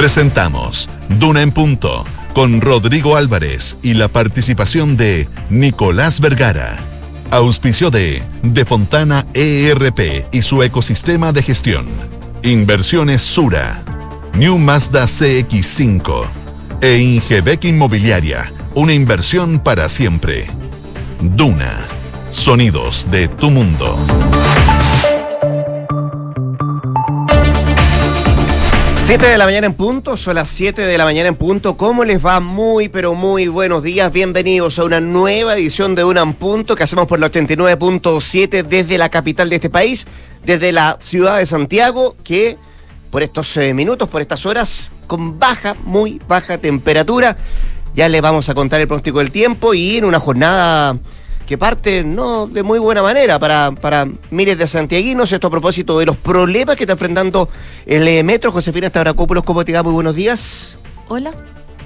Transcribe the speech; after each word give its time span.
Presentamos 0.00 0.88
Duna 1.18 1.42
en 1.42 1.52
Punto 1.52 2.06
con 2.32 2.62
Rodrigo 2.62 3.18
Álvarez 3.18 3.76
y 3.82 3.92
la 3.92 4.08
participación 4.08 4.96
de 4.96 5.28
Nicolás 5.50 6.20
Vergara. 6.20 6.78
Auspicio 7.30 7.90
de 7.90 8.22
De 8.42 8.64
Fontana 8.64 9.26
ERP 9.34 10.24
y 10.32 10.40
su 10.40 10.62
ecosistema 10.62 11.34
de 11.34 11.42
gestión. 11.42 11.84
Inversiones 12.42 13.20
Sura. 13.20 13.84
New 14.32 14.56
Mazda 14.56 15.04
CX5. 15.04 16.24
E 16.80 16.96
Ingebec 16.96 17.66
Inmobiliaria. 17.66 18.50
Una 18.74 18.94
inversión 18.94 19.58
para 19.58 19.90
siempre. 19.90 20.46
Duna. 21.20 21.86
Sonidos 22.30 23.06
de 23.10 23.28
tu 23.28 23.50
mundo. 23.50 23.98
7 29.10 29.26
de 29.26 29.38
la 29.38 29.44
mañana 29.44 29.66
en 29.66 29.74
punto, 29.74 30.16
son 30.16 30.36
las 30.36 30.48
7 30.50 30.82
de 30.82 30.96
la 30.96 31.02
mañana 31.02 31.26
en 31.28 31.34
punto. 31.34 31.76
¿Cómo 31.76 32.04
les 32.04 32.24
va? 32.24 32.38
Muy, 32.38 32.88
pero 32.88 33.16
muy 33.16 33.48
buenos 33.48 33.82
días. 33.82 34.12
Bienvenidos 34.12 34.78
a 34.78 34.84
una 34.84 35.00
nueva 35.00 35.56
edición 35.56 35.96
de 35.96 36.04
Una 36.04 36.22
en 36.22 36.32
Punto 36.32 36.76
que 36.76 36.84
hacemos 36.84 37.08
por 37.08 37.18
la 37.18 37.28
89.7 37.28 38.62
desde 38.62 38.98
la 38.98 39.08
capital 39.08 39.50
de 39.50 39.56
este 39.56 39.68
país, 39.68 40.06
desde 40.44 40.70
la 40.70 40.96
ciudad 41.00 41.38
de 41.38 41.46
Santiago, 41.46 42.14
que 42.22 42.56
por 43.10 43.24
estos 43.24 43.56
eh, 43.56 43.74
minutos, 43.74 44.08
por 44.08 44.20
estas 44.20 44.46
horas, 44.46 44.92
con 45.08 45.40
baja, 45.40 45.74
muy 45.82 46.22
baja 46.28 46.58
temperatura. 46.58 47.36
Ya 47.96 48.08
les 48.08 48.22
vamos 48.22 48.48
a 48.48 48.54
contar 48.54 48.80
el 48.80 48.86
pronóstico 48.86 49.18
del 49.18 49.32
tiempo 49.32 49.74
y 49.74 49.96
en 49.96 50.04
una 50.04 50.20
jornada 50.20 50.96
que 51.50 51.58
parte 51.58 52.04
no 52.04 52.46
de 52.46 52.62
muy 52.62 52.78
buena 52.78 53.02
manera 53.02 53.40
para, 53.40 53.72
para 53.72 54.06
miles 54.30 54.56
de 54.56 54.68
santiaguinos. 54.68 55.32
Esto 55.32 55.48
a 55.48 55.50
propósito 55.50 55.98
de 55.98 56.06
los 56.06 56.16
problemas 56.16 56.76
que 56.76 56.84
está 56.84 56.92
enfrentando 56.92 57.48
el 57.86 58.06
eh, 58.06 58.22
metro. 58.22 58.52
Josefina 58.52 58.86
Stavrakopoulos, 58.86 59.42
¿cómo 59.42 59.64
te 59.64 59.72
va? 59.72 59.82
Muy 59.82 59.92
buenos 59.92 60.14
días. 60.14 60.78
Hola. 61.08 61.32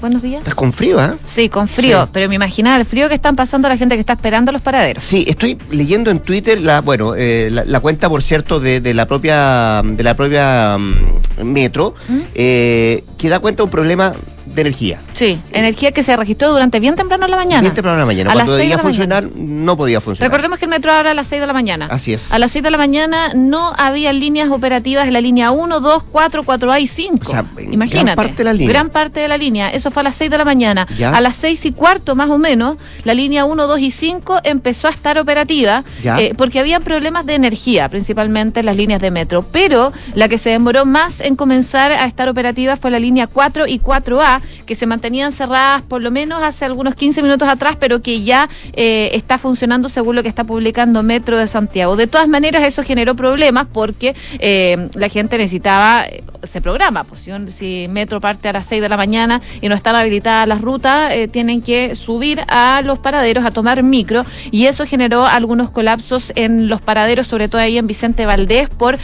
Buenos 0.03 0.21
días. 0.21 0.41
¿Estás 0.41 0.55
con 0.55 0.71
frío, 0.71 1.01
ah? 1.01 1.15
Sí, 1.25 1.49
con 1.49 1.67
frío, 1.67 2.07
pero 2.13 2.29
me 2.29 2.35
imaginaba 2.35 2.77
el 2.77 2.85
frío 2.85 3.09
que 3.09 3.15
están 3.15 3.37
pasando 3.37 3.71
la 3.71 3.79
gente 3.79 3.95
que 3.95 4.01
está 4.01 4.13
esperando 4.13 4.53
los 4.53 4.61
paraderos. 4.61 5.03
Sí, 5.03 5.25
estoy 5.27 5.57
leyendo 5.71 6.11
en 6.11 6.19
Twitter 6.19 6.61
la, 6.61 6.83
bueno, 6.83 7.15
eh, 7.17 7.49
la, 7.51 7.81
cuenta, 7.81 8.11
por 8.11 8.23
cierto, 8.23 8.61
de, 8.61 8.83
de, 8.83 8.93
la 8.93 9.09
propia, 9.09 9.81
de 9.83 10.03
la 10.05 10.15
propia 10.15 10.77
mm, 10.77 11.43
metro, 11.43 11.95
¿Mm? 12.07 12.21
eh, 12.35 13.03
que 13.17 13.31
da 13.31 13.39
cuenta 13.39 13.63
de 13.63 13.65
un 13.65 13.71
problema 13.71 14.15
de 14.55 14.61
energía. 14.61 15.01
Sí, 15.13 15.41
energía 15.53 15.93
que 15.93 16.03
se 16.03 16.17
registró 16.17 16.53
durante 16.53 16.81
bien 16.81 16.97
temprano 16.97 17.25
en 17.25 17.31
la 17.31 17.37
mañana. 17.37 17.61
Bien 17.61 17.75
temprano 17.75 17.97
en 17.97 18.01
la 18.01 18.07
mañana. 18.07 18.31
A 18.31 18.35
Cuando 18.35 18.53
las 18.53 18.61
debía 18.61 18.79
funcionar, 18.79 19.25
no 19.35 19.77
podía 19.77 20.01
funcionar. 20.01 20.31
Recordemos 20.31 20.59
que 20.59 20.65
el 20.67 20.71
metro 20.71 20.93
ahora 20.93 21.11
a 21.11 21.15
las 21.15 21.27
6 21.29 21.41
de 21.41 21.47
la 21.47 21.53
mañana. 21.53 21.89
Así 21.91 22.13
es. 22.13 22.33
A 22.33 22.39
las 22.39 22.51
6 22.53 22.63
de 22.63 22.71
la 22.71 22.79
mañana 22.79 23.33
no 23.35 23.73
había 23.77 24.13
líneas 24.13 24.51
operativas 24.51 25.07
en 25.07 25.13
la 25.13 25.21
línea 25.21 25.51
1, 25.51 25.81
2, 25.81 26.05
4, 26.11 26.43
4A 26.45 26.81
y 26.81 26.87
5. 26.87 27.19
O 27.27 27.31
sea, 27.31 27.45
Imagínate. 27.71 28.05
Gran 28.05 28.17
parte 28.17 28.37
de 28.37 28.45
la 28.45 28.53
línea. 28.53 28.69
Gran 28.69 28.91
parte 28.91 29.21
de 29.21 29.29
la 29.29 29.37
línea. 29.37 29.71
Eso 29.71 29.91
fue 29.91 30.01
a 30.01 30.05
las 30.05 30.17
6 30.17 30.31
de 30.31 30.39
la 30.39 30.45
mañana. 30.45 30.87
A 31.13 31.21
las 31.21 31.37
6 31.37 31.67
y 31.67 31.73
cuarto, 31.73 32.15
más 32.15 32.31
o 32.31 32.39
menos, 32.39 32.77
la 33.05 33.15
línea 33.15 33.45
1, 33.45 33.67
2 33.67 33.79
y 33.81 33.91
5 33.91 34.41
empezó 34.45 34.89
a 34.89 34.91
estar 34.91 35.19
operativa 35.19 35.85
eh, 36.03 36.33
porque 36.37 36.61
había 36.61 36.81
problemas 36.81 37.27
de 37.27 37.35
energía, 37.35 37.89
principalmente 37.89 38.61
en 38.61 38.67
las 38.67 38.77
líneas 38.77 39.01
de 39.01 39.11
metro. 39.11 39.43
Pero 39.43 39.93
la 40.15 40.29
que 40.29 40.39
se 40.39 40.51
demoró 40.51 40.85
más 40.85 41.21
en 41.21 41.37
comenzar 41.37 41.93
a 41.93 42.05
estar 42.07 42.29
operativa 42.29 42.77
fue 42.77 42.91
la 42.91 42.99
línea 42.99 43.27
4 43.27 43.67
y 43.67 43.81
4A, 43.81 44.41
que 44.67 44.75
se 44.75 44.87
mantenían 44.87 45.33
cerradas 45.33 45.83
por 45.83 46.03
lo 46.03 46.11
menos 46.11 46.43
hace 46.43 46.65
algunos 46.65 46.95
15 46.95 47.23
minutos 47.23 47.49
atrás, 47.49 47.77
pero 47.79 48.03
que 48.03 48.23
ya 48.23 48.49
eh, 48.73 49.11
está 49.15 49.39
funcionando 49.39 49.89
según 49.89 50.17
lo 50.17 50.23
que 50.23 50.29
está 50.29 50.45
publicando 50.45 51.03
Metro 51.03 51.39
de 51.39 51.47
Santiago. 51.47 51.97
De 51.97 52.07
todas 52.07 52.29
maneras, 52.29 52.63
eso 52.65 52.83
generó 52.83 53.15
problemas 53.15 53.67
porque 53.73 54.15
eh, 54.39 54.89
la 54.95 55.09
gente 55.09 55.39
necesitaba, 55.39 56.07
eh, 56.07 56.23
se 56.43 56.61
programa, 56.61 57.05
por 57.05 57.19
si, 57.19 57.89
Metro 57.91 58.21
parte 58.21 58.49
a 58.49 58.53
las 58.53 58.67
6 58.67 58.83
de 58.83 58.89
la 58.89 58.97
mañana 58.97 59.41
y 59.61 59.69
no 59.69 59.75
están 59.75 59.97
habilitadas 59.97 60.49
las 60.49 60.61
rutas, 60.61 61.13
tienen 61.31 61.63
que 61.63 61.95
subir 61.95 62.43
a 62.49 62.83
los 62.83 62.99
paraderos 62.99 63.45
a 63.45 63.51
tomar 63.51 63.83
micro 63.83 64.25
y 64.51 64.67
eso 64.67 64.87
generó 64.87 65.27
algunos 65.27 65.71
colapsos 65.71 66.33
en 66.37 66.69
los 66.69 66.81
paraderos, 66.81 67.27
sobre 67.27 67.49
todo 67.49 67.61
ahí 67.61 67.79
en 67.79 67.87
Vicente 67.87 68.27
Valdés, 68.27 68.69
por 68.69 68.99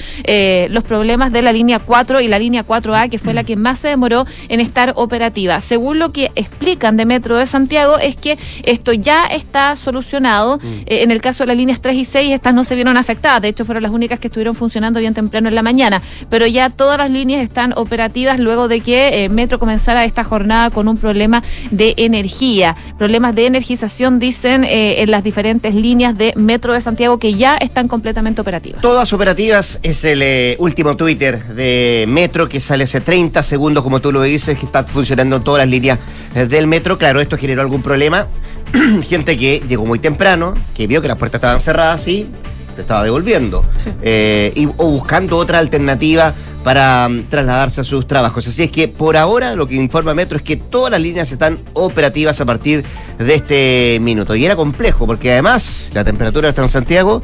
los 0.69 0.85
problemas 0.85 1.33
de 1.33 1.43
la 1.43 1.53
línea 1.53 1.79
4 1.79 2.21
y 2.21 2.29
la 2.29 2.39
línea 2.39 2.67
4A, 2.67 3.11
que 3.11 3.19
fue 3.19 3.35
la 3.35 3.45
que 3.45 3.57
más 3.57 3.79
se 3.79 3.89
demoró 3.89 4.27
en 4.49 4.61
estar 4.61 4.93
operativa 4.97 5.30
según 5.61 5.99
lo 5.99 6.13
que 6.13 6.31
explican 6.35 6.97
de 6.97 7.07
Metro 7.07 7.37
de 7.37 7.47
Santiago, 7.47 7.99
es 7.99 8.17
que 8.17 8.39
esto 8.65 8.93
ya 8.93 9.27
está 9.27 9.77
solucionado. 9.77 10.59
Mm. 10.59 10.67
Eh, 10.87 11.03
en 11.03 11.11
el 11.11 11.21
caso 11.21 11.45
de 11.45 11.49
las 11.49 11.57
líneas 11.57 11.81
3 11.81 11.97
y 11.97 12.05
6, 12.05 12.33
estas 12.33 12.55
no 12.55 12.65
se 12.65 12.75
vieron 12.75 12.97
afectadas. 12.97 13.43
De 13.43 13.49
hecho, 13.49 13.65
fueron 13.65 13.83
las 13.83 13.93
únicas 13.93 14.19
que 14.19 14.29
estuvieron 14.29 14.55
funcionando 14.55 15.01
bien 15.01 15.15
temprano 15.15 15.49
en 15.49 15.55
la 15.55 15.63
mañana. 15.63 16.03
Pero 16.29 16.47
ya 16.47 16.71
todas 16.71 16.99
las 16.99 17.11
líneas 17.11 17.43
están 17.43 17.73
operativas 17.77 18.39
luego 18.39 18.69
de 18.69 18.81
que 18.81 19.25
eh, 19.25 19.29
Metro 19.29 19.59
comenzara 19.59 20.05
esta 20.05 20.25
jornada 20.25 20.71
con 20.71 20.89
un 20.89 20.97
problema 20.97 21.43
de 21.71 21.95
energía. 21.97 22.77
Problemas 22.99 23.35
de 23.35 23.47
energización, 23.47 24.19
dicen, 24.19 24.65
eh, 24.65 25.03
en 25.03 25.11
las 25.11 25.25
diferentes 25.25 25.75
líneas 25.75 26.17
de 26.17 26.33
Metro 26.37 26.75
de 26.75 26.81
Santiago 26.81 27.19
que 27.19 27.35
ya 27.35 27.57
están 27.57 27.89
completamente 27.89 28.41
operativas. 28.41 28.81
Todas 28.81 29.13
operativas 29.13 29.79
es 29.83 30.05
el 30.05 30.57
último 30.59 30.97
Twitter 30.97 31.45
de 31.55 32.05
Metro 32.09 32.49
que 32.49 32.61
sale 32.61 32.85
hace 32.85 33.01
30 33.01 33.43
segundos, 33.43 33.83
como 33.83 34.01
tú 34.01 34.13
lo 34.13 34.23
dices, 34.23 34.59
que 34.59 34.67
está 34.67 34.85
funcionando 34.85 35.20
todas 35.29 35.59
las 35.59 35.69
líneas 35.69 35.99
del 36.35 36.67
metro. 36.67 36.99
Claro, 36.99 37.21
esto 37.21 37.37
generó 37.37 37.63
algún 37.63 37.83
problema. 37.83 38.27
Gente 39.09 39.37
que 39.37 39.63
llegó 39.69 39.85
muy 39.85 39.99
temprano, 39.99 40.55
que 40.75 40.87
vio 40.87 41.03
que 41.03 41.09
las 41.09 41.17
puertas 41.17 41.39
estaban 41.39 41.61
cerradas 41.61 42.07
y 42.09 42.29
se 42.75 42.83
estaba 42.83 43.03
devolviendo. 43.03 43.65
Eh, 44.03 44.53
y, 44.55 44.67
o 44.67 44.91
buscando 44.91 45.37
otra 45.37 45.59
alternativa 45.59 46.35
para 46.63 47.09
mm, 47.09 47.25
trasladarse 47.25 47.81
a 47.81 47.85
sus 47.85 48.07
trabajos. 48.07 48.47
Así 48.47 48.63
es 48.63 48.71
que 48.71 48.89
por 48.89 49.17
ahora 49.17 49.57
lo 49.57 49.67
que 49.67 49.77
informa 49.77 50.15
Metro 50.15 50.37
es 50.37 50.43
que 50.43 50.57
todas 50.57 50.91
las 50.91 51.01
líneas 51.01 51.33
están 51.33 51.61
operativas 51.73 52.41
a 52.41 52.45
partir 52.45 52.85
de 53.19 53.35
este 53.35 53.99
minuto. 54.01 54.35
Y 54.35 54.45
era 54.45 54.57
complejo 54.57 55.07
porque 55.07 55.33
además 55.33 55.91
la 55.95 56.05
temperatura 56.05 56.49
está 56.49 56.63
en 56.63 56.69
Santiago 56.69 57.23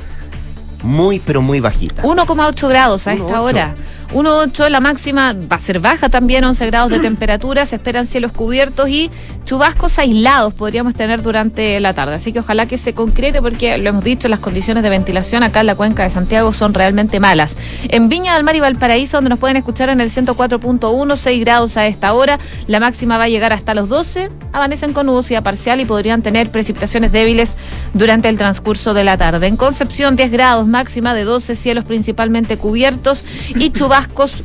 muy 0.83 1.21
pero 1.21 1.43
muy 1.43 1.61
bajita. 1.61 2.03
1,8 2.03 2.69
grados 2.69 3.07
a 3.07 3.13
esta 3.13 3.41
hora. 3.41 3.75
1,8 4.13 4.69
la 4.69 4.81
máxima 4.81 5.33
va 5.33 5.57
a 5.57 5.59
ser 5.59 5.81
baja 5.81 6.09
también, 6.09 6.45
11 6.45 6.67
grados 6.67 6.91
de 6.91 7.01
temperatura, 7.01 7.67
se 7.67 7.77
esperan 7.77 8.07
cielos 8.07 8.33
cubiertos 8.33 8.89
y 8.89 9.11
chubascos 9.45 9.99
aislados 9.99 10.55
podríamos 10.55 10.95
tener 10.95 11.23
durante 11.23 11.79
la 11.81 11.93
tarde. 11.93 12.15
Así 12.15 12.33
que 12.33 12.41
ojalá 12.41 12.67
que 12.67 12.79
se 12.79 12.95
concrete 12.95 13.43
porque 13.43 13.79
lo 13.79 13.91
hemos 13.91 14.05
dicho, 14.05 14.29
las 14.29 14.41
condiciones 14.41 14.83
de 14.83 14.91
ventilación 14.91 15.43
acá 15.43 15.61
en 15.61 15.67
la 15.67 15.75
cuenca 15.75 16.05
de 16.05 16.11
Santiago 16.11 16.53
son 16.53 16.73
realmente 16.73 17.21
malas. 17.21 17.57
En 17.89 18.09
Viña 18.09 18.35
del 18.35 18.45
Mar 18.45 18.55
y 18.55 18.61
Valparaíso, 18.61 19.17
donde 19.17 19.31
nos 19.31 19.39
pueden 19.39 19.57
escuchar 19.57 19.89
en 19.89 20.01
el 20.01 20.11
104.1, 20.11 21.17
6 21.17 21.41
grados 21.41 21.77
a 21.77 21.87
esta 21.87 22.13
hora, 22.13 22.39
la 22.69 22.81
máxima 22.81 23.19
va 23.19 23.25
a 23.25 23.29
llegar 23.29 23.53
hasta 23.53 23.75
los 23.75 23.89
12, 23.89 24.31
amanecen 24.53 24.93
con 24.93 25.07
nubosidad 25.07 25.43
parcial 25.43 25.81
y 25.81 25.85
podrían 25.85 26.23
tener 26.23 26.51
precipitaciones 26.51 27.13
débiles 27.13 27.57
durante 27.93 28.29
el 28.29 28.39
transcurso 28.39 28.95
de 28.95 29.05
la 29.05 29.17
tarde. 29.17 29.47
En 29.47 29.57
Concepción, 29.57 30.17
10 30.17 30.31
grados, 30.31 30.67
máxima 30.67 31.15
de 31.15 31.25
12, 31.25 31.55
cielos 31.55 31.85
principalmente 31.85 32.57
cubiertos 32.57 33.25
y 33.55 33.71
chubascos 33.71 33.96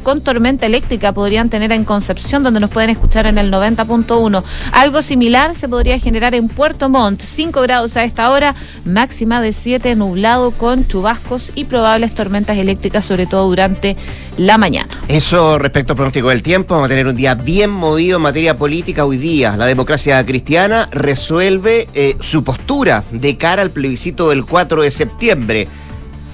con 0.03 0.21
tormenta 0.21 0.65
eléctrica 0.65 1.11
podrían 1.11 1.49
tener 1.49 1.71
en 1.71 1.83
Concepción, 1.83 2.43
donde 2.43 2.59
nos 2.59 2.69
pueden 2.69 2.89
escuchar 2.89 3.25
en 3.25 3.37
el 3.37 3.51
90.1. 3.51 4.43
Algo 4.71 5.01
similar 5.01 5.55
se 5.55 5.67
podría 5.67 5.99
generar 5.99 6.33
en 6.35 6.47
Puerto 6.47 6.87
Montt, 6.89 7.21
5 7.21 7.61
grados 7.61 7.97
a 7.97 8.03
esta 8.03 8.29
hora, 8.29 8.55
máxima 8.85 9.41
de 9.41 9.51
7, 9.51 9.95
nublado 9.95 10.51
con 10.51 10.87
chubascos 10.87 11.51
y 11.55 11.65
probables 11.65 12.15
tormentas 12.15 12.57
eléctricas, 12.57 13.03
sobre 13.03 13.25
todo 13.25 13.47
durante 13.49 13.97
la 14.37 14.57
mañana. 14.57 14.89
Eso 15.07 15.59
respecto 15.59 15.93
al 15.93 15.97
pronóstico 15.97 16.29
del 16.29 16.43
tiempo, 16.43 16.75
vamos 16.75 16.85
a 16.85 16.89
tener 16.89 17.07
un 17.07 17.15
día 17.15 17.35
bien 17.35 17.69
movido 17.69 18.17
en 18.17 18.23
materia 18.23 18.55
política 18.55 19.05
hoy 19.05 19.17
día. 19.17 19.57
La 19.57 19.65
democracia 19.65 20.25
cristiana 20.25 20.87
resuelve 20.91 21.87
eh, 21.93 22.15
su 22.21 22.43
postura 22.43 23.03
de 23.11 23.37
cara 23.37 23.61
al 23.61 23.71
plebiscito 23.71 24.29
del 24.29 24.45
4 24.45 24.83
de 24.83 24.91
septiembre. 24.91 25.67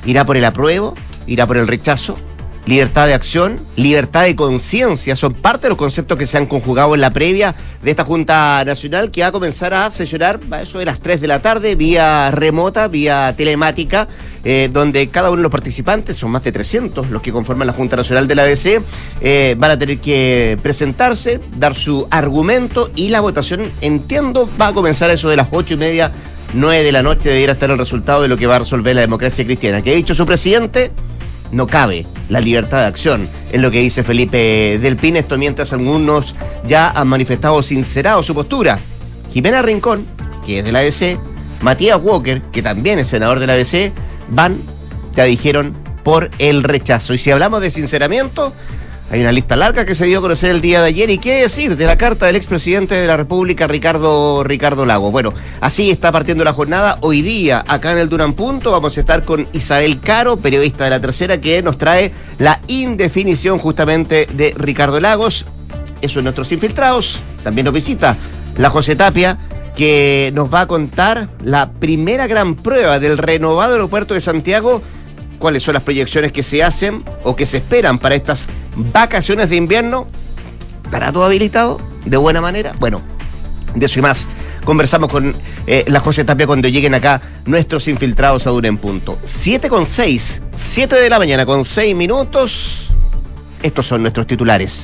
¿Irá 0.05 0.25
por 0.25 0.37
el 0.37 0.45
apruebo? 0.45 0.93
¿Irá 1.25 1.47
por 1.47 1.57
el 1.57 1.67
rechazo? 1.67 2.15
Libertad 2.67 3.07
de 3.07 3.13
acción, 3.13 3.59
libertad 3.77 4.23
de 4.23 4.35
conciencia, 4.35 5.15
son 5.15 5.33
parte 5.33 5.63
de 5.63 5.69
los 5.69 5.77
conceptos 5.77 6.17
que 6.17 6.27
se 6.27 6.37
han 6.37 6.45
conjugado 6.45 6.93
en 6.93 7.01
la 7.01 7.11
previa 7.11 7.55
de 7.81 7.91
esta 7.91 8.03
Junta 8.03 8.63
Nacional 8.65 9.09
que 9.09 9.21
va 9.21 9.27
a 9.27 9.31
comenzar 9.31 9.73
a 9.73 9.89
sesionar 9.89 10.39
a 10.51 10.61
eso 10.61 10.77
de 10.77 10.85
las 10.85 10.99
3 10.99 11.21
de 11.21 11.27
la 11.27 11.41
tarde, 11.41 11.75
vía 11.75 12.29
remota, 12.31 12.89
vía 12.89 13.33
telemática, 13.37 14.09
eh, 14.43 14.69
donde 14.71 15.07
cada 15.07 15.29
uno 15.29 15.37
de 15.37 15.43
los 15.43 15.51
participantes, 15.51 16.17
son 16.17 16.31
más 16.31 16.43
de 16.43 16.51
300 16.51 17.09
los 17.09 17.21
que 17.21 17.31
conforman 17.31 17.67
la 17.67 17.73
Junta 17.73 17.95
Nacional 17.95 18.27
de 18.27 18.35
la 18.35 18.43
ABC, 18.43 18.81
eh, 19.21 19.55
van 19.57 19.71
a 19.71 19.79
tener 19.79 19.99
que 19.99 20.57
presentarse, 20.61 21.39
dar 21.57 21.73
su 21.73 22.05
argumento 22.11 22.91
y 22.95 23.09
la 23.09 23.21
votación, 23.21 23.71
entiendo, 23.79 24.49
va 24.59 24.67
a 24.67 24.73
comenzar 24.73 25.09
a 25.09 25.13
eso 25.13 25.29
de 25.29 25.37
las 25.37 25.47
ocho 25.51 25.75
y 25.75 25.77
media 25.77 26.11
9 26.53 26.83
de 26.83 26.91
la 26.91 27.03
noche 27.03 27.29
debiera 27.29 27.53
estar 27.53 27.69
el 27.69 27.77
resultado 27.77 28.21
de 28.21 28.27
lo 28.27 28.37
que 28.37 28.47
va 28.47 28.55
a 28.57 28.59
resolver 28.59 28.95
la 28.95 29.01
democracia 29.01 29.45
cristiana. 29.45 29.81
¿Qué 29.81 29.91
ha 29.91 29.95
dicho 29.95 30.15
su 30.15 30.25
presidente? 30.25 30.91
No 31.51 31.67
cabe 31.67 32.05
la 32.29 32.39
libertad 32.39 32.79
de 32.79 32.85
acción, 32.85 33.29
es 33.51 33.61
lo 33.61 33.71
que 33.71 33.79
dice 33.79 34.03
Felipe 34.03 34.79
Del 34.79 34.97
Pin, 34.97 35.17
esto 35.17 35.37
mientras 35.37 35.73
algunos 35.73 36.35
ya 36.65 36.89
han 36.89 37.07
manifestado 37.07 37.61
sincerado 37.63 38.23
su 38.23 38.33
postura. 38.33 38.79
Jimena 39.31 39.61
Rincón, 39.61 40.05
que 40.45 40.59
es 40.59 40.65
de 40.65 40.71
la 40.71 40.79
ADC, 40.79 41.19
Matías 41.61 41.99
Walker, 42.01 42.41
que 42.51 42.61
también 42.61 42.99
es 42.99 43.07
senador 43.07 43.39
de 43.39 43.47
la 43.47 43.53
ADC, 43.53 43.93
van, 44.29 44.61
ya 45.15 45.23
dijeron, 45.23 45.75
por 46.03 46.29
el 46.39 46.63
rechazo. 46.63 47.13
Y 47.13 47.17
si 47.17 47.31
hablamos 47.31 47.61
de 47.61 47.71
sinceramiento, 47.71 48.53
Hay 49.09 49.21
una 49.21 49.31
lista 49.31 49.55
larga 49.55 49.85
que 49.85 49.95
se 49.95 50.05
dio 50.05 50.19
a 50.19 50.21
conocer 50.21 50.51
el 50.51 50.59
día 50.59 50.81
de 50.81 50.87
ayer. 50.89 51.09
¿Y 51.09 51.17
qué 51.17 51.35
decir 51.41 51.77
de 51.77 51.85
la 51.85 51.97
carta 51.97 52.25
del 52.25 52.35
expresidente 52.35 52.93
de 52.93 53.07
la 53.07 53.15
República, 53.15 53.65
Ricardo, 53.65 54.43
Ricardo 54.43 54.85
Lago? 54.85 55.11
Bueno, 55.11 55.33
así 55.61 55.89
está 55.89 56.11
partiendo 56.11 56.43
la 56.43 56.51
jornada. 56.51 56.97
Hoy 56.99 57.21
día, 57.21 57.63
acá 57.69 57.93
en 57.93 57.99
el 57.99 58.09
Durán 58.09 58.33
Punto, 58.33 58.69
vamos 58.71 58.97
a 58.97 58.99
estar 58.99 59.23
con 59.23 59.47
Isabel 59.53 60.01
Caro, 60.01 60.35
periodista 60.35 60.83
de 60.83 60.89
la 60.89 60.99
tercera, 60.99 61.39
que 61.39 61.63
nos 61.63 61.77
trae 61.77 62.11
la 62.37 62.59
indefinición 62.67 63.59
justamente 63.59 64.27
de 64.33 64.53
Ricardo 64.57 64.99
Lagos. 64.99 65.45
Eso 66.01 66.19
es 66.19 66.23
nuestros 66.23 66.51
infiltrados. 66.51 67.21
También 67.45 67.63
nos 67.63 67.73
visita 67.73 68.17
la 68.57 68.69
José 68.69 68.97
Tapia, 68.97 69.37
que 69.77 70.31
nos 70.33 70.53
va 70.53 70.61
a 70.61 70.67
contar 70.67 71.29
la 71.41 71.71
primera 71.71 72.27
gran 72.27 72.55
prueba 72.55 72.99
del 72.99 73.17
renovado 73.17 73.71
aeropuerto 73.71 74.15
de 74.15 74.21
Santiago 74.21 74.81
cuáles 75.39 75.63
son 75.63 75.73
las 75.73 75.83
proyecciones 75.83 76.31
que 76.31 76.43
se 76.43 76.63
hacen 76.63 77.03
o 77.23 77.35
que 77.35 77.45
se 77.45 77.57
esperan 77.57 77.99
para 77.99 78.15
estas 78.15 78.47
vacaciones 78.75 79.49
de 79.49 79.55
invierno. 79.55 80.07
¿Estará 80.83 81.11
todo 81.11 81.25
habilitado 81.25 81.79
de 82.05 82.17
buena 82.17 82.41
manera? 82.41 82.73
Bueno, 82.79 83.01
de 83.75 83.85
eso 83.85 83.99
y 83.99 84.01
más. 84.01 84.27
Conversamos 84.63 85.09
con 85.09 85.35
eh, 85.65 85.85
la 85.87 85.99
José 85.99 86.25
Tapia 86.25 86.45
cuando 86.45 86.67
lleguen 86.67 86.93
acá 86.93 87.21
nuestros 87.45 87.87
infiltrados 87.87 88.47
a 88.47 88.49
Dura 88.49 88.67
en 88.67 88.77
Punto. 88.77 89.17
7 89.23 89.69
con 89.69 89.87
6, 89.87 90.41
7 90.55 90.95
de 90.95 91.09
la 91.09 91.19
mañana 91.19 91.45
con 91.45 91.63
6 91.63 91.95
minutos. 91.95 92.87
Estos 93.63 93.87
son 93.87 94.01
nuestros 94.01 94.27
titulares. 94.27 94.83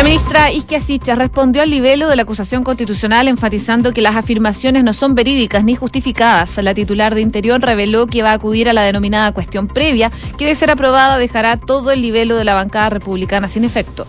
La 0.00 0.04
ministra 0.04 0.50
Isquia 0.50 0.80
Sichas 0.80 1.18
respondió 1.18 1.60
al 1.60 1.68
libelo 1.68 2.08
de 2.08 2.16
la 2.16 2.22
acusación 2.22 2.64
constitucional 2.64 3.28
enfatizando 3.28 3.92
que 3.92 4.00
las 4.00 4.16
afirmaciones 4.16 4.82
no 4.82 4.94
son 4.94 5.14
verídicas 5.14 5.62
ni 5.62 5.76
justificadas. 5.76 6.56
La 6.56 6.72
titular 6.72 7.14
de 7.14 7.20
Interior 7.20 7.60
reveló 7.60 8.06
que 8.06 8.22
va 8.22 8.30
a 8.30 8.32
acudir 8.32 8.70
a 8.70 8.72
la 8.72 8.80
denominada 8.80 9.32
cuestión 9.32 9.68
previa, 9.68 10.10
que 10.38 10.46
de 10.46 10.54
ser 10.54 10.70
aprobada 10.70 11.18
dejará 11.18 11.58
todo 11.58 11.90
el 11.90 12.00
libelo 12.00 12.36
de 12.36 12.44
la 12.44 12.54
bancada 12.54 12.88
republicana 12.88 13.46
sin 13.46 13.62
efecto. 13.62 14.06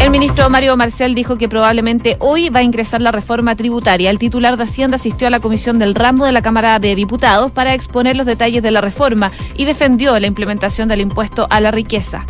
El 0.00 0.10
ministro 0.10 0.48
Mario 0.48 0.76
Marcel 0.76 1.16
dijo 1.16 1.36
que 1.36 1.48
probablemente 1.48 2.16
hoy 2.20 2.48
va 2.48 2.60
a 2.60 2.62
ingresar 2.62 3.02
la 3.02 3.10
reforma 3.10 3.56
tributaria. 3.56 4.08
El 4.08 4.20
titular 4.20 4.56
de 4.56 4.62
Hacienda 4.62 4.94
asistió 4.94 5.26
a 5.26 5.30
la 5.30 5.40
comisión 5.40 5.80
del 5.80 5.96
ramo 5.96 6.26
de 6.26 6.32
la 6.32 6.42
Cámara 6.42 6.78
de 6.78 6.94
Diputados 6.94 7.50
para 7.50 7.74
exponer 7.74 8.16
los 8.16 8.26
detalles 8.26 8.62
de 8.62 8.70
la 8.70 8.80
reforma 8.80 9.32
y 9.56 9.64
defendió 9.64 10.16
la 10.20 10.28
implementación 10.28 10.86
del 10.86 11.00
impuesto 11.00 11.48
a 11.50 11.60
la 11.60 11.72
riqueza. 11.72 12.24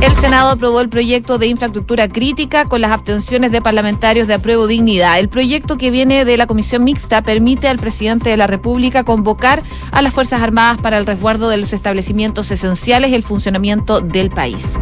El 0.00 0.14
Senado 0.14 0.50
aprobó 0.50 0.80
el 0.80 0.88
proyecto 0.88 1.38
de 1.38 1.46
infraestructura 1.46 2.08
crítica 2.08 2.64
con 2.66 2.80
las 2.80 2.90
abstenciones 2.90 3.52
de 3.52 3.62
parlamentarios 3.62 4.26
de 4.26 4.34
apruebo 4.34 4.66
dignidad. 4.66 5.18
El 5.18 5.28
proyecto 5.28 5.78
que 5.78 5.90
viene 5.90 6.24
de 6.24 6.36
la 6.36 6.46
Comisión 6.46 6.84
Mixta 6.84 7.22
permite 7.22 7.68
al 7.68 7.78
presidente 7.78 8.30
de 8.30 8.36
la 8.36 8.46
República 8.46 9.04
convocar 9.04 9.62
a 9.92 10.02
las 10.02 10.12
Fuerzas 10.12 10.42
Armadas 10.42 10.80
para 10.80 10.98
el 10.98 11.06
resguardo 11.06 11.48
de 11.48 11.56
los 11.56 11.72
establecimientos 11.72 12.50
esenciales 12.50 13.10
y 13.10 13.14
el 13.14 13.22
funcionamiento 13.22 14.00
del 14.00 14.30
país. 14.30 14.76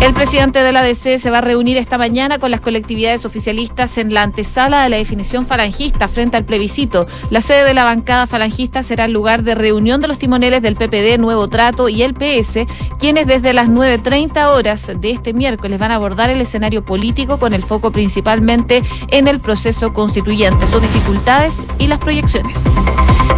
El 0.00 0.12
presidente 0.12 0.62
de 0.62 0.72
la 0.72 0.80
ADC 0.80 1.18
se 1.18 1.30
va 1.30 1.38
a 1.38 1.40
reunir 1.40 1.78
esta 1.78 1.96
mañana 1.96 2.38
con 2.38 2.50
las 2.50 2.60
colectividades 2.60 3.24
oficialistas 3.24 3.96
en 3.96 4.12
la 4.12 4.22
antesala 4.22 4.82
de 4.82 4.90
la 4.90 4.98
definición 4.98 5.46
falangista 5.46 6.06
frente 6.06 6.36
al 6.36 6.44
plebiscito. 6.44 7.06
La 7.30 7.40
sede 7.40 7.64
de 7.64 7.74
la 7.74 7.84
bancada 7.84 8.26
falangista 8.26 8.82
será 8.82 9.06
el 9.06 9.12
lugar 9.12 9.42
de 9.42 9.54
reunión 9.54 10.00
de 10.00 10.08
los 10.08 10.18
timoneles 10.18 10.60
del 10.60 10.76
PPD, 10.76 11.18
Nuevo 11.18 11.48
Trato 11.48 11.88
y 11.88 12.02
el 12.02 12.14
PS, 12.14 12.66
quienes 12.98 13.26
desde 13.26 13.54
las 13.54 13.68
9.30 13.68 14.48
horas 14.48 14.92
de 14.94 15.10
este 15.10 15.32
miércoles 15.32 15.78
van 15.78 15.90
a 15.90 15.96
abordar 15.96 16.28
el 16.28 16.40
escenario 16.42 16.84
político 16.84 17.38
con 17.38 17.54
el 17.54 17.62
foco 17.62 17.90
principalmente 17.90 18.82
en 19.08 19.28
el 19.28 19.40
proceso 19.40 19.92
constituyente, 19.94 20.66
sus 20.66 20.82
dificultades 20.82 21.66
y 21.78 21.86
las 21.86 21.98
proyecciones. 21.98 22.60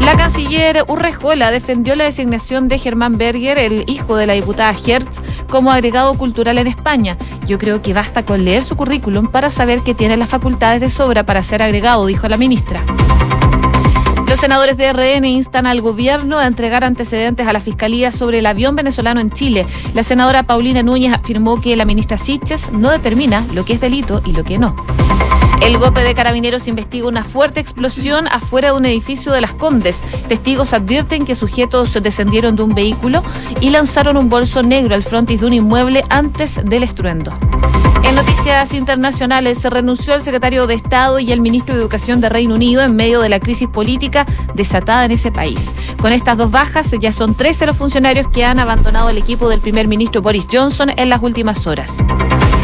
La 0.01 0.17
canciller 0.17 0.85
Urrejola 0.87 1.51
defendió 1.51 1.97
la 1.97 2.05
designación 2.05 2.69
de 2.69 2.79
Germán 2.79 3.19
Berger, 3.19 3.59
el 3.59 3.85
hijo 3.89 4.17
de 4.17 4.27
la 4.27 4.35
diputada 4.35 4.73
Hertz, 4.73 5.21
como 5.49 5.71
agregado 5.71 6.15
cultural 6.17 6.59
en 6.59 6.67
España. 6.67 7.19
Yo 7.47 7.59
creo 7.59 7.83
que 7.83 7.95
basta 7.95 8.25
con 8.25 8.45
leer 8.45 8.63
su 8.63 8.77
currículum 8.77 9.27
para 9.27 9.51
saber 9.51 9.83
que 9.83 9.95
tiene 9.95 10.17
las 10.17 10.29
facultades 10.29 10.81
de 10.81 10.89
sobra 10.89 11.25
para 11.25 11.43
ser 11.43 11.63
agregado, 11.63 12.07
dijo 12.07 12.29
la 12.29 12.37
ministra. 12.37 12.83
Los 14.29 14.41
senadores 14.41 14.77
de 14.77 14.93
RN 14.93 15.25
instan 15.25 15.67
al 15.67 15.81
gobierno 15.81 16.39
a 16.39 16.47
entregar 16.47 16.85
antecedentes 16.85 17.47
a 17.47 17.53
la 17.53 17.61
Fiscalía 17.61 18.13
sobre 18.13 18.41
el 18.41 18.47
avión 18.47 18.77
venezolano 18.77 19.21
en 19.21 19.31
Chile. 19.31 19.67
La 19.95 20.03
senadora 20.03 20.43
Paulina 20.43 20.83
Núñez 20.83 21.15
afirmó 21.15 21.61
que 21.61 21.77
la 21.77 21.87
ministra 21.87 22.19
Siches 22.19 22.71
no 22.71 22.91
determina 22.91 23.45
lo 23.55 23.65
que 23.65 23.73
es 23.73 23.81
delito 23.81 24.21
y 24.27 24.33
lo 24.33 24.45
que 24.45 24.59
no. 24.59 24.77
El 25.61 25.77
golpe 25.79 26.03
de 26.03 26.15
carabineros 26.15 26.69
investiga 26.69 27.09
una 27.09 27.25
fuerte 27.25 27.61
explosión 27.61 28.29
afuera 28.29 28.69
de 28.69 28.77
un 28.77 28.87
edificio 28.87 29.33
de 29.33 29.41
Las 29.41 29.53
Condes. 29.55 30.03
Testigos 30.29 30.73
advierten 30.73 31.25
que 31.25 31.35
sujetos 31.35 31.93
descendieron 32.03 32.57
de 32.57 32.63
un 32.63 32.75
vehículo 32.75 33.23
y 33.61 33.71
lanzaron 33.71 34.17
un 34.17 34.29
bolso 34.29 34.63
negro 34.63 34.95
al 34.95 35.03
frontis 35.03 35.41
de 35.41 35.47
un 35.47 35.53
inmueble 35.53 36.05
antes 36.11 36.61
del 36.65 36.85
estruendo. 36.85 37.33
En 38.05 38.15
noticias 38.15 38.73
internacionales, 38.73 39.59
se 39.59 39.69
renunció 39.69 40.15
el 40.15 40.23
secretario 40.23 40.67
de 40.67 40.75
Estado 40.75 41.19
y 41.19 41.33
el 41.33 41.41
ministro 41.41 41.75
de 41.75 41.81
Educación 41.81 42.21
de 42.21 42.29
Reino 42.29 42.55
Unido 42.55 42.83
en 42.83 42.97
medio 42.97 43.21
de 43.21 43.29
la 43.29 43.41
crisis 43.41 43.69
política 43.69 44.25
desatada 44.55 45.05
en 45.05 45.11
ese 45.11 45.31
país. 45.31 45.67
Con 46.01 46.13
estas 46.13 46.39
dos 46.39 46.51
bajas, 46.51 46.91
ya 46.99 47.13
son 47.13 47.35
13 47.35 47.67
los 47.67 47.77
funcionarios 47.77 48.29
que 48.29 48.45
han 48.45 48.61
abandonado 48.61 49.11
el 49.11 49.19
equipo 49.19 49.49
del 49.49 49.61
primer 49.61 49.89
ministro 49.89 50.23
Boris 50.23 50.47
Johnson 50.51 50.91
en 50.97 51.09
las 51.11 51.23
últimas 51.23 51.67
horas. 51.67 51.97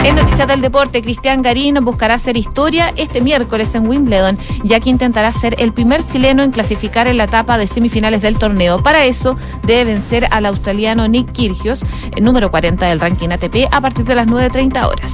En 0.05 0.17
noticias 0.17 0.47
del 0.47 0.61
deporte, 0.61 1.01
Cristian 1.01 1.41
Garín 1.41 1.83
buscará 1.83 2.15
hacer 2.15 2.37
historia 2.37 2.93
este 2.95 3.23
miércoles 3.23 3.75
en 3.75 3.89
Wimbledon, 3.89 4.39
ya 4.62 4.79
que 4.79 4.91
intentará 4.91 5.33
ser 5.33 5.56
el 5.59 5.73
primer 5.73 6.06
chileno 6.06 6.43
en 6.43 6.51
clasificar 6.51 7.09
en 7.09 7.17
la 7.17 7.25
etapa 7.25 7.56
de 7.56 7.67
semifinales 7.67 8.21
del 8.21 8.37
torneo. 8.37 8.83
Para 8.83 9.06
eso, 9.06 9.35
debe 9.62 9.93
vencer 9.93 10.29
al 10.31 10.45
australiano 10.45 11.09
Nick 11.09 11.33
Kyrgios, 11.33 11.83
el 12.15 12.23
número 12.23 12.51
40 12.51 12.87
del 12.87 13.01
ranking 13.01 13.31
ATP, 13.31 13.73
a 13.73 13.81
partir 13.81 14.05
de 14.05 14.15
las 14.15 14.27
9.30 14.29 14.87
horas. 14.87 15.12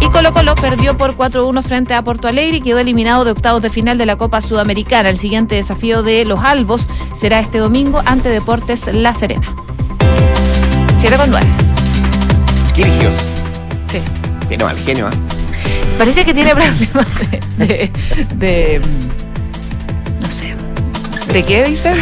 Y 0.00 0.08
Colo 0.10 0.32
Colo 0.32 0.54
perdió 0.54 0.96
por 0.96 1.16
4-1 1.16 1.62
frente 1.64 1.94
a 1.94 2.02
Porto 2.02 2.28
Alegre 2.28 2.58
y 2.58 2.60
quedó 2.60 2.78
eliminado 2.78 3.24
de 3.24 3.32
octavos 3.32 3.60
de 3.62 3.68
final 3.68 3.98
de 3.98 4.06
la 4.06 4.16
Copa 4.16 4.40
Sudamericana. 4.40 5.08
El 5.08 5.18
siguiente 5.18 5.56
desafío 5.56 6.04
de 6.04 6.24
los 6.24 6.38
Albos 6.38 6.82
será 7.14 7.40
este 7.40 7.58
domingo 7.58 8.00
ante 8.06 8.28
Deportes 8.28 8.86
La 8.92 9.12
Serena. 9.12 9.56
7 10.98 11.16
con 11.16 11.30
9. 11.30 11.46
Kyrgios. 12.74 13.29
Mal 14.58 14.78
genio, 14.78 15.08
¿eh? 15.08 15.12
Parece 15.96 16.24
que 16.24 16.34
tiene 16.34 16.54
problemas 16.54 17.06
de, 17.58 17.90
de, 18.36 18.80
No 20.20 20.30
sé. 20.30 20.54
¿De 21.32 21.42
qué 21.42 21.64
dicen? 21.64 21.94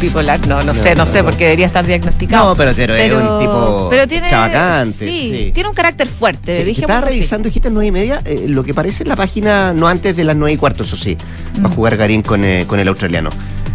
Bipolar, 0.00 0.46
no, 0.48 0.60
no, 0.62 0.74
sé, 0.74 0.94
no, 0.94 1.06
sé, 1.06 1.22
porque 1.22 1.44
debería 1.44 1.66
estar 1.66 1.86
diagnosticado. 1.86 2.50
No, 2.50 2.56
pero, 2.56 2.72
pero, 2.74 2.94
es 2.94 3.12
un 3.12 3.38
tipo 3.38 3.86
pero 3.88 4.08
tiene, 4.08 4.28
chavacante. 4.28 5.04
Sí, 5.04 5.52
tiene 5.54 5.68
un 5.68 5.74
carácter 5.74 6.08
fuerte. 6.08 6.64
Sí, 6.64 6.70
estaba 6.72 7.02
revisando, 7.02 7.48
dijiste, 7.48 7.70
nueve 7.70 7.86
y 7.86 7.92
media, 7.92 8.20
eh, 8.24 8.46
lo 8.48 8.64
que 8.64 8.74
parece 8.74 9.04
en 9.04 9.10
la 9.10 9.16
página, 9.16 9.72
no 9.72 9.86
antes 9.86 10.16
de 10.16 10.24
las 10.24 10.34
nueve 10.34 10.54
y 10.54 10.56
cuarto, 10.56 10.82
eso 10.82 10.96
sí, 10.96 11.16
va 11.62 11.68
a 11.68 11.68
mm. 11.68 11.74
jugar 11.74 11.96
Garín 11.96 12.22
con, 12.22 12.44
eh, 12.44 12.64
con 12.66 12.80
el 12.80 12.88
australiano. 12.88 13.30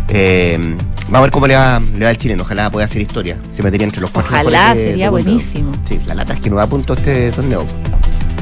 Eh, 0.09 0.57
vamos 1.05 1.17
a 1.17 1.21
ver 1.21 1.31
cómo 1.31 1.47
le 1.47 1.55
va, 1.55 1.79
le 1.79 2.05
va 2.05 2.11
el 2.11 2.17
chileno. 2.17 2.43
Ojalá 2.43 2.71
pueda 2.71 2.85
hacer 2.85 3.01
historia. 3.01 3.37
Se 3.51 3.63
metería 3.63 3.85
entre 3.85 4.01
los 4.01 4.11
cuatro. 4.11 4.31
Ojalá, 4.31 4.75
sería 4.75 5.09
buenísimo. 5.09 5.71
Sí, 5.87 5.99
la 6.05 6.15
lata 6.15 6.33
es 6.33 6.41
que 6.41 6.49
no 6.49 6.57
va 6.57 6.63
a 6.63 6.67
punto 6.67 6.93
este 6.93 7.31
torneo. 7.31 7.65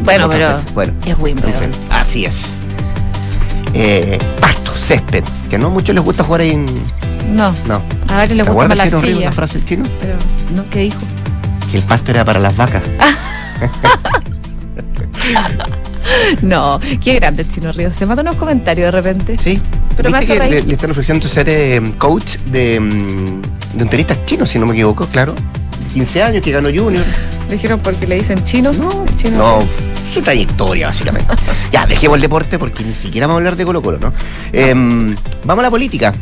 Bueno, 0.04 0.30
pero 0.30 0.60
bueno, 0.74 0.94
es 1.06 1.18
Wimbledon. 1.18 1.72
Así 1.90 2.26
es. 2.26 2.54
Eh, 3.74 4.18
pasto, 4.40 4.72
césped, 4.74 5.24
que 5.50 5.58
no 5.58 5.70
muchos 5.70 5.94
les 5.94 6.04
gusta 6.04 6.24
jugar 6.24 6.42
ahí 6.42 6.52
en... 6.52 6.66
No. 7.36 7.54
No. 7.68 7.82
A 8.10 8.22
ver, 8.22 8.32
les 8.32 8.48
gusta 8.48 8.68
más 8.68 8.78
la 8.78 8.98
una 8.98 9.32
frase 9.32 9.58
el 9.58 9.66
chino? 9.66 9.84
Pero, 10.00 10.16
¿no? 10.56 10.64
¿Qué 10.70 10.80
dijo? 10.80 11.00
Que 11.70 11.78
el 11.78 11.84
pasto 11.84 12.12
era 12.12 12.24
para 12.24 12.40
las 12.40 12.56
vacas. 12.56 12.84
no, 16.42 16.80
qué 17.04 17.16
grande 17.16 17.44
el 17.44 17.50
Chino 17.50 17.72
Río. 17.72 17.92
Se 17.92 18.06
mata 18.06 18.22
unos 18.22 18.36
comentarios 18.36 18.88
de 18.88 18.92
repente. 18.92 19.38
Sí. 19.38 19.62
Pero 19.96 20.10
más 20.10 20.26
que 20.26 20.40
le, 20.40 20.62
le, 20.62 20.74
están 20.74 20.92
ofreciendo 20.92 21.28
ser 21.28 21.48
eh, 21.50 21.82
coach 21.98 22.38
de, 22.52 22.80
um, 22.80 23.42
de 23.42 23.84
un 23.84 23.90
tenista 23.90 24.24
chino, 24.26 24.46
si 24.46 24.60
no 24.60 24.66
me 24.66 24.74
equivoco, 24.74 25.06
claro. 25.08 25.34
15 25.94 26.24
años 26.24 26.42
que 26.44 26.52
ganó 26.52 26.70
Junior. 26.70 27.04
¿Le 27.48 27.54
dijeron 27.54 27.80
porque 27.80 28.06
le 28.06 28.16
dicen 28.16 28.44
chino? 28.44 28.72
No, 28.74 29.06
chino. 29.16 29.38
No, 29.38 29.68
su 30.14 30.22
trayectoria, 30.22 30.88
básicamente. 30.88 31.34
ya, 31.72 31.88
dejemos 31.88 32.18
el 32.18 32.22
deporte 32.22 32.60
porque 32.60 32.84
ni 32.84 32.94
siquiera 32.94 33.26
vamos 33.26 33.38
a 33.38 33.40
hablar 33.40 33.56
de 33.56 33.66
Colo 33.66 33.82
Colo, 33.82 33.98
¿no? 34.00 34.14
Em, 34.54 35.16
vamos 35.44 35.64
a 35.64 35.68
la 35.68 35.72
política. 35.72 36.14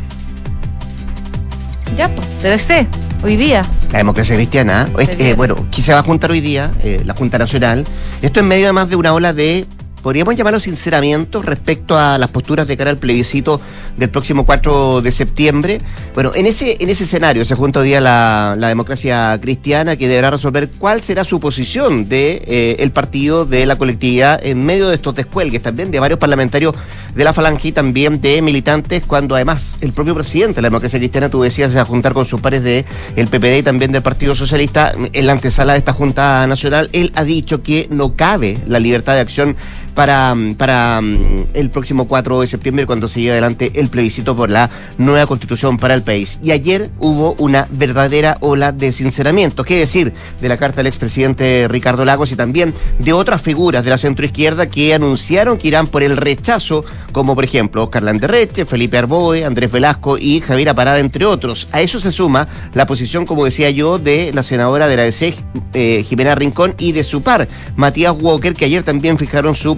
Ya, 1.96 2.08
pues, 2.14 2.26
TDC, 2.38 2.86
hoy 3.22 3.36
día. 3.36 3.62
La 3.92 3.98
democracia 3.98 4.34
cristiana. 4.36 4.88
¿eh? 4.98 5.34
Bueno, 5.36 5.56
¿quién 5.70 5.84
se 5.84 5.92
va 5.92 6.00
a 6.00 6.02
juntar 6.02 6.30
hoy 6.30 6.40
día? 6.40 6.72
Eh, 6.82 7.02
la 7.04 7.14
Junta 7.14 7.38
Nacional. 7.38 7.84
Esto 8.22 8.40
en 8.40 8.48
medio 8.48 8.66
además 8.66 8.88
de 8.88 8.96
una 8.96 9.12
ola 9.14 9.32
de 9.32 9.66
podríamos 10.06 10.36
llamarlo 10.36 10.60
sinceramiento 10.60 11.42
respecto 11.42 11.98
a 11.98 12.16
las 12.16 12.30
posturas 12.30 12.68
de 12.68 12.76
cara 12.76 12.92
al 12.92 12.96
plebiscito 12.96 13.60
del 13.96 14.08
próximo 14.08 14.46
4 14.46 15.02
de 15.02 15.10
septiembre. 15.10 15.80
Bueno, 16.14 16.30
en 16.36 16.46
ese, 16.46 16.76
en 16.78 16.90
ese 16.90 17.02
escenario 17.02 17.44
se 17.44 17.56
junta 17.56 17.80
hoy 17.80 17.88
día 17.88 18.00
la, 18.00 18.54
democracia 18.56 19.36
cristiana 19.42 19.96
que 19.96 20.06
deberá 20.06 20.30
resolver 20.30 20.70
cuál 20.78 21.02
será 21.02 21.24
su 21.24 21.40
posición 21.40 22.08
de 22.08 22.40
eh, 22.46 22.76
el 22.78 22.92
partido 22.92 23.46
de 23.46 23.66
la 23.66 23.74
colectividad 23.74 24.38
en 24.46 24.64
medio 24.64 24.86
de 24.86 24.94
estos 24.94 25.12
descuelgues 25.12 25.60
también 25.60 25.90
de 25.90 25.98
varios 25.98 26.20
parlamentarios 26.20 26.76
de 27.16 27.24
la 27.24 27.32
falange 27.32 27.68
y 27.68 27.72
también 27.72 28.20
de 28.20 28.42
militantes 28.42 29.02
cuando 29.04 29.34
además 29.34 29.76
el 29.80 29.92
propio 29.92 30.14
presidente 30.14 30.56
de 30.56 30.62
la 30.62 30.68
democracia 30.68 31.00
cristiana, 31.00 31.30
tú 31.30 31.42
decías, 31.42 31.74
a 31.74 31.84
juntar 31.84 32.14
con 32.14 32.26
sus 32.26 32.40
pares 32.40 32.62
del 32.62 32.84
el 33.16 33.26
PPD 33.26 33.58
y 33.58 33.62
también 33.64 33.90
del 33.90 34.02
Partido 34.02 34.36
Socialista 34.36 34.92
en 35.12 35.26
la 35.26 35.32
antesala 35.32 35.72
de 35.72 35.80
esta 35.80 35.92
Junta 35.92 36.46
Nacional, 36.46 36.90
él 36.92 37.10
ha 37.16 37.24
dicho 37.24 37.64
que 37.64 37.88
no 37.90 38.14
cabe 38.14 38.60
la 38.68 38.78
libertad 38.78 39.14
de 39.14 39.20
acción 39.20 39.56
para, 39.96 40.36
para 40.58 41.00
mm, 41.00 41.46
el 41.54 41.70
próximo 41.70 42.06
4 42.06 42.42
de 42.42 42.46
septiembre 42.46 42.86
cuando 42.86 43.08
se 43.08 43.20
llegue 43.20 43.32
adelante 43.32 43.72
el 43.74 43.88
plebiscito 43.88 44.36
por 44.36 44.50
la 44.50 44.70
nueva 44.98 45.26
constitución 45.26 45.78
para 45.78 45.94
el 45.94 46.02
país. 46.02 46.38
Y 46.44 46.52
ayer 46.52 46.90
hubo 47.00 47.34
una 47.38 47.66
verdadera 47.72 48.36
ola 48.40 48.70
de 48.70 48.92
sinceramiento, 48.92 49.64
qué 49.64 49.78
decir, 49.78 50.12
de 50.40 50.48
la 50.48 50.58
carta 50.58 50.76
del 50.76 50.86
expresidente 50.86 51.66
Ricardo 51.68 52.04
Lagos 52.04 52.30
y 52.30 52.36
también 52.36 52.74
de 52.98 53.14
otras 53.14 53.40
figuras 53.40 53.84
de 53.84 53.90
la 53.90 53.98
centroizquierda 53.98 54.68
que 54.68 54.94
anunciaron 54.94 55.56
que 55.56 55.68
irán 55.68 55.86
por 55.86 56.02
el 56.02 56.16
rechazo, 56.16 56.84
como 57.12 57.34
por 57.34 57.44
ejemplo 57.44 57.84
Oscar 57.84 58.02
Landerreche, 58.02 58.66
Felipe 58.66 58.98
Arboe, 58.98 59.44
Andrés 59.44 59.72
Velasco 59.72 60.18
y 60.18 60.40
Javier 60.40 60.74
Parada, 60.74 60.98
entre 60.98 61.24
otros. 61.24 61.68
A 61.72 61.80
eso 61.80 62.00
se 62.00 62.12
suma 62.12 62.48
la 62.74 62.86
posición, 62.86 63.24
como 63.24 63.46
decía 63.46 63.70
yo, 63.70 63.98
de 63.98 64.30
la 64.34 64.42
senadora 64.42 64.88
de 64.88 64.96
la 64.96 65.04
DC, 65.04 65.34
eh, 65.72 66.04
Jimena 66.06 66.34
Rincón, 66.34 66.74
y 66.78 66.92
de 66.92 67.02
su 67.02 67.22
par, 67.22 67.48
Matías 67.76 68.14
Walker, 68.20 68.52
que 68.52 68.66
ayer 68.66 68.82
también 68.82 69.16
fijaron 69.16 69.54
su 69.54 69.74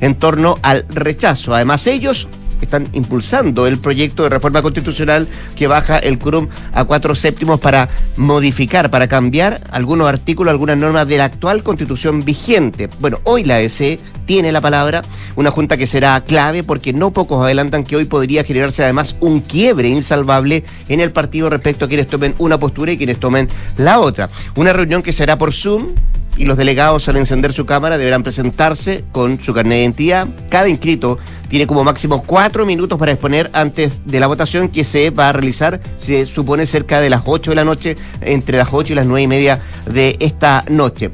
en 0.00 0.14
torno 0.14 0.58
al 0.62 0.84
rechazo. 0.88 1.54
Además, 1.54 1.86
ellos 1.86 2.28
están 2.60 2.88
impulsando 2.92 3.66
el 3.66 3.78
proyecto 3.78 4.22
de 4.22 4.28
reforma 4.28 4.62
constitucional 4.62 5.28
que 5.56 5.66
baja 5.66 5.98
el 5.98 6.18
CURUM 6.18 6.48
a 6.72 6.84
cuatro 6.84 7.14
séptimos 7.14 7.60
para 7.60 7.88
modificar, 8.16 8.90
para 8.90 9.08
cambiar 9.08 9.62
algunos 9.70 10.08
artículos, 10.08 10.50
algunas 10.50 10.76
normas 10.76 11.06
de 11.08 11.18
la 11.18 11.24
actual 11.24 11.62
constitución 11.62 12.24
vigente. 12.24 12.88
Bueno, 13.00 13.20
hoy 13.24 13.44
la 13.44 13.60
EC 13.60 13.98
tiene 14.26 14.52
la 14.52 14.60
palabra, 14.60 15.02
una 15.36 15.50
junta 15.50 15.76
que 15.76 15.86
será 15.86 16.22
clave 16.22 16.62
porque 16.62 16.92
no 16.92 17.12
pocos 17.12 17.44
adelantan 17.44 17.84
que 17.84 17.96
hoy 17.96 18.04
podría 18.04 18.44
generarse 18.44 18.84
además 18.84 19.16
un 19.20 19.40
quiebre 19.40 19.88
insalvable 19.88 20.64
en 20.88 21.00
el 21.00 21.10
partido 21.10 21.50
respecto 21.50 21.84
a 21.84 21.88
quienes 21.88 22.06
tomen 22.06 22.34
una 22.38 22.60
postura 22.60 22.92
y 22.92 22.98
quienes 22.98 23.18
tomen 23.18 23.48
la 23.76 23.98
otra. 23.98 24.28
Una 24.54 24.72
reunión 24.72 25.02
que 25.02 25.12
será 25.12 25.38
por 25.38 25.52
Zoom 25.52 25.94
y 26.36 26.44
los 26.44 26.56
delegados 26.56 27.08
al 27.08 27.16
encender 27.16 27.52
su 27.52 27.66
cámara 27.66 27.98
deberán 27.98 28.22
presentarse 28.22 29.04
con 29.12 29.40
su 29.40 29.52
carnet 29.52 29.72
de 29.72 29.82
identidad. 29.82 30.28
Cada 30.48 30.68
inscrito 30.68 31.18
tiene 31.48 31.66
como 31.66 31.84
máximo 31.84 32.22
cuatro 32.24 32.64
minutos 32.64 32.98
para 32.98 33.12
exponer 33.12 33.50
antes 33.52 34.00
de 34.04 34.20
la 34.20 34.26
votación 34.26 34.68
que 34.68 34.84
se 34.84 35.10
va 35.10 35.28
a 35.28 35.32
realizar, 35.32 35.80
se 35.96 36.24
supone 36.26 36.66
cerca 36.66 37.00
de 37.00 37.10
las 37.10 37.22
8 37.24 37.50
de 37.50 37.54
la 37.54 37.64
noche, 37.64 37.96
entre 38.20 38.56
las 38.56 38.68
8 38.70 38.92
y 38.92 38.96
las 38.96 39.06
nueve 39.06 39.22
y 39.22 39.26
media 39.26 39.60
de 39.86 40.16
esta 40.20 40.64
noche. 40.68 41.10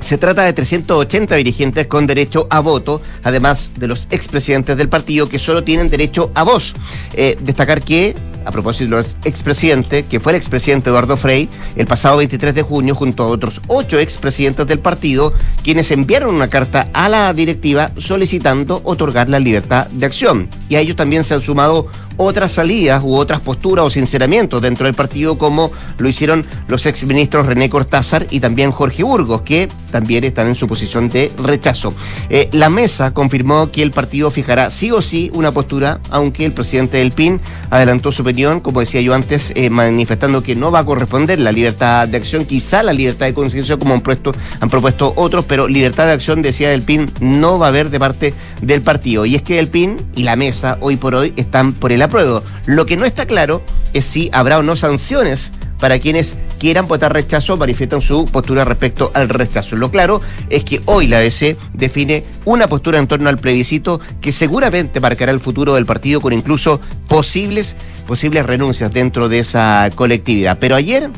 Se 0.00 0.16
trata 0.16 0.44
de 0.44 0.54
380 0.54 1.36
dirigentes 1.36 1.86
con 1.86 2.06
derecho 2.06 2.46
a 2.50 2.60
voto, 2.60 3.02
además 3.22 3.72
de 3.76 3.86
los 3.86 4.08
expresidentes 4.10 4.76
del 4.76 4.88
partido 4.88 5.28
que 5.28 5.38
solo 5.38 5.62
tienen 5.62 5.90
derecho 5.90 6.32
a 6.34 6.42
voz. 6.42 6.74
Eh, 7.12 7.36
destacar 7.40 7.82
que 7.82 8.16
a 8.44 8.50
propósito 8.50 8.96
del 8.96 9.06
expresidente, 9.24 10.04
que 10.04 10.20
fue 10.20 10.32
el 10.32 10.36
expresidente 10.36 10.90
Eduardo 10.90 11.16
Frey, 11.16 11.48
el 11.76 11.86
pasado 11.86 12.18
23 12.18 12.54
de 12.54 12.62
junio, 12.62 12.94
junto 12.94 13.22
a 13.22 13.26
otros 13.26 13.60
ocho 13.68 13.98
expresidentes 13.98 14.66
del 14.66 14.78
partido, 14.78 15.32
quienes 15.62 15.90
enviaron 15.90 16.34
una 16.34 16.48
carta 16.48 16.88
a 16.92 17.08
la 17.08 17.32
directiva 17.32 17.90
solicitando 17.96 18.80
otorgar 18.84 19.28
la 19.28 19.40
libertad 19.40 19.86
de 19.88 20.06
acción. 20.06 20.48
Y 20.68 20.76
a 20.76 20.80
ellos 20.80 20.96
también 20.96 21.24
se 21.24 21.34
han 21.34 21.40
sumado 21.40 21.88
otras 22.20 22.52
salidas 22.52 23.02
u 23.02 23.14
otras 23.14 23.40
posturas 23.40 23.86
o 23.86 23.90
sinceramientos 23.90 24.60
dentro 24.60 24.84
del 24.84 24.94
partido, 24.94 25.38
como 25.38 25.72
lo 25.96 26.08
hicieron 26.08 26.46
los 26.68 26.84
exministros 26.84 27.46
René 27.46 27.70
Cortázar 27.70 28.26
y 28.30 28.40
también 28.40 28.72
Jorge 28.72 29.02
Burgos, 29.02 29.40
que 29.40 29.68
también 29.90 30.24
están 30.24 30.48
en 30.48 30.54
su 30.54 30.66
posición 30.66 31.08
de 31.08 31.32
rechazo. 31.38 31.94
Eh, 32.28 32.50
la 32.52 32.68
mesa 32.68 33.14
confirmó 33.14 33.70
que 33.70 33.82
el 33.82 33.90
partido 33.90 34.30
fijará 34.30 34.70
sí 34.70 34.90
o 34.90 35.00
sí 35.00 35.30
una 35.32 35.50
postura, 35.50 36.00
aunque 36.10 36.44
el 36.44 36.52
presidente 36.52 36.98
del 36.98 37.12
PIN 37.12 37.40
adelantó 37.70 38.12
su 38.12 38.20
opinión, 38.20 38.60
como 38.60 38.80
decía 38.80 39.00
yo 39.00 39.14
antes, 39.14 39.52
eh, 39.54 39.70
manifestando 39.70 40.42
que 40.42 40.54
no 40.54 40.70
va 40.70 40.80
a 40.80 40.84
corresponder 40.84 41.38
la 41.38 41.52
libertad 41.52 42.06
de 42.06 42.18
acción, 42.18 42.44
quizá 42.44 42.82
la 42.82 42.92
libertad 42.92 43.26
de 43.26 43.34
conciencia, 43.34 43.78
como 43.78 43.94
han, 43.94 44.02
puesto, 44.02 44.32
han 44.60 44.68
propuesto 44.68 45.14
otros, 45.16 45.46
pero 45.46 45.68
libertad 45.68 46.06
de 46.06 46.12
acción, 46.12 46.42
decía 46.42 46.68
del 46.68 46.82
PIN, 46.82 47.10
no 47.20 47.58
va 47.58 47.66
a 47.66 47.68
haber 47.70 47.88
de 47.88 47.98
parte 47.98 48.34
del 48.60 48.82
partido. 48.82 49.24
Y 49.24 49.36
es 49.36 49.42
que 49.42 49.58
el 49.58 49.68
PIN 49.68 49.96
y 50.14 50.22
la 50.22 50.36
mesa 50.36 50.76
hoy 50.80 50.96
por 50.96 51.14
hoy 51.14 51.32
están 51.36 51.72
por 51.72 51.92
el 51.92 52.02
apruebo. 52.10 52.42
Lo 52.66 52.86
que 52.86 52.96
no 52.96 53.04
está 53.04 53.24
claro 53.24 53.62
es 53.94 54.04
si 54.04 54.28
habrá 54.32 54.58
o 54.58 54.62
no 54.62 54.74
sanciones 54.74 55.52
para 55.78 55.98
quienes 55.98 56.34
quieran 56.58 56.86
votar 56.86 57.12
rechazo 57.12 57.56
manifiestan 57.56 58.02
su 58.02 58.26
postura 58.26 58.64
respecto 58.64 59.10
al 59.14 59.28
rechazo. 59.28 59.76
Lo 59.76 59.90
claro 59.90 60.20
es 60.50 60.64
que 60.64 60.82
hoy 60.84 61.06
la 61.06 61.18
ADC 61.18 61.56
define 61.72 62.24
una 62.44 62.66
postura 62.66 62.98
en 62.98 63.06
torno 63.06 63.30
al 63.30 63.38
plebiscito 63.38 64.00
que 64.20 64.32
seguramente 64.32 65.00
marcará 65.00 65.32
el 65.32 65.40
futuro 65.40 65.74
del 65.74 65.86
partido 65.86 66.20
con 66.20 66.32
incluso 66.32 66.80
posibles, 67.08 67.76
posibles 68.06 68.44
renuncias 68.44 68.92
dentro 68.92 69.28
de 69.28 69.38
esa 69.38 69.88
colectividad. 69.94 70.58
Pero 70.58 70.74
ayer 70.76 71.10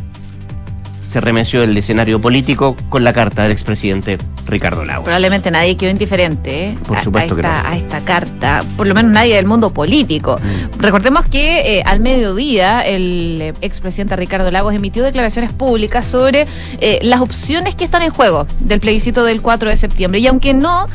se 1.12 1.20
remeció 1.20 1.62
el 1.62 1.76
escenario 1.76 2.22
político 2.22 2.74
con 2.88 3.04
la 3.04 3.12
carta 3.12 3.42
del 3.42 3.52
expresidente 3.52 4.16
Ricardo 4.46 4.82
Lagos. 4.82 5.04
Probablemente 5.04 5.50
nadie 5.50 5.76
quedó 5.76 5.90
indiferente 5.90 6.68
¿eh? 6.68 6.78
Por 6.86 6.98
supuesto 7.02 7.34
a, 7.34 7.36
esta, 7.36 7.68
a 7.68 7.76
esta 7.76 8.00
carta, 8.00 8.62
por 8.78 8.86
lo 8.86 8.94
menos 8.94 9.12
nadie 9.12 9.36
del 9.36 9.44
mundo 9.44 9.74
político. 9.74 10.36
Mm. 10.38 10.80
Recordemos 10.80 11.26
que 11.26 11.78
eh, 11.78 11.82
al 11.84 12.00
mediodía 12.00 12.80
el 12.80 13.42
eh, 13.42 13.52
expresidente 13.60 14.16
Ricardo 14.16 14.50
Lagos 14.50 14.74
emitió 14.74 15.04
declaraciones 15.04 15.52
públicas 15.52 16.06
sobre 16.06 16.46
las 17.02 17.20
opciones 17.20 17.74
que 17.76 17.84
están 17.84 18.00
en 18.00 18.10
juego 18.10 18.46
del 18.60 18.80
plebiscito 18.80 19.22
del 19.24 19.42
4 19.42 19.68
de 19.68 19.76
septiembre. 19.76 20.18
Y 20.20 20.26
aunque 20.26 20.54
no 20.54 20.88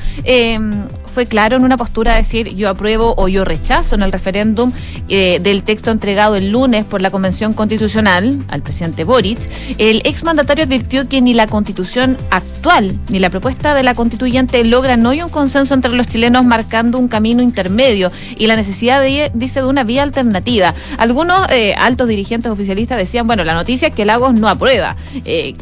fue 1.17 1.25
claro 1.25 1.57
en 1.57 1.63
una 1.63 1.77
postura 1.77 2.12
de 2.12 2.17
decir 2.19 2.55
yo 2.55 2.69
apruebo 2.69 3.15
o 3.17 3.27
yo 3.27 3.43
rechazo 3.43 3.95
en 3.95 4.03
el 4.03 4.12
referéndum 4.12 4.71
eh, 5.09 5.39
del 5.41 5.63
texto 5.63 5.89
entregado 5.89 6.36
el 6.36 6.51
lunes 6.51 6.86
por 6.86 7.01
la 7.01 7.09
Convención 7.09 7.53
Constitucional 7.53 8.45
al 8.50 8.62
presidente 8.62 9.03
Boric, 9.03 9.39
el 9.79 10.03
exmandatario 10.05 10.65
advirtió 10.65 11.09
que 11.09 11.19
ni 11.19 11.33
la 11.33 11.47
constitución 11.47 12.17
actual 12.29 13.00
ni 13.09 13.17
la 13.17 13.31
propuesta 13.31 13.74
de 13.74 13.81
la 13.81 13.95
constituyente 13.95 14.63
logran 14.63 15.03
hoy 15.07 15.24
un 15.24 15.29
consenso 15.29 15.74
entre 15.74 15.91
los 15.91 16.05
chilenos 16.05 16.45
marcando 16.45 17.00
un 17.00 17.07
camino 17.07 17.41
intermedio 17.41 18.12
y 18.38 18.45
la 18.45 18.55
necesidad, 18.55 19.01
de, 19.01 19.31
dice, 19.33 19.62
de 19.62 19.65
una 19.65 19.83
vía 19.83 20.03
alternativa. 20.03 20.75
Algunos 21.00 21.50
eh, 21.50 21.74
altos 21.74 22.07
dirigentes 22.09 22.51
oficialistas 22.51 23.00
decían, 23.00 23.25
bueno, 23.25 23.43
la 23.43 23.55
noticia 23.55 23.88
es 23.88 23.95
que 23.95 24.05
Lagos 24.05 24.36
no 24.36 24.47
aprueba. 24.47 24.95
Eh, 25.25 25.55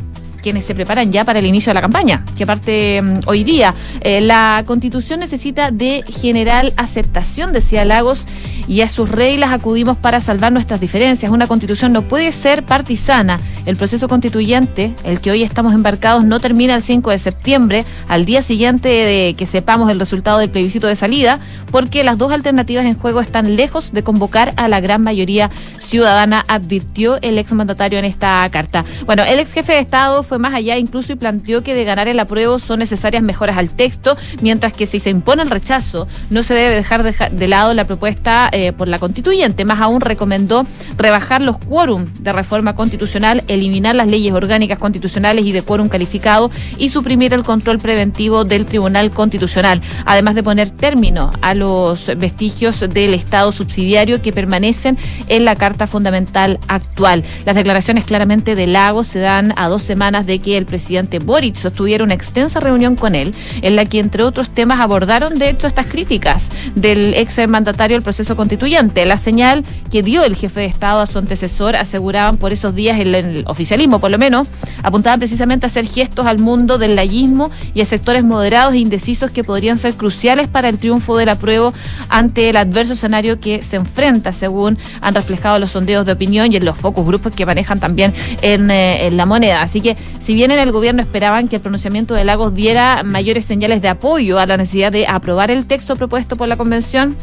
quienes 0.46 0.64
se 0.64 0.76
preparan 0.76 1.12
ya 1.12 1.26
para 1.26 1.40
el 1.40 1.48
inicio 1.48 1.72
de 1.72 1.74
la 1.74 1.82
campaña, 1.82 2.24
que 2.38 2.46
parte 2.46 3.02
mm, 3.02 3.22
hoy 3.26 3.44
día. 3.44 3.74
Eh, 4.02 4.22
la 4.22 4.62
constitución 4.68 5.20
necesita 5.20 5.72
de 5.72 6.04
general 6.08 6.72
aceptación, 6.78 7.52
decía 7.52 7.84
Lagos, 7.84 8.28
y 8.68 8.82
a 8.82 8.90
sus 8.90 9.10
reglas 9.10 9.52
acudimos 9.52 9.98
para 9.98 10.22
salvar 10.22 10.52
nuestras 10.52 10.80
diferencias. 10.80 11.32
Una 11.32 11.48
constitución 11.48 11.94
no 11.94 12.04
puede 12.04 12.32
ser 12.32 12.66
partisana. 12.66 13.40
El 13.66 13.76
proceso 13.76 14.08
constituyente, 14.08 14.96
el 15.04 15.22
que 15.22 15.32
hoy 15.32 15.44
estamos 15.44 15.74
embarcados, 15.74 16.26
no 16.26 16.40
termina 16.40 16.76
el 16.76 16.82
5 16.82 17.12
de 17.12 17.18
septiembre, 17.18 17.86
al 18.08 18.26
día 18.26 18.42
siguiente 18.42 18.90
de 18.90 19.36
que 19.38 19.46
sepamos 19.46 19.92
el 19.92 20.00
resultado 20.00 20.40
del 20.40 20.50
plebiscito 20.50 20.88
de 20.88 20.96
salida, 20.96 21.40
porque 21.72 22.04
las 22.04 22.18
dos 22.18 22.32
alternativas 22.32 22.86
en 22.86 22.98
juego 22.98 23.22
están 23.22 23.56
lejos 23.56 23.92
de 23.92 24.04
convocar 24.04 24.54
a 24.58 24.68
la 24.68 24.80
gran 24.80 25.02
mayoría 25.02 25.50
ciudadana, 25.80 26.44
advirtió 26.48 27.20
el 27.22 27.38
exmandatario 27.38 28.00
en 28.00 28.06
esta 28.06 28.48
carta. 28.52 28.86
Bueno, 29.06 29.24
el 29.24 29.40
ex 29.40 29.54
jefe 29.54 29.74
de 29.74 29.80
Estado 29.80 30.24
fue 30.24 30.40
más 30.40 30.54
allá 30.54 30.78
incluso 30.78 31.14
y 31.14 31.16
planteó 31.16 31.64
que 31.64 31.74
de 31.74 31.84
ganar 31.84 32.08
el 32.08 32.20
apruebo 32.20 32.60
son 32.60 32.80
necesarias 32.80 33.24
mejoras 33.24 33.58
al 33.58 33.70
texto, 33.70 34.18
mientras 34.42 34.74
que 34.74 34.86
si 34.86 35.00
se 35.00 35.10
impone 35.10 35.44
el 35.44 35.50
rechazo, 35.50 36.08
no 36.30 36.44
se 36.44 36.54
debe 36.54 36.76
dejar 36.76 37.04
de, 37.04 37.48
lado 37.48 37.74
la 37.74 37.86
propuesta 37.86 38.50
eh, 38.56 38.72
por 38.72 38.88
la 38.88 39.00
constituyente. 39.00 39.66
Más 39.66 39.82
aún 39.82 40.00
recomendó 40.00 40.66
rebajar 40.98 41.42
los 41.42 41.58
quórum 41.58 42.06
de 42.22 42.32
reforma 42.32 42.74
constitucional, 42.74 43.44
eliminar 43.50 43.96
las 43.96 44.08
leyes 44.08 44.34
orgánicas 44.34 44.80
constitucionales 44.80 45.46
y 45.46 45.52
de 45.52 45.62
quórum 45.62 45.90
calificado 45.90 46.50
y 46.78 46.88
suprimir 46.88 47.34
el 47.34 47.44
control 47.44 47.80
preventivo 47.80 48.46
del 48.46 48.66
Tribunal 48.66 49.12
Constitucional, 49.12 49.82
además 50.06 50.36
de 50.36 50.44
poner 50.44 50.70
término 50.72 51.32
a 51.42 51.54
los 51.54 52.10
vestigios 52.18 52.80
del 52.80 53.14
Estado 53.14 53.52
subsidiario 53.52 54.22
que 54.22 54.32
permanecen 54.32 54.98
en 55.28 55.44
la 55.44 55.58
Carta 55.58 55.86
Fundamental 55.86 56.58
actual. 56.70 57.26
Las 57.46 57.56
declaraciones 57.56 58.06
claramente 58.06 58.56
de 58.56 58.68
Lagos 58.68 59.08
se 59.08 59.20
dan 59.20 59.54
a 59.58 59.68
dos 59.68 59.84
semanas 59.84 60.26
de 60.26 60.40
que 60.40 60.58
el 60.58 60.66
presidente 60.66 61.20
Boric 61.20 61.56
sostuviera 61.56 62.06
una 62.06 62.14
extensa 62.14 62.62
reunión 62.62 62.96
con 62.96 63.16
él, 63.16 63.36
en 63.62 63.76
la 63.76 63.84
que, 63.84 64.00
entre 64.00 64.24
otros 64.24 64.50
temas, 64.50 64.80
abordaron, 64.80 65.38
de 65.38 65.50
hecho, 65.50 65.68
estas 65.68 65.88
críticas 65.88 66.50
del 66.76 67.14
ex 67.16 67.36
mandatario 67.50 67.98
al 67.98 68.04
proceso 68.04 68.38
constituyente. 68.46 69.06
La 69.08 69.18
señal 69.18 69.66
que 69.90 70.04
dio 70.04 70.24
el 70.24 70.36
jefe 70.36 70.60
de 70.60 70.66
Estado 70.68 71.02
a 71.02 71.08
su 71.08 71.18
antecesor 71.18 71.76
aseguraban 71.76 72.38
por 72.38 72.54
esos 72.54 72.76
días 72.76 73.00
el, 73.00 73.44
oficialismo, 73.48 74.00
por 74.00 74.12
lo 74.12 74.20
menos, 74.20 74.48
apuntaban 74.84 75.20
precisamente 75.20 75.66
a 75.66 75.68
hacer 75.68 75.88
gestos 75.88 76.28
al 76.28 76.38
mundo 76.38 76.78
del 76.78 76.96
layismo 76.96 77.50
y 77.74 77.82
a 77.82 77.86
sectores 77.86 78.24
moderados 78.24 78.76
e 78.76 78.78
indecisos 78.78 79.32
que 79.32 79.44
podrían 79.44 79.80
ser 79.80 79.96
cruciales 79.96 80.48
para 80.48 80.70
el 80.70 80.78
triunfo 80.78 81.18
del 81.18 81.30
apruebo 81.30 81.74
ante 82.10 82.50
el 82.50 82.58
adverso 82.58 82.94
escenario 82.94 83.40
que 83.40 83.64
se 83.64 83.78
enfrenta, 83.78 84.32
según 84.32 84.78
han 85.02 85.16
reflejado 85.16 85.58
los 85.58 85.72
sondeos 85.72 86.06
de 86.06 86.12
opinión 86.12 86.54
y 86.54 86.58
en 86.58 86.66
los 86.66 86.78
focus 86.78 87.04
grupos 87.04 87.34
que 87.34 87.48
manejan 87.48 87.80
también 87.80 88.14
en, 88.44 88.70
eh, 88.70 89.08
en 89.08 89.18
la 89.18 89.26
moneda. 89.26 89.64
Así 89.64 89.82
que, 89.82 89.98
si 90.20 90.36
bien 90.36 90.52
en 90.52 90.60
el 90.60 90.72
gobierno 90.72 91.02
esperaban 91.02 91.48
que 91.48 91.56
el 91.56 91.64
pronunciamiento 91.64 92.14
de 92.14 92.26
Lagos 92.26 92.54
diera 92.54 93.02
mayores 93.04 93.44
señales 93.46 93.82
de 93.82 93.88
apoyo 93.88 94.38
a 94.38 94.46
la 94.46 94.58
necesidad 94.58 94.92
de 94.92 95.08
aprobar 95.08 95.50
el 95.50 95.66
texto 95.66 95.96
propuesto 95.96 96.36
por 96.36 96.48
la 96.48 96.58
convención, 96.58 97.16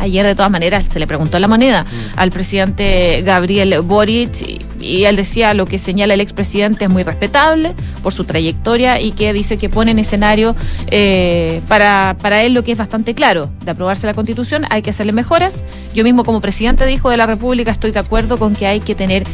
Ayer, 0.00 0.26
de 0.26 0.34
todas 0.34 0.50
maneras, 0.50 0.86
se 0.90 0.98
le 0.98 1.06
preguntó 1.06 1.38
la 1.38 1.48
moneda 1.48 1.84
mm. 1.84 2.18
al 2.18 2.30
presidente 2.30 3.22
Gabriel 3.22 3.80
Boric 3.82 4.60
y, 4.80 5.04
él 5.04 5.14
decía 5.14 5.52
lo 5.52 5.66
que 5.66 5.76
señala 5.76 6.14
el 6.14 6.22
expresidente 6.22 6.84
es 6.84 6.90
muy 6.90 7.02
respetable 7.02 7.74
por 8.02 8.14
su 8.14 8.24
trayectoria 8.24 8.98
y 8.98 9.12
que 9.12 9.34
dice 9.34 9.58
que 9.58 9.68
pone 9.68 9.90
en 9.90 9.98
escenario 9.98 10.56
eh, 10.90 11.60
para, 11.68 12.16
para 12.22 12.42
él 12.44 12.54
lo 12.54 12.64
que 12.64 12.72
es 12.72 12.78
bastante 12.78 13.14
claro. 13.14 13.50
De 13.62 13.72
aprobarse 13.72 14.06
la 14.06 14.14
constitución 14.14 14.64
hay 14.70 14.80
que 14.80 14.88
hacerle 14.90 15.12
mejoras. 15.12 15.64
Yo 15.94 16.02
mismo 16.02 16.24
como 16.24 16.40
presidente 16.40 16.86
dijo 16.86 17.10
de 17.10 17.18
la 17.18 17.26
República 17.26 17.70
estoy 17.70 17.90
de 17.90 17.98
acuerdo 17.98 18.38
con 18.38 18.54
que 18.54 18.66
hay 18.66 18.80
que 18.80 18.94
tener 18.94 19.24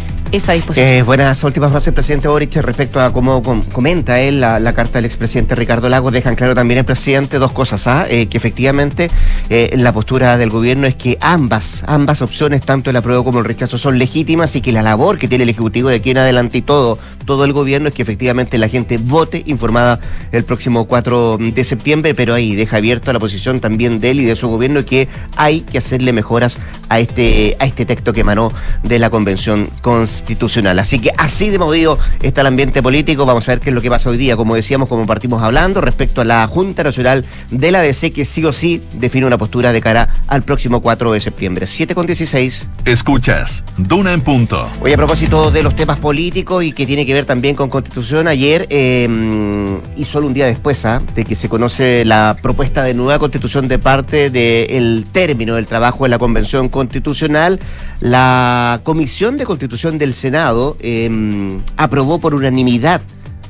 Eh, 0.76 1.02
buenas 1.02 1.42
últimas 1.44 1.70
frases, 1.70 1.94
presidente 1.94 2.26
Boric, 2.26 2.56
respecto 2.56 3.00
a 3.00 3.12
cómo 3.12 3.42
comenta 3.72 4.20
él 4.20 4.40
la, 4.40 4.74
carta 4.74 4.98
del 4.98 5.04
expresidente 5.04 5.54
Ricardo 5.54 5.88
Lagos. 5.88 6.12
Dejan 6.12 6.34
claro 6.34 6.54
también 6.54 6.78
el 6.78 6.84
presidente 6.84 7.38
dos 7.38 7.52
cosas, 7.52 7.86
¿ah? 7.86 8.06
Eh, 8.08 8.26
que 8.26 8.36
efectivamente 8.36 9.08
eh, 9.50 9.70
la 9.76 9.92
postura 9.92 10.36
del 10.36 10.50
gobierno 10.50 10.86
es 10.88 10.96
que 10.96 11.16
ambas, 11.20 11.84
ambas 11.86 12.22
opciones, 12.22 12.60
tanto 12.62 12.90
el 12.90 12.96
apruebo 12.96 13.24
como 13.24 13.38
el 13.38 13.44
rechazo, 13.44 13.78
son 13.78 13.98
legítimas 13.98 14.56
y 14.56 14.60
que 14.60 14.72
la 14.72 14.82
labor 14.82 15.16
que 15.16 15.28
tiene 15.28 15.44
el 15.44 15.50
Ejecutivo 15.50 15.88
de 15.88 15.96
aquí 15.96 16.10
en 16.10 16.18
adelante 16.18 16.58
y 16.58 16.62
todo, 16.62 16.98
todo 17.24 17.44
el 17.44 17.52
gobierno 17.52 17.88
es 17.88 17.94
que 17.94 18.02
efectivamente 18.02 18.58
la 18.58 18.68
gente 18.68 18.98
vote 18.98 19.42
informada 19.46 20.00
el 20.32 20.44
próximo 20.44 20.86
4 20.86 21.38
de 21.38 21.64
septiembre, 21.64 22.14
pero 22.14 22.34
ahí 22.34 22.56
deja 22.56 22.78
abierto 22.78 23.12
la 23.12 23.20
posición 23.20 23.60
también 23.60 24.00
de 24.00 24.10
él 24.10 24.20
y 24.20 24.24
de 24.24 24.34
su 24.34 24.48
gobierno 24.48 24.84
que 24.84 25.08
hay 25.36 25.60
que 25.60 25.78
hacerle 25.78 26.12
mejoras 26.12 26.58
a 26.88 26.98
este, 26.98 27.56
a 27.60 27.64
este 27.64 27.86
texto 27.86 28.12
que 28.12 28.20
emanó 28.20 28.52
de 28.82 28.98
la 28.98 29.08
Convención 29.08 29.70
Constitucional. 30.16 30.78
Así 30.78 30.98
que 30.98 31.10
así 31.18 31.50
de 31.50 31.58
movido 31.58 31.98
está 32.22 32.40
el 32.40 32.46
ambiente 32.46 32.82
político. 32.82 33.26
Vamos 33.26 33.46
a 33.48 33.52
ver 33.52 33.60
qué 33.60 33.68
es 33.68 33.74
lo 33.74 33.82
que 33.82 33.90
pasa 33.90 34.08
hoy 34.08 34.16
día, 34.16 34.34
como 34.34 34.54
decíamos, 34.54 34.88
como 34.88 35.06
partimos 35.06 35.42
hablando, 35.42 35.82
respecto 35.82 36.22
a 36.22 36.24
la 36.24 36.46
Junta 36.46 36.82
Nacional 36.82 37.26
de 37.50 37.70
la 37.70 37.82
DC, 37.82 38.12
que 38.12 38.24
sí 38.24 38.42
o 38.44 38.52
sí 38.52 38.82
define 38.94 39.26
una 39.26 39.36
postura 39.36 39.72
de 39.72 39.82
cara 39.82 40.08
al 40.26 40.42
próximo 40.42 40.80
4 40.80 41.12
de 41.12 41.20
septiembre. 41.20 41.66
7 41.66 41.94
con 41.94 42.06
16. 42.06 42.70
Escuchas, 42.86 43.62
Duna 43.76 44.14
en 44.14 44.22
punto. 44.22 44.66
Hoy 44.80 44.94
a 44.94 44.96
propósito 44.96 45.50
de 45.50 45.62
los 45.62 45.76
temas 45.76 46.00
políticos 46.00 46.64
y 46.64 46.72
que 46.72 46.86
tiene 46.86 47.04
que 47.04 47.12
ver 47.12 47.26
también 47.26 47.54
con 47.54 47.68
constitución, 47.68 48.26
ayer 48.26 48.66
em, 48.70 49.80
y 49.96 50.04
solo 50.06 50.28
un 50.28 50.34
día 50.34 50.46
después 50.46 50.84
¿ah? 50.86 51.02
de 51.14 51.24
que 51.24 51.36
se 51.36 51.50
conoce 51.50 52.06
la 52.06 52.38
propuesta 52.40 52.82
de 52.82 52.94
nueva 52.94 53.18
constitución 53.18 53.68
de 53.68 53.78
parte 53.78 54.30
del 54.30 55.04
término 55.12 55.56
del 55.56 55.66
trabajo 55.66 56.04
de 56.04 56.10
la 56.10 56.18
Convención 56.18 56.70
Constitucional, 56.70 57.60
la 58.00 58.80
Comisión 58.82 59.36
de 59.36 59.44
Constitución 59.44 59.98
del 60.06 60.14
Senado 60.14 60.76
eh, 60.80 61.60
aprobó 61.76 62.18
por 62.18 62.34
unanimidad 62.34 63.02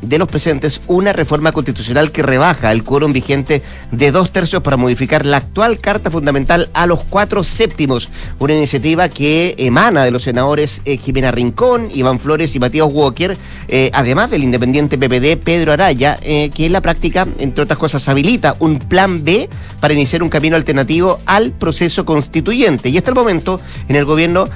de 0.02 0.18
los 0.18 0.28
presentes 0.28 0.80
una 0.86 1.12
reforma 1.12 1.52
constitucional 1.52 2.12
que 2.12 2.22
rebaja 2.22 2.72
el 2.72 2.84
quórum 2.84 3.12
vigente 3.12 3.62
de 3.90 4.10
dos 4.10 4.32
tercios 4.32 4.62
para 4.62 4.76
modificar 4.76 5.26
la 5.26 5.38
actual 5.38 5.78
Carta 5.78 6.10
Fundamental 6.10 6.70
a 6.74 6.86
los 6.86 7.02
cuatro 7.04 7.44
séptimos. 7.44 8.08
Una 8.38 8.54
iniciativa 8.54 9.08
que 9.08 9.54
emana 9.58 10.04
de 10.04 10.10
los 10.10 10.22
senadores 10.22 10.82
eh, 10.84 10.98
Jimena 10.98 11.30
Rincón, 11.30 11.90
Iván 11.92 12.18
Flores 12.18 12.54
y 12.54 12.60
Matías 12.60 12.88
Walker, 12.90 13.36
eh, 13.68 13.90
además 13.92 14.30
del 14.30 14.42
independiente 14.42 14.98
PPD 14.98 15.42
Pedro 15.42 15.72
Araya, 15.72 16.18
eh, 16.22 16.50
que 16.54 16.66
en 16.66 16.72
la 16.72 16.80
práctica, 16.80 17.26
entre 17.38 17.64
otras 17.64 17.78
cosas, 17.78 18.08
habilita 18.08 18.56
un 18.60 18.78
plan 18.78 19.24
B 19.24 19.48
para 19.80 19.94
iniciar 19.94 20.22
un 20.22 20.28
camino 20.28 20.56
alternativo 20.56 21.20
al 21.26 21.52
proceso 21.52 22.04
constituyente. 22.04 22.88
Y 22.88 22.98
hasta 22.98 23.10
el 23.10 23.16
momento, 23.16 23.60
en 23.88 23.96
el 23.96 24.04
gobierno 24.04 24.48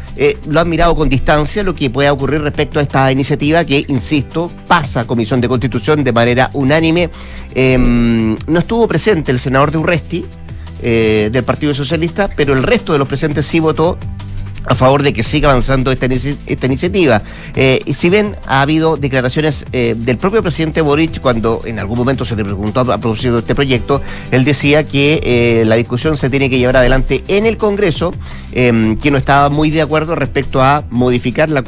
lo 0.48 0.60
han 0.60 0.68
mirado 0.68 0.94
con 0.94 1.08
distancia 1.08 1.62
lo 1.62 1.74
que 1.74 1.88
pueda 1.88 2.12
ocurrir 2.12 2.42
respecto 2.42 2.78
a 2.78 2.82
esta 2.82 3.10
iniciativa 3.10 3.64
que, 3.64 3.84
insisto, 3.88 4.50
pasa 4.66 5.00
a 5.00 5.06
de 5.38 5.48
Constitución 5.48 6.02
de 6.02 6.12
manera 6.12 6.50
unánime. 6.54 7.10
Em, 7.54 8.36
no 8.46 8.58
estuvo 8.58 8.88
presente 8.88 9.30
el 9.30 9.38
senador 9.38 9.70
de 9.70 9.78
Urresti, 9.78 10.24
eh, 10.82 11.28
del 11.30 11.44
Partido 11.44 11.74
Socialista, 11.74 12.30
pero 12.34 12.54
el 12.54 12.62
resto 12.62 12.94
de 12.94 12.98
los 12.98 13.06
presentes 13.06 13.44
sí 13.44 13.60
votó 13.60 13.98
a 14.64 14.74
favor 14.74 15.02
de 15.02 15.12
que 15.12 15.22
siga 15.22 15.50
avanzando 15.50 15.92
esta, 15.92 16.06
iniciativa. 16.66 17.22
Eh, 17.54 17.80
si 17.92 18.10
bien 18.10 18.36
ha 18.46 18.62
habido 18.62 18.96
declaraciones 18.96 19.64
eh, 19.72 19.94
del 19.96 20.18
propio 20.18 20.42
presidente 20.42 20.80
Boric 20.80 21.20
cuando 21.20 21.60
en 21.64 21.78
algún 21.78 21.98
momento 21.98 22.24
se 22.24 22.36
le 22.36 22.44
preguntó 22.44 22.80
a 22.80 22.98
propósito 22.98 23.34
de 23.34 23.38
este 23.40 23.54
proyecto, 23.54 24.00
él 24.30 24.44
decía 24.44 24.84
que 24.86 25.20
eh, 25.22 25.64
la 25.66 25.76
discusión 25.76 26.16
se 26.16 26.30
tiene 26.30 26.50
que 26.50 26.58
llevar 26.58 26.76
adelante 26.76 27.22
en 27.28 27.46
el 27.46 27.56
Congreso, 27.56 28.12
em, 28.52 28.96
que 28.96 29.10
no 29.10 29.18
estaba 29.18 29.50
muy 29.50 29.70
de 29.70 29.82
acuerdo 29.82 30.14
respecto 30.14 30.62
a 30.62 30.84
modificar 30.90 31.48
la, 31.48 31.60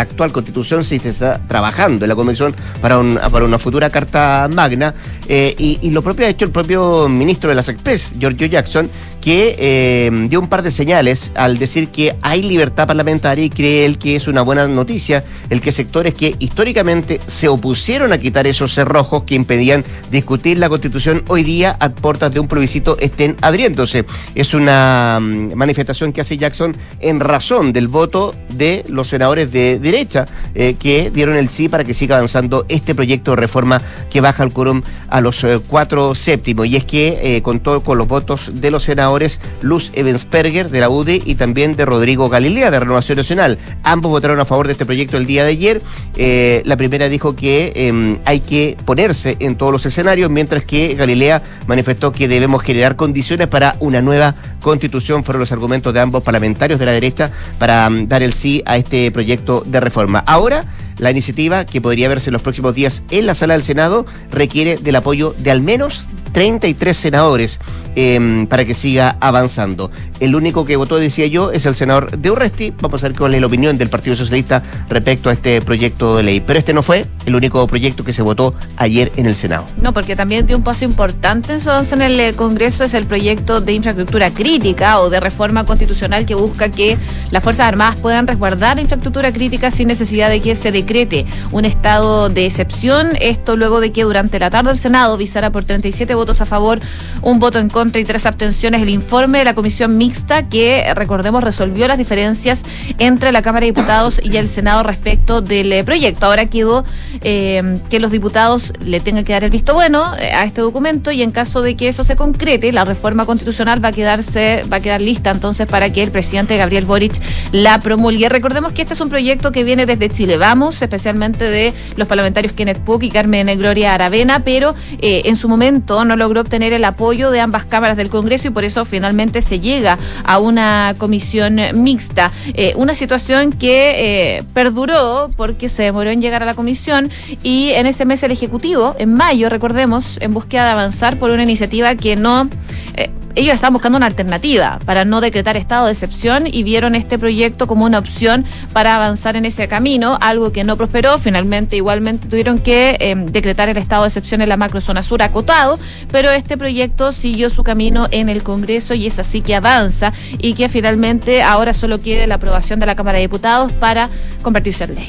actual 0.00 0.32
constitución 0.32 0.84
si 0.84 0.98
se 0.98 1.10
está 1.10 1.40
trabajando 1.46 2.04
en 2.04 2.08
la 2.08 2.16
Convención 2.16 2.54
para, 2.80 3.00
para 3.30 3.44
una 3.44 3.58
futura 3.58 3.90
Carta 3.90 4.48
Magna. 4.52 4.94
Y, 5.26 5.78
y, 5.80 5.90
lo 5.90 6.02
propio 6.02 6.26
ha 6.26 6.28
hecho 6.28 6.44
el 6.44 6.50
propio 6.50 7.08
ministro 7.08 7.48
de 7.48 7.56
las 7.56 7.70
Express, 7.70 8.12
Giorgio 8.18 8.46
Jackson, 8.46 8.90
que 9.24 10.06
em, 10.06 10.28
dio 10.28 10.38
un 10.38 10.48
par 10.48 10.62
de 10.62 10.70
señales 10.70 11.32
al 11.34 11.58
decir 11.58 11.88
que 11.88 12.14
hay 12.20 12.42
libertad 12.42 12.86
parlamentaria 12.86 13.46
y 13.46 13.48
cree 13.48 13.86
él 13.86 13.96
que 13.96 14.16
es 14.16 14.28
una 14.28 14.42
buena 14.42 14.68
noticia 14.68 15.24
el 15.48 15.62
que 15.62 15.72
sectores 15.72 16.12
que 16.12 16.34
históricamente 16.38 17.18
se 17.26 17.48
opusieron 17.48 18.12
a 18.12 18.18
quitar 18.18 18.46
esos 18.46 18.74
cerrojos 18.74 19.24
que 19.24 19.34
impedían 19.34 19.82
discutir 20.10 20.58
la 20.58 20.68
constitución 20.68 21.24
hoy 21.28 21.42
día 21.42 21.74
a 21.80 21.88
puertas 21.88 22.34
de 22.34 22.40
un 22.40 22.48
plebiscito 22.48 22.98
estén 23.00 23.36
abriéndose. 23.40 24.04
Es 24.34 24.52
una 24.52 25.18
mm, 25.22 25.54
manifestación 25.54 26.12
que 26.12 26.20
hace 26.20 26.36
Jackson 26.36 26.76
en 27.00 27.20
razón 27.20 27.72
del 27.72 27.88
voto 27.88 28.34
de 28.50 28.84
los 28.88 29.08
senadores 29.08 29.50
de 29.50 29.78
derecha 29.78 30.26
eh, 30.54 30.74
que 30.74 31.10
dieron 31.10 31.36
el 31.36 31.48
sí 31.48 31.70
para 31.70 31.84
que 31.84 31.94
siga 31.94 32.16
avanzando 32.16 32.66
este 32.68 32.94
proyecto 32.94 33.30
de 33.30 33.36
reforma 33.36 33.80
que 34.10 34.20
baja 34.20 34.44
el 34.44 34.52
quórum 34.52 34.82
a 35.08 35.22
los 35.22 35.42
eh, 35.44 35.60
cuatro 35.66 36.14
séptimos. 36.14 36.66
Y 36.66 36.76
es 36.76 36.84
que 36.84 37.36
eh, 37.36 37.42
contó 37.42 37.82
con 37.82 37.96
los 37.96 38.06
votos 38.06 38.50
de 38.52 38.70
los 38.70 38.84
senadores 38.84 39.13
Luz 39.60 39.90
Evensperger 39.94 40.70
de 40.70 40.80
la 40.80 40.88
UDI 40.88 41.22
y 41.24 41.34
también 41.36 41.74
de 41.74 41.84
Rodrigo 41.84 42.28
Galilea 42.28 42.70
de 42.70 42.80
Renovación 42.80 43.18
Nacional. 43.18 43.58
Ambos 43.82 44.10
votaron 44.10 44.40
a 44.40 44.44
favor 44.44 44.66
de 44.66 44.72
este 44.72 44.86
proyecto 44.86 45.16
el 45.16 45.26
día 45.26 45.44
de 45.44 45.50
ayer. 45.50 45.82
Eh, 46.16 46.62
la 46.64 46.76
primera 46.76 47.08
dijo 47.08 47.34
que 47.36 47.72
em, 47.74 48.18
hay 48.24 48.40
que 48.40 48.76
ponerse 48.84 49.36
en 49.40 49.56
todos 49.56 49.72
los 49.72 49.86
escenarios, 49.86 50.30
mientras 50.30 50.64
que 50.64 50.94
Galilea 50.94 51.42
manifestó 51.66 52.12
que 52.12 52.28
debemos 52.28 52.62
generar 52.62 52.96
condiciones 52.96 53.48
para 53.48 53.76
una 53.80 54.00
nueva 54.00 54.34
constitución. 54.60 55.24
Fueron 55.24 55.40
los 55.40 55.52
argumentos 55.52 55.94
de 55.94 56.00
ambos 56.00 56.22
parlamentarios 56.22 56.78
de 56.78 56.86
la 56.86 56.92
derecha 56.92 57.30
para 57.58 57.88
mm, 57.88 58.08
dar 58.08 58.22
el 58.22 58.32
sí 58.32 58.62
a 58.66 58.76
este 58.76 59.10
proyecto 59.10 59.62
de 59.66 59.80
reforma. 59.80 60.24
Ahora, 60.26 60.64
la 60.98 61.10
iniciativa, 61.10 61.64
que 61.64 61.80
podría 61.80 62.08
verse 62.08 62.30
en 62.30 62.34
los 62.34 62.42
próximos 62.42 62.74
días 62.74 63.02
en 63.10 63.26
la 63.26 63.34
sala 63.34 63.54
del 63.54 63.62
Senado, 63.62 64.06
requiere 64.30 64.76
del 64.76 64.96
apoyo 64.96 65.34
de 65.38 65.50
al 65.50 65.60
menos 65.60 66.06
33 66.34 66.96
senadores 66.96 67.60
em, 67.94 68.46
para 68.46 68.64
que 68.64 68.74
siga 68.74 69.16
avanzando. 69.20 69.90
El 70.20 70.34
único 70.34 70.64
que 70.64 70.76
votó, 70.76 70.96
decía 70.96 71.26
yo, 71.26 71.52
es 71.52 71.64
el 71.64 71.74
senador 71.74 72.18
de 72.18 72.30
Urresti. 72.30 72.72
Vamos 72.80 73.02
a 73.02 73.08
ver 73.08 73.16
cuál 73.16 73.34
es 73.34 73.40
la 73.40 73.46
opinión 73.46 73.78
del 73.78 73.88
Partido 73.88 74.16
Socialista 74.16 74.62
respecto 74.88 75.30
a 75.30 75.34
este 75.34 75.62
proyecto 75.62 76.16
de 76.16 76.24
ley. 76.24 76.40
Pero 76.40 76.58
este 76.58 76.74
no 76.74 76.82
fue 76.82 77.06
el 77.24 77.36
único 77.36 77.64
proyecto 77.66 78.04
que 78.04 78.12
se 78.12 78.22
votó 78.22 78.54
ayer 78.76 79.12
en 79.16 79.26
el 79.26 79.36
Senado. 79.36 79.64
No, 79.76 79.92
porque 79.94 80.16
también 80.16 80.46
dio 80.46 80.56
un 80.56 80.64
paso 80.64 80.84
importante 80.84 81.52
en 81.52 81.60
su 81.60 81.70
avance 81.70 81.94
en 81.94 82.02
el 82.02 82.18
eh, 82.18 82.34
Congreso, 82.34 82.82
es 82.82 82.94
el 82.94 83.06
proyecto 83.06 83.60
de 83.60 83.72
infraestructura 83.72 84.30
crítica 84.30 85.00
o 85.00 85.10
de 85.10 85.20
reforma 85.20 85.64
constitucional 85.64 86.26
que 86.26 86.34
busca 86.34 86.68
que 86.68 86.98
las 87.30 87.44
Fuerzas 87.44 87.68
Armadas 87.68 87.96
puedan 88.00 88.26
resguardar 88.26 88.80
infraestructura 88.80 89.32
crítica 89.32 89.70
sin 89.70 89.86
necesidad 89.86 90.30
de 90.30 90.40
que 90.40 90.56
se 90.56 90.72
decrete 90.84 91.24
un 91.50 91.64
estado 91.64 92.28
de 92.28 92.44
excepción. 92.44 93.12
Esto 93.20 93.56
luego 93.56 93.80
de 93.80 93.90
que 93.90 94.02
durante 94.02 94.38
la 94.38 94.50
tarde 94.50 94.70
el 94.70 94.78
Senado 94.78 95.16
visara 95.16 95.50
por 95.50 95.64
37 95.64 96.14
votos 96.14 96.42
a 96.42 96.46
favor, 96.46 96.78
un 97.22 97.38
voto 97.38 97.58
en 97.58 97.70
contra 97.70 98.00
y 98.00 98.04
tres 98.04 98.26
abstenciones 98.26 98.82
el 98.82 98.90
informe 98.90 99.38
de 99.38 99.44
la 99.46 99.54
Comisión 99.54 99.96
Mixta 99.96 100.48
que, 100.48 100.92
recordemos, 100.94 101.42
resolvió 101.42 101.88
las 101.88 101.96
diferencias 101.96 102.62
entre 102.98 103.32
la 103.32 103.40
Cámara 103.40 103.64
de 103.64 103.72
Diputados 103.72 104.20
y 104.22 104.36
el 104.36 104.48
Senado 104.48 104.82
respecto 104.82 105.40
del 105.40 105.72
eh, 105.72 105.84
proyecto. 105.84 106.26
Ahora 106.26 106.46
quedó 106.46 106.84
eh, 107.22 107.80
que 107.88 107.98
los 107.98 108.10
diputados 108.10 108.72
le 108.84 109.00
tengan 109.00 109.24
que 109.24 109.32
dar 109.32 109.44
el 109.44 109.50
visto 109.50 109.72
bueno 109.72 110.14
eh, 110.18 110.32
a 110.32 110.44
este 110.44 110.60
documento 110.60 111.10
y 111.12 111.22
en 111.22 111.30
caso 111.30 111.62
de 111.62 111.76
que 111.76 111.88
eso 111.88 112.04
se 112.04 112.14
concrete, 112.14 112.72
la 112.72 112.84
reforma 112.84 113.24
constitucional 113.24 113.82
va 113.82 113.88
a 113.88 113.92
quedarse, 113.92 114.64
va 114.70 114.76
a 114.76 114.80
quedar 114.80 115.00
lista 115.00 115.30
entonces 115.30 115.66
para 115.66 115.90
que 115.90 116.02
el 116.02 116.10
presidente 116.10 116.58
Gabriel 116.58 116.84
Boric 116.84 117.14
la 117.52 117.78
promulgue. 117.78 118.28
Recordemos 118.28 118.74
que 118.74 118.82
este 118.82 118.92
es 118.92 119.00
un 119.00 119.08
proyecto 119.08 119.50
que 119.50 119.64
viene 119.64 119.86
desde 119.86 120.10
Chile 120.10 120.36
Vamos, 120.36 120.73
especialmente 120.82 121.44
de 121.44 121.72
los 121.96 122.08
parlamentarios 122.08 122.52
Kenneth 122.52 122.78
Puck 122.78 123.02
y 123.02 123.10
Carmen 123.10 123.46
Gloria 123.58 123.94
Aravena, 123.94 124.44
pero 124.44 124.74
en 125.00 125.36
su 125.36 125.48
momento 125.48 126.04
no 126.04 126.16
logró 126.16 126.40
obtener 126.40 126.72
el 126.72 126.84
apoyo 126.84 127.30
de 127.30 127.40
ambas 127.40 127.64
cámaras 127.64 127.96
del 127.96 128.08
Congreso 128.08 128.48
y 128.48 128.50
por 128.50 128.64
eso 128.64 128.84
finalmente 128.84 129.42
se 129.42 129.60
llega 129.60 129.98
a 130.24 130.38
una 130.38 130.94
comisión 130.98 131.60
mixta. 131.74 132.32
Eh, 132.54 132.74
una 132.76 132.94
situación 132.94 133.52
que 133.52 134.38
eh, 134.38 134.44
perduró 134.54 135.30
porque 135.36 135.68
se 135.68 135.82
demoró 135.84 136.10
en 136.10 136.20
llegar 136.20 136.42
a 136.42 136.46
la 136.46 136.54
comisión 136.54 137.10
y 137.42 137.70
en 137.70 137.86
ese 137.86 138.04
mes 138.04 138.22
el 138.22 138.30
Ejecutivo, 138.30 138.94
en 138.98 139.14
mayo, 139.14 139.48
recordemos, 139.48 140.18
en 140.20 140.34
búsqueda 140.34 140.64
de 140.64 140.70
avanzar 140.70 141.18
por 141.18 141.30
una 141.30 141.42
iniciativa 141.42 141.94
que 141.94 142.16
no... 142.16 142.48
Eh, 142.96 143.10
ellos 143.36 143.54
estaban 143.54 143.72
buscando 143.72 143.96
una 143.96 144.06
alternativa 144.06 144.78
para 144.84 145.04
no 145.04 145.20
decretar 145.20 145.56
estado 145.56 145.86
de 145.86 145.92
excepción 145.92 146.46
y 146.46 146.62
vieron 146.62 146.94
este 146.94 147.18
proyecto 147.18 147.66
como 147.66 147.84
una 147.84 147.98
opción 147.98 148.44
para 148.72 148.94
avanzar 148.94 149.36
en 149.36 149.44
ese 149.44 149.66
camino, 149.66 150.18
algo 150.20 150.52
que 150.52 150.62
no 150.64 150.76
prosperó. 150.76 151.18
Finalmente, 151.18 151.76
igualmente 151.76 152.28
tuvieron 152.28 152.58
que 152.58 152.96
em, 153.00 153.26
decretar 153.26 153.68
el 153.68 153.76
estado 153.76 154.02
de 154.02 154.08
excepción 154.08 154.42
en 154.42 154.48
la 154.48 154.56
macrozona 154.56 155.02
sur 155.02 155.22
acotado, 155.22 155.78
pero 156.10 156.30
este 156.30 156.56
proyecto 156.56 157.12
siguió 157.12 157.50
su 157.50 157.64
camino 157.64 158.08
en 158.10 158.28
el 158.28 158.42
Congreso 158.42 158.94
y 158.94 159.06
es 159.06 159.18
así 159.18 159.40
que 159.40 159.54
avanza 159.54 160.12
y 160.38 160.54
que 160.54 160.68
finalmente 160.68 161.42
ahora 161.42 161.72
solo 161.72 162.00
quede 162.00 162.26
la 162.26 162.36
aprobación 162.36 162.80
de 162.80 162.86
la 162.86 162.94
Cámara 162.94 163.18
de 163.18 163.22
Diputados 163.22 163.72
para 163.72 164.08
convertirse 164.42 164.84
en 164.84 164.94
ley. 164.94 165.08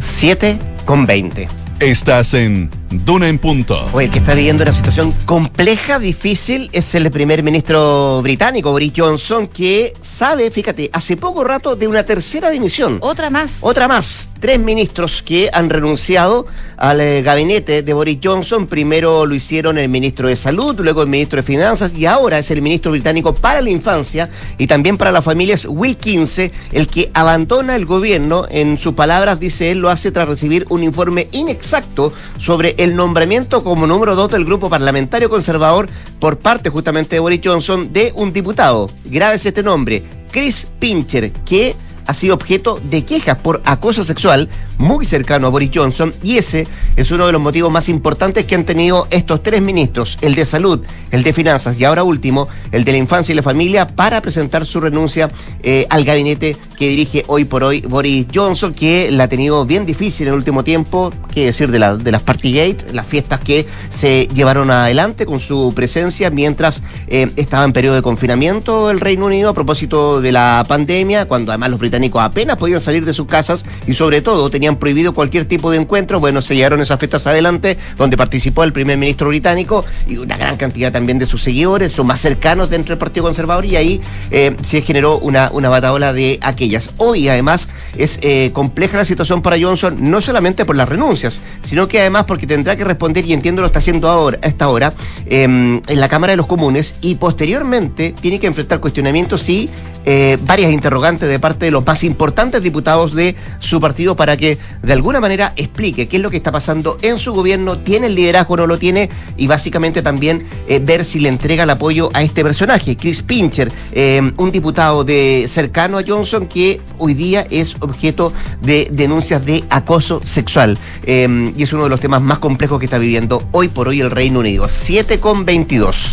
7 0.00 0.58
con 0.84 1.06
20. 1.06 1.48
Estás 1.80 2.34
en 2.34 2.70
Duna 2.90 3.28
en 3.28 3.38
Punto. 3.38 3.88
Oye, 3.92 4.06
el 4.06 4.10
que 4.12 4.20
está 4.20 4.34
viviendo 4.34 4.62
una 4.62 4.72
situación 4.72 5.12
compleja, 5.24 5.98
difícil, 5.98 6.70
es 6.72 6.94
el 6.94 7.10
primer 7.10 7.42
ministro 7.42 8.22
británico, 8.22 8.70
Boris 8.70 8.92
Johnson, 8.96 9.48
que 9.48 9.92
sabe, 10.02 10.50
fíjate, 10.50 10.90
hace 10.92 11.16
poco 11.16 11.42
rato 11.42 11.74
de 11.74 11.88
una 11.88 12.04
tercera 12.04 12.50
dimisión. 12.50 12.98
Otra 13.00 13.28
más. 13.30 13.58
Otra 13.60 13.88
más. 13.88 14.28
Tres 14.40 14.60
ministros 14.60 15.22
que 15.22 15.50
han 15.52 15.70
renunciado 15.70 16.46
al 16.76 17.00
eh, 17.00 17.22
gabinete 17.22 17.82
de 17.82 17.92
Boris 17.92 18.18
Johnson. 18.22 18.66
Primero 18.66 19.26
lo 19.26 19.34
hicieron 19.34 19.78
el 19.78 19.88
ministro 19.88 20.28
de 20.28 20.36
Salud, 20.36 20.78
luego 20.78 21.02
el 21.02 21.08
ministro 21.08 21.38
de 21.38 21.42
Finanzas 21.42 21.92
y 21.94 22.06
ahora 22.06 22.38
es 22.38 22.50
el 22.50 22.62
ministro 22.62 22.92
británico 22.92 23.34
para 23.34 23.60
la 23.60 23.70
infancia 23.70 24.30
y 24.58 24.66
también 24.66 24.96
para 24.96 25.10
las 25.10 25.24
familias, 25.24 25.66
Will 25.68 25.96
15, 25.96 26.52
el 26.72 26.86
que 26.86 27.10
abandona 27.14 27.74
el 27.74 27.86
gobierno. 27.86 28.46
En 28.48 28.78
sus 28.78 28.94
palabras, 28.94 29.40
dice 29.40 29.72
él, 29.72 29.78
lo 29.78 29.90
hace 29.90 30.12
tras 30.12 30.28
recibir 30.28 30.66
un 30.68 30.82
informe 30.82 31.28
inexacto 31.32 32.12
sobre 32.38 32.75
el 32.76 32.96
nombramiento 32.96 33.64
como 33.64 33.86
número 33.86 34.14
dos 34.14 34.30
del 34.30 34.44
grupo 34.44 34.68
parlamentario 34.68 35.30
conservador 35.30 35.88
por 36.18 36.38
parte 36.38 36.70
justamente 36.70 37.16
de 37.16 37.20
Boris 37.20 37.40
Johnson 37.44 37.92
de 37.92 38.12
un 38.14 38.32
diputado. 38.32 38.90
Grave 39.04 39.36
es 39.36 39.46
este 39.46 39.62
nombre, 39.62 40.02
Chris 40.30 40.66
Pincher, 40.78 41.32
que 41.32 41.74
ha 42.06 42.14
sido 42.14 42.34
objeto 42.34 42.80
de 42.82 43.04
quejas 43.04 43.38
por 43.38 43.62
acoso 43.64 44.04
sexual 44.04 44.48
muy 44.78 45.06
cercano 45.06 45.46
a 45.46 45.50
Boris 45.50 45.70
Johnson 45.74 46.14
y 46.22 46.38
ese 46.38 46.66
es 46.96 47.10
uno 47.10 47.26
de 47.26 47.32
los 47.32 47.40
motivos 47.40 47.70
más 47.70 47.88
importantes 47.88 48.44
que 48.44 48.54
han 48.54 48.64
tenido 48.64 49.06
estos 49.10 49.42
tres 49.42 49.62
ministros, 49.62 50.18
el 50.20 50.34
de 50.34 50.46
salud, 50.46 50.82
el 51.10 51.22
de 51.22 51.32
finanzas 51.32 51.78
y 51.78 51.84
ahora 51.84 52.02
último, 52.02 52.48
el 52.72 52.84
de 52.84 52.92
la 52.92 52.98
infancia 52.98 53.32
y 53.32 53.36
la 53.36 53.42
familia, 53.42 53.86
para 53.86 54.22
presentar 54.22 54.66
su 54.66 54.80
renuncia 54.80 55.28
eh, 55.62 55.86
al 55.90 56.04
gabinete 56.04 56.56
que 56.76 56.88
dirige 56.88 57.24
hoy 57.26 57.44
por 57.44 57.64
hoy 57.64 57.80
Boris 57.80 58.26
Johnson, 58.32 58.74
que 58.74 59.10
la 59.10 59.24
ha 59.24 59.28
tenido 59.28 59.64
bien 59.64 59.86
difícil 59.86 60.26
en 60.26 60.34
el 60.34 60.38
último 60.38 60.62
tiempo, 60.62 61.10
que 61.32 61.46
decir 61.46 61.70
de, 61.70 61.78
la, 61.78 61.96
de 61.96 62.12
las 62.12 62.22
Partygate, 62.22 62.92
las 62.92 63.06
fiestas 63.06 63.40
que 63.40 63.66
se 63.90 64.28
llevaron 64.34 64.70
adelante 64.70 65.26
con 65.26 65.40
su 65.40 65.72
presencia 65.74 66.30
mientras 66.30 66.82
eh, 67.08 67.30
estaba 67.36 67.64
en 67.64 67.72
periodo 67.72 67.96
de 67.96 68.02
confinamiento 68.02 68.90
el 68.90 69.00
Reino 69.00 69.26
Unido 69.26 69.50
a 69.50 69.54
propósito 69.54 70.20
de 70.20 70.32
la 70.32 70.64
pandemia, 70.68 71.26
cuando 71.26 71.52
además 71.52 71.70
los 71.70 71.80
británicos 71.80 71.95
apenas 72.20 72.56
podían 72.56 72.80
salir 72.80 73.04
de 73.04 73.14
sus 73.14 73.26
casas 73.26 73.64
y 73.86 73.94
sobre 73.94 74.22
todo 74.22 74.50
tenían 74.50 74.76
prohibido 74.76 75.14
cualquier 75.14 75.44
tipo 75.44 75.70
de 75.70 75.78
encuentro. 75.78 76.20
Bueno, 76.20 76.42
se 76.42 76.54
llevaron 76.56 76.80
esas 76.80 76.98
fiestas 76.98 77.26
adelante, 77.26 77.76
donde 77.96 78.16
participó 78.16 78.64
el 78.64 78.72
primer 78.72 78.98
ministro 78.98 79.28
británico 79.28 79.84
y 80.06 80.18
una 80.18 80.36
gran 80.36 80.56
cantidad 80.56 80.92
también 80.92 81.18
de 81.18 81.26
sus 81.26 81.42
seguidores, 81.42 81.92
son 81.92 82.06
más 82.06 82.20
cercanos 82.20 82.70
dentro 82.70 82.94
del 82.94 82.98
Partido 82.98 83.24
Conservador, 83.24 83.64
y 83.64 83.76
ahí 83.76 84.00
eh, 84.30 84.56
se 84.62 84.82
generó 84.82 85.18
una, 85.18 85.50
una 85.52 85.68
bataola 85.68 86.12
de 86.12 86.38
aquellas. 86.42 86.90
Hoy, 86.96 87.28
además, 87.28 87.68
es 87.96 88.18
eh, 88.22 88.50
compleja 88.52 88.96
la 88.96 89.04
situación 89.04 89.42
para 89.42 89.58
Johnson, 89.60 89.96
no 90.00 90.20
solamente 90.20 90.64
por 90.64 90.76
las 90.76 90.88
renuncias, 90.88 91.40
sino 91.62 91.88
que 91.88 92.00
además 92.00 92.24
porque 92.24 92.46
tendrá 92.46 92.76
que 92.76 92.84
responder, 92.84 93.24
y 93.24 93.32
entiendo 93.32 93.62
lo 93.62 93.66
está 93.66 93.78
haciendo 93.78 94.08
ahora, 94.08 94.38
a 94.42 94.46
esta 94.46 94.68
hora, 94.68 94.94
em, 95.26 95.80
en 95.86 96.00
la 96.00 96.08
Cámara 96.08 96.32
de 96.32 96.36
los 96.36 96.46
Comunes, 96.46 96.94
y 97.00 97.16
posteriormente 97.16 98.14
tiene 98.20 98.38
que 98.38 98.46
enfrentar 98.46 98.80
cuestionamientos 98.80 99.48
y 99.48 99.70
eh, 100.08 100.38
varias 100.42 100.70
interrogantes 100.70 101.28
de 101.28 101.38
parte 101.40 101.64
de 101.64 101.72
los 101.72 101.82
más 101.86 102.04
importantes 102.04 102.62
diputados 102.62 103.14
de 103.14 103.36
su 103.60 103.80
partido 103.80 104.16
para 104.16 104.36
que 104.36 104.58
de 104.82 104.92
alguna 104.92 105.20
manera 105.20 105.52
explique 105.56 106.08
qué 106.08 106.16
es 106.16 106.22
lo 106.22 106.30
que 106.30 106.36
está 106.36 106.52
pasando 106.52 106.98
en 107.02 107.18
su 107.18 107.32
gobierno, 107.32 107.78
tiene 107.78 108.08
el 108.08 108.14
liderazgo 108.14 108.54
o 108.54 108.56
no 108.58 108.66
lo 108.66 108.78
tiene, 108.78 109.08
y 109.36 109.46
básicamente 109.46 110.02
también 110.02 110.46
eh, 110.68 110.80
ver 110.80 111.04
si 111.04 111.20
le 111.20 111.28
entrega 111.28 111.64
el 111.64 111.70
apoyo 111.70 112.10
a 112.12 112.22
este 112.22 112.42
personaje, 112.42 112.96
Chris 112.96 113.22
Pincher, 113.22 113.70
eh, 113.92 114.32
un 114.36 114.52
diputado 114.52 115.04
de 115.04 115.46
cercano 115.48 115.98
a 115.98 116.04
Johnson 116.06 116.46
que 116.46 116.80
hoy 116.98 117.14
día 117.14 117.46
es 117.50 117.76
objeto 117.80 118.32
de 118.60 118.88
denuncias 118.90 119.44
de 119.46 119.64
acoso 119.70 120.20
sexual. 120.24 120.78
y 121.06 121.62
es 121.62 121.72
uno 121.72 121.84
de 121.84 121.90
los 121.90 122.00
temas 122.00 122.20
más 122.20 122.38
complejos 122.38 122.78
que 122.78 122.86
está 122.86 122.98
viviendo 122.98 123.42
hoy 123.52 123.68
por 123.68 123.88
hoy 123.88 124.00
el 124.00 124.10
Reino 124.10 124.40
Unido. 124.40 124.68
7 124.68 125.20
con 125.20 125.44
22. 125.44 126.12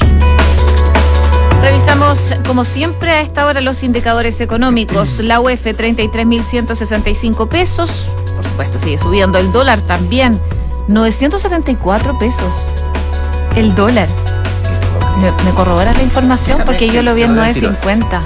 Revisamos, 1.64 2.34
como 2.46 2.66
siempre, 2.66 3.12
a 3.12 3.22
esta 3.22 3.46
hora 3.46 3.62
los 3.62 3.84
indicadores 3.84 4.42
económicos. 4.42 5.20
La 5.20 5.40
UEF, 5.40 5.66
33.165 5.66 7.48
pesos. 7.48 7.90
Por 8.36 8.44
supuesto, 8.44 8.80
sigue 8.80 8.98
subiendo. 8.98 9.38
El 9.38 9.52
dólar 9.54 9.80
también, 9.80 10.38
974 10.90 12.20
pesos. 12.20 12.52
El 13.56 13.74
dólar. 13.76 14.10
¿Me, 15.22 15.32
me 15.46 15.52
corroboras 15.56 15.96
la 15.96 16.04
información? 16.04 16.62
Porque 16.66 16.90
yo 16.90 17.02
lo 17.02 17.16
vi 17.16 17.24
en 17.24 17.34
9.50. 17.34 18.20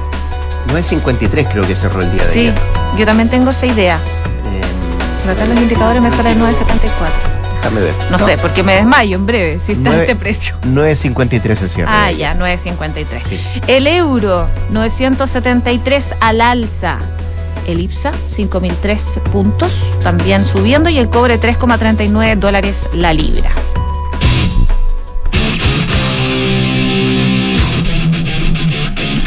9.53 0.69 1.47
creo 1.52 1.67
que 1.67 1.76
cerró 1.76 2.02
el 2.02 2.12
día 2.12 2.26
de 2.26 2.34
Sí, 2.34 2.52
yo 2.97 3.06
también 3.06 3.30
tengo 3.30 3.52
esa 3.52 3.67
idea. 3.67 4.00
Eh, 4.47 5.47
los 5.47 5.62
indicadores 5.62 6.02
me 6.02 6.10
sale 6.10 6.36
9.74. 6.36 7.37
No, 8.10 8.20
sé, 8.20 8.38
porque 8.38 8.63
me 8.63 8.76
desmayo 8.76 9.15
en 9.17 9.26
breve, 9.26 9.60
si 9.60 9.74
está 9.74 9.96
este 10.00 10.15
precio. 10.15 10.56
9.53 10.63 11.50
es 11.50 11.74
cierto. 11.74 11.91
Ah, 11.93 12.12
ya, 12.12 12.34
9.53. 12.36 13.65
El 13.67 13.88
euro, 13.88 14.48
973 14.72 16.15
al 16.20 16.41
alza. 16.41 16.98
El 17.67 17.82
IPSA, 17.82 18.12
5.003 18.12 19.22
puntos, 19.24 19.72
también 20.02 20.46
subiendo. 20.46 20.89
Y 20.89 20.98
el 20.98 21.10
cobre, 21.10 21.39
3,39 21.39 22.36
dólares 22.38 22.89
la 22.93 23.13
libra. 23.13 23.52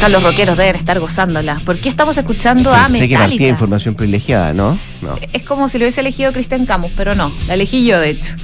los 0.09 0.23
rockeros 0.23 0.57
deben 0.57 0.75
estar 0.75 0.99
gozándola. 0.99 1.61
¿Por 1.63 1.77
qué 1.77 1.87
estamos 1.89 2.17
escuchando 2.17 2.73
a 2.73 2.89
Metallica? 2.89 3.27
que 3.27 3.47
información 3.47 3.95
privilegiada, 3.95 4.51
¿no? 4.51 4.77
¿No? 5.01 5.15
Es 5.33 5.43
como 5.43 5.69
si 5.69 5.77
lo 5.77 5.83
hubiese 5.83 6.01
elegido 6.01 6.31
Kristen 6.31 6.65
Camus, 6.65 6.91
pero 6.95 7.15
no, 7.15 7.31
la 7.47 7.55
elegí 7.55 7.85
yo, 7.85 7.99
de 7.99 8.11
hecho. 8.11 8.35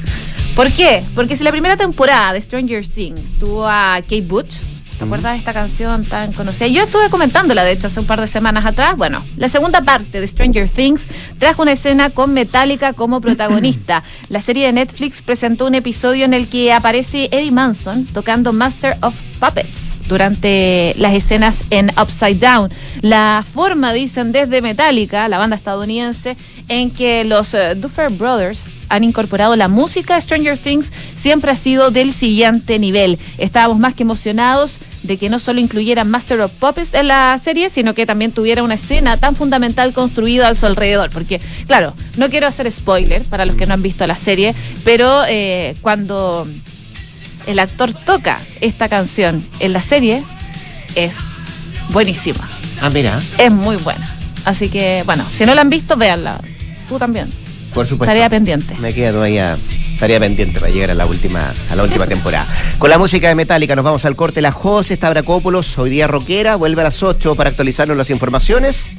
¿Por 0.56 0.72
qué? 0.72 1.04
Porque 1.13 1.36
si 1.36 1.43
la 1.43 1.52
primera 1.52 1.78
temporada 1.78 2.34
de 2.34 2.41
Stranger 2.41 2.88
Things 2.88 3.22
tuvo 3.39 3.67
a 3.67 4.00
Kate 4.02 4.22
Butch, 4.22 4.58
¿Te 4.98 5.04
acuerdas 5.04 5.34
de 5.34 5.38
esta 5.38 5.54
canción 5.54 6.06
tan 6.06 6.34
conocida? 6.34 6.65
Yo 6.67 6.82
estuve 6.82 7.12
comentándola, 7.12 7.63
de 7.63 7.74
hecho, 7.74 7.86
hace 7.86 8.00
un 8.00 8.08
par 8.08 8.20
de 8.20 8.26
semanas 8.26 8.65
atrás. 8.65 8.98
Bueno, 8.98 9.24
la 9.36 9.48
segunda 9.48 9.82
parte 9.82 10.20
de 10.20 10.28
Stranger 10.28 10.67
Things 10.70 11.06
trajo 11.38 11.62
una 11.62 11.74
escena 11.74 12.10
con 12.10 12.34
Metallica 12.34 12.93
como 12.93 13.22
protagonista. 13.22 14.04
La 14.30 14.41
serie 14.41 14.65
de 14.65 14.74
Netflix 14.74 15.22
presentó 15.22 15.67
un 15.67 15.76
episodio 15.76 16.26
en 16.26 16.34
el 16.34 16.50
que 16.50 16.74
aparece 16.74 17.30
Eddie 17.32 17.52
Manson 17.52 18.08
tocando 18.08 18.54
Master 18.54 18.98
of 19.02 19.13
Puppets 19.39 19.87
durante 20.08 20.93
las 20.98 21.13
escenas 21.13 21.60
en 21.70 21.91
Upside 22.02 22.39
Down. 22.39 22.72
La 23.02 23.46
forma, 23.54 23.93
dicen 23.93 24.32
desde 24.32 24.62
Metallica, 24.62 25.28
la 25.28 25.38
banda 25.38 25.56
estadounidense, 25.56 26.36
en 26.70 26.91
que 26.91 27.24
los 27.24 27.54
uh, 27.54 27.76
Duffer 27.76 28.12
Brothers 28.12 28.65
han 28.89 29.04
incorporado 29.04 29.56
la 29.56 29.67
música 29.67 30.20
Stranger 30.20 30.58
Things 30.58 30.91
siempre 31.15 31.52
ha 31.52 31.56
sido 31.56 31.91
del 31.91 32.13
siguiente 32.13 32.80
nivel. 32.80 33.20
Estábamos 33.38 33.80
más 33.80 33.93
que 33.93 34.04
emocionados 34.04 34.80
de 35.04 35.17
que 35.17 35.30
no 35.30 35.39
solo 35.39 35.60
incluyeran 35.60 36.10
Master 36.10 36.41
of 36.41 36.52
Puppets 36.54 36.93
en 36.93 37.08
la 37.08 37.39
serie, 37.43 37.70
sino 37.70 37.93
que 37.93 38.06
también 38.06 38.32
tuviera 38.32 38.63
una 38.63 38.76
escena 38.76 39.17
tan 39.17 39.36
fundamental 39.36 39.93
construida 39.93 40.50
a 40.50 40.56
su 40.56 40.65
alrededor. 40.65 41.10
Porque, 41.10 41.39
claro, 41.67 41.93
no 42.17 42.30
quiero 42.30 42.48
hacer 42.48 42.70
spoiler 42.72 43.24
para 43.24 43.46
los 43.46 43.56
que 43.56 43.65
no 43.65 43.74
han 43.74 43.82
visto 43.82 44.06
la 44.08 44.17
serie, 44.17 44.54
pero 44.84 45.24
eh, 45.28 45.76
cuando 45.82 46.48
el 47.47 47.60
actor 47.60 47.93
toca 47.93 48.39
esta 48.62 48.89
canción 48.89 49.43
en 49.60 49.73
la 49.73 49.81
serie, 49.81 50.23
es 50.95 51.15
buenísima. 51.89 52.47
Ah, 52.81 52.89
mira. 52.89 53.19
Es 53.38 53.51
muy 53.51 53.77
buena. 53.77 54.07
Así 54.45 54.69
que, 54.69 55.03
bueno, 55.05 55.25
si 55.31 55.45
no 55.45 55.55
la 55.55 55.62
han 55.62 55.69
visto, 55.69 55.97
véanla. 55.97 56.39
Tú 56.88 56.99
también. 56.99 57.31
Por 57.73 57.88
supuesto. 57.88 58.12
Estaría 58.12 58.29
pendiente. 58.29 58.75
Me 58.79 58.93
quedo 58.93 59.13
todavía 59.13 59.57
estaría 59.97 60.19
pendiente 60.19 60.60
para 60.60 60.71
llegar 60.71 60.91
a 60.91 60.93
la 60.93 61.07
última, 61.07 61.51
a 61.69 61.75
la 61.75 61.81
última 61.81 62.05
temporada. 62.05 62.45
Con 62.77 62.91
la 62.91 62.99
música 62.99 63.29
de 63.29 63.36
Metallica 63.36 63.75
nos 63.75 63.83
vamos 63.83 64.05
al 64.05 64.15
corte. 64.15 64.41
La 64.41 64.51
José 64.51 64.95
Stavrakopoulos, 64.95 65.75
hoy 65.79 65.89
día 65.89 66.05
rockera, 66.05 66.55
vuelve 66.55 66.81
a 66.81 66.86
las 66.86 67.01
8 67.01 67.33
para 67.33 67.49
actualizarnos 67.49 67.97
las 67.97 68.12
informaciones. 68.12 68.89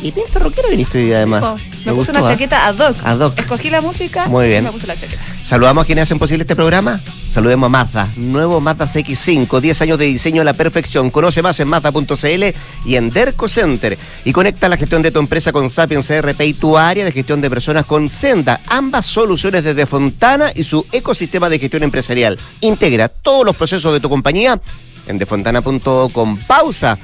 Y 0.00 0.12
pinta 0.12 0.38
rockera 0.38 0.68
viniste 0.68 0.98
hoy 0.98 1.12
además. 1.12 1.60
Me, 1.84 1.92
puse 1.92 2.10
una 2.12 2.20
¿ah? 2.20 2.30
chaqueta 2.30 2.66
ad 2.66 2.78
hoc. 2.78 2.96
ad 3.04 3.20
hoc. 3.20 3.38
Escogí 3.38 3.70
la 3.70 3.80
música 3.80 4.26
Muy 4.28 4.46
bien. 4.46 4.64
me 4.64 4.70
puse 4.70 4.86
la 4.86 4.94
chaqueta. 4.94 5.22
Saludamos 5.44 5.82
a 5.82 5.86
quienes 5.86 6.02
hacen 6.02 6.18
posible 6.18 6.42
este 6.42 6.54
programa. 6.54 7.00
Saludemos 7.32 7.66
a 7.66 7.70
Mazda. 7.70 8.08
Nuevo 8.16 8.60
Mazda 8.60 8.86
CX5. 8.86 9.60
10 9.60 9.82
años 9.82 9.98
de 9.98 10.04
diseño 10.04 10.42
a 10.42 10.44
la 10.44 10.52
perfección. 10.52 11.10
Conoce 11.10 11.42
más 11.42 11.58
en 11.58 11.68
Mazda.cl 11.68 12.44
y 12.84 12.96
en 12.96 13.10
Derco 13.10 13.48
Center. 13.48 13.98
Y 14.24 14.32
conecta 14.32 14.68
la 14.68 14.76
gestión 14.76 15.02
de 15.02 15.10
tu 15.10 15.18
empresa 15.18 15.50
con 15.50 15.68
Sapiens 15.70 16.06
CRP 16.06 16.40
y 16.42 16.54
tu 16.54 16.78
área 16.78 17.04
de 17.04 17.12
gestión 17.12 17.40
de 17.40 17.50
personas 17.50 17.86
con 17.86 18.08
Senda. 18.08 18.60
Ambas 18.68 19.06
soluciones 19.06 19.64
desde 19.64 19.86
Fontana 19.86 20.52
y 20.54 20.64
su 20.64 20.86
ecosistema 20.92 21.48
de 21.48 21.58
gestión 21.58 21.82
empresarial. 21.82 22.38
Integra 22.60 23.08
todos 23.08 23.44
los 23.44 23.56
procesos 23.56 23.92
de 23.92 24.00
tu 24.00 24.08
compañía 24.08 24.60
en 25.06 25.18
defontana.com. 25.18 26.38
Pausa. 26.46 26.98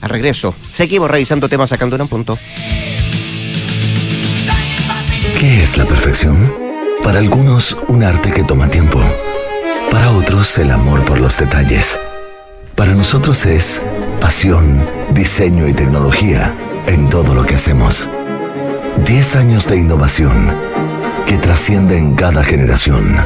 Al 0.00 0.10
regreso, 0.10 0.54
seguimos 0.70 1.10
revisando 1.10 1.48
temas 1.48 1.70
sacando 1.70 1.96
un 1.96 2.08
punto. 2.08 2.38
¿Qué 5.38 5.62
es 5.62 5.76
la 5.76 5.84
perfección? 5.84 6.52
Para 7.02 7.20
algunos, 7.20 7.76
un 7.88 8.02
arte 8.02 8.32
que 8.32 8.42
toma 8.42 8.68
tiempo. 8.68 9.00
Para 9.90 10.10
otros, 10.10 10.58
el 10.58 10.70
amor 10.70 11.04
por 11.04 11.20
los 11.20 11.38
detalles. 11.38 11.98
Para 12.74 12.94
nosotros 12.94 13.46
es 13.46 13.82
pasión, 14.20 14.84
diseño 15.10 15.68
y 15.68 15.74
tecnología 15.74 16.54
en 16.86 17.08
todo 17.08 17.34
lo 17.34 17.44
que 17.44 17.54
hacemos. 17.54 18.08
10 19.04 19.36
años 19.36 19.66
de 19.68 19.78
innovación 19.78 20.52
que 21.26 21.38
trascienden 21.38 22.14
cada 22.14 22.42
generación. 22.42 23.16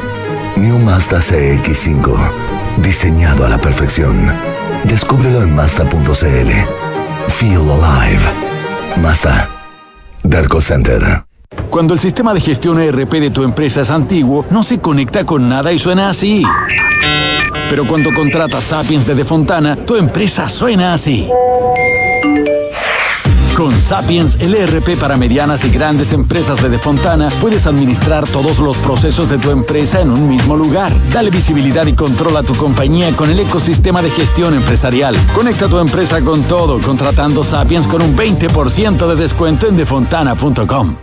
New 0.55 0.77
Mazda 0.79 1.19
CX5, 1.19 2.31
diseñado 2.77 3.45
a 3.45 3.49
la 3.49 3.57
perfección. 3.57 4.31
Descúbrelo 4.85 5.43
en 5.43 5.55
Mazda.cl. 5.55 6.51
Feel 7.27 7.61
alive. 7.61 8.21
Mazda. 9.01 9.49
Darko 10.23 10.61
Center. 10.61 11.23
Cuando 11.69 11.93
el 11.93 11.99
sistema 11.99 12.33
de 12.33 12.41
gestión 12.41 12.79
ERP 12.79 13.11
de 13.13 13.29
tu 13.29 13.43
empresa 13.43 13.81
es 13.81 13.89
antiguo, 13.89 14.45
no 14.49 14.63
se 14.63 14.79
conecta 14.79 15.25
con 15.25 15.49
nada 15.49 15.71
y 15.71 15.79
suena 15.79 16.09
así. 16.09 16.43
Pero 17.69 17.87
cuando 17.87 18.13
contratas 18.13 18.65
Sapiens 18.65 19.05
de 19.05 19.15
Defontana, 19.15 19.75
tu 19.75 19.95
empresa 19.95 20.47
suena 20.47 20.93
así. 20.93 21.29
Con 23.55 23.79
Sapiens, 23.79 24.35
el 24.39 24.55
ERP 24.55 24.97
para 24.99 25.15
medianas 25.15 25.63
y 25.63 25.69
grandes 25.69 26.11
empresas 26.11 26.61
de 26.61 26.69
Defontana, 26.69 27.27
puedes 27.39 27.67
administrar 27.67 28.27
todos 28.27 28.59
los 28.59 28.77
procesos 28.77 29.29
de 29.29 29.37
tu 29.37 29.51
empresa 29.51 30.01
en 30.01 30.09
un 30.09 30.27
mismo 30.27 30.57
lugar. 30.57 30.91
Dale 31.11 31.29
visibilidad 31.29 31.85
y 31.85 31.93
control 31.93 32.37
a 32.37 32.43
tu 32.43 32.55
compañía 32.55 33.15
con 33.15 33.29
el 33.29 33.39
ecosistema 33.39 34.01
de 34.01 34.09
gestión 34.09 34.55
empresarial. 34.55 35.15
Conecta 35.35 35.67
tu 35.67 35.77
empresa 35.77 36.21
con 36.21 36.41
todo 36.43 36.79
contratando 36.79 37.43
Sapiens 37.43 37.85
con 37.85 38.01
un 38.01 38.17
20% 38.17 39.07
de 39.07 39.15
descuento 39.15 39.67
en 39.67 39.77
defontana.com. 39.77 41.02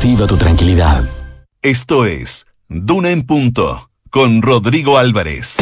tu 0.00 0.36
tranquilidad. 0.36 1.04
Esto 1.60 2.06
es 2.06 2.46
Duna 2.68 3.10
en 3.10 3.26
Punto 3.26 3.90
con 4.10 4.42
Rodrigo 4.42 4.96
Álvarez. 4.96 5.56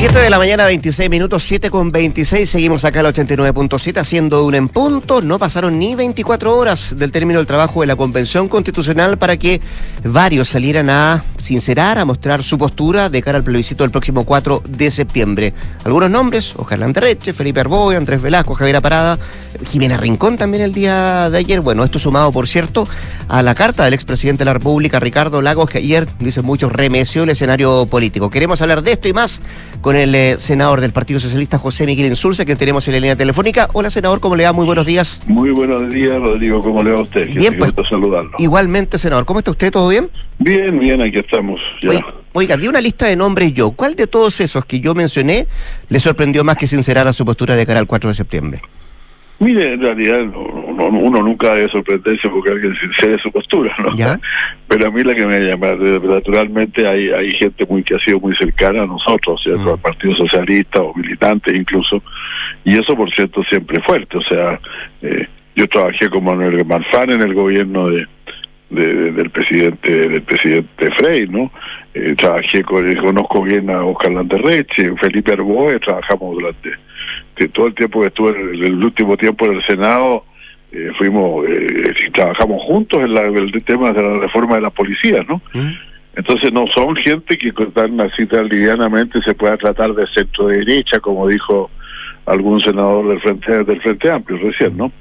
7 0.00 0.18
de 0.18 0.30
la 0.30 0.38
mañana, 0.38 0.64
26 0.64 1.10
minutos, 1.10 1.42
7 1.42 1.68
con 1.68 1.92
26. 1.92 2.48
Seguimos 2.48 2.86
acá 2.86 3.00
al 3.00 3.12
89.7 3.12 3.98
haciendo 3.98 4.46
un 4.46 4.54
en 4.54 4.70
punto. 4.70 5.20
No 5.20 5.38
pasaron 5.38 5.78
ni 5.78 5.94
24 5.94 6.56
horas 6.56 6.96
del 6.96 7.12
término 7.12 7.38
del 7.38 7.46
trabajo 7.46 7.82
de 7.82 7.86
la 7.86 7.96
Convención 7.96 8.48
Constitucional 8.48 9.18
para 9.18 9.36
que 9.36 9.60
varios 10.02 10.48
salieran 10.48 10.88
a 10.88 11.22
sincerar, 11.36 11.98
a 11.98 12.06
mostrar 12.06 12.42
su 12.42 12.56
postura 12.56 13.10
de 13.10 13.20
cara 13.20 13.36
al 13.36 13.44
plebiscito 13.44 13.84
del 13.84 13.90
próximo 13.90 14.24
4 14.24 14.62
de 14.66 14.90
septiembre. 14.90 15.52
Algunos 15.84 16.08
nombres, 16.08 16.54
Ojalá 16.56 16.86
Anderreche, 16.86 17.34
Felipe 17.34 17.60
Arboy, 17.60 17.94
Andrés 17.94 18.22
Velasco, 18.22 18.54
Javier 18.54 18.80
Parada, 18.80 19.18
Jimena 19.66 19.98
Rincón 19.98 20.38
también 20.38 20.62
el 20.62 20.72
día 20.72 21.28
de 21.28 21.36
ayer. 21.36 21.60
Bueno, 21.60 21.84
esto 21.84 21.98
sumado, 21.98 22.32
por 22.32 22.48
cierto, 22.48 22.88
a 23.28 23.42
la 23.42 23.54
carta 23.54 23.84
del 23.84 23.92
expresidente 23.92 24.40
de 24.40 24.44
la 24.46 24.54
República, 24.54 24.98
Ricardo 24.98 25.42
Lagos, 25.42 25.68
que 25.68 25.76
ayer, 25.76 26.08
dicen 26.20 26.46
muchos, 26.46 26.72
remeció 26.72 27.24
el 27.24 27.28
escenario 27.28 27.84
político. 27.84 28.30
Queremos 28.30 28.62
hablar 28.62 28.82
de 28.82 28.92
esto 28.92 29.06
y 29.06 29.12
más 29.12 29.42
con 29.82 29.89
el 29.96 30.14
eh, 30.14 30.36
senador 30.38 30.80
del 30.80 30.92
Partido 30.92 31.20
Socialista, 31.20 31.58
José 31.58 31.86
Miguel 31.86 32.06
Insulza, 32.06 32.44
que 32.44 32.56
tenemos 32.56 32.86
en 32.88 32.94
la 32.94 33.00
línea 33.00 33.16
telefónica. 33.16 33.68
Hola, 33.72 33.90
senador, 33.90 34.20
¿cómo 34.20 34.36
le 34.36 34.44
va? 34.44 34.52
Muy 34.52 34.66
buenos 34.66 34.86
días. 34.86 35.22
Muy 35.26 35.50
buenos 35.50 35.92
días, 35.92 36.14
Rodrigo, 36.20 36.60
¿cómo 36.60 36.82
le 36.82 36.92
va 36.92 36.98
a 36.98 37.02
usted? 37.02 37.28
Bien, 37.34 37.56
pues, 37.58 37.72
saludarlo. 37.88 38.32
Igualmente, 38.38 38.98
senador, 38.98 39.24
¿cómo 39.24 39.38
está 39.38 39.50
usted? 39.50 39.70
¿Todo 39.70 39.88
bien? 39.88 40.10
Bien, 40.38 40.78
bien, 40.78 41.00
aquí 41.00 41.18
estamos. 41.18 41.60
Ya. 41.82 42.04
Oiga, 42.32 42.56
vi 42.56 42.68
una 42.68 42.80
lista 42.80 43.06
de 43.06 43.16
nombres 43.16 43.52
yo. 43.52 43.72
¿Cuál 43.72 43.96
de 43.96 44.06
todos 44.06 44.40
esos 44.40 44.64
que 44.64 44.80
yo 44.80 44.94
mencioné 44.94 45.46
le 45.88 46.00
sorprendió 46.00 46.44
más 46.44 46.56
que 46.56 46.66
sincerara 46.66 47.12
su 47.12 47.24
postura 47.24 47.56
de 47.56 47.66
cara 47.66 47.80
al 47.80 47.86
4 47.86 48.10
de 48.10 48.14
septiembre? 48.14 48.62
Mire, 49.40 49.72
en 49.72 49.80
realidad 49.80 50.18
uno, 50.70 51.22
nunca 51.22 51.54
debe 51.54 51.70
sorprenderse 51.70 52.28
porque 52.28 52.50
alguien 52.50 52.74
sincere 52.80 53.18
su 53.18 53.30
postura, 53.30 53.74
¿no? 53.78 53.90
Pero 54.68 54.88
a 54.88 54.90
mí 54.90 55.02
la 55.02 55.14
que 55.14 55.26
me 55.26 55.40
llama, 55.40 55.74
naturalmente 55.74 56.86
hay, 56.86 57.10
hay 57.10 57.32
gente 57.32 57.66
muy 57.66 57.82
que 57.82 57.96
ha 57.96 57.98
sido 58.00 58.20
muy 58.20 58.34
cercana 58.36 58.82
a 58.82 58.86
nosotros, 58.86 59.40
¿cierto? 59.42 59.64
Mm. 59.64 59.68
Al 59.68 59.78
Partido 59.78 60.14
Socialista 60.14 60.80
o 60.80 60.94
militantes 60.94 61.56
incluso, 61.56 62.02
y 62.64 62.78
eso 62.78 62.96
por 62.96 63.12
cierto 63.12 63.42
siempre 63.44 63.80
fuerte, 63.82 64.18
o 64.18 64.22
sea, 64.22 64.60
eh, 65.02 65.26
yo 65.56 65.68
trabajé 65.68 66.08
con 66.08 66.24
Manuel 66.24 66.64
Marfán 66.64 67.10
en 67.10 67.22
el 67.22 67.34
gobierno 67.34 67.88
de, 67.88 68.06
del 68.70 69.30
presidente 69.30 70.08
del 70.08 70.22
presidente 70.22 70.90
Frey, 70.92 71.26
¿no? 71.26 71.50
Eh, 71.92 72.14
trabajé 72.16 72.62
con, 72.62 72.94
conozco 72.96 73.42
bien 73.42 73.68
a 73.68 73.84
Oscar 73.84 74.12
Landerreche, 74.12 74.94
Felipe 74.96 75.32
Arboe, 75.32 75.80
trabajamos 75.80 76.34
durante 76.34 76.70
todo 77.48 77.66
el 77.66 77.74
tiempo 77.74 78.00
que 78.00 78.08
estuve 78.08 78.30
en 78.30 78.64
el, 78.64 78.84
último 78.84 79.16
tiempo 79.16 79.46
en 79.46 79.56
el 79.56 79.64
Senado, 79.64 80.24
eh, 80.72 80.90
fuimos 80.96 81.44
eh, 81.48 81.94
trabajamos 82.12 82.62
juntos 82.62 83.02
en, 83.02 83.16
el 83.16 83.64
tema 83.64 83.92
de 83.92 84.02
la 84.02 84.20
reforma 84.20 84.56
de 84.56 84.62
la 84.62 84.70
policía, 84.70 85.24
¿no? 85.28 85.42
Mm. 85.52 85.72
Entonces 86.16 86.52
no 86.52 86.66
son 86.66 86.96
gente 86.96 87.38
que 87.38 87.52
tan 87.52 88.00
así 88.00 88.26
tan 88.26 88.48
livianamente 88.48 89.20
se 89.22 89.34
pueda 89.34 89.56
tratar 89.56 89.94
de 89.94 90.06
centro 90.08 90.48
derecha, 90.48 91.00
como 91.00 91.28
dijo 91.28 91.70
algún 92.26 92.60
senador 92.60 93.08
del 93.08 93.20
Frente 93.20 93.64
del 93.64 93.80
Frente 93.80 94.10
Amplio 94.10 94.38
recién, 94.38 94.76
¿no? 94.76 94.92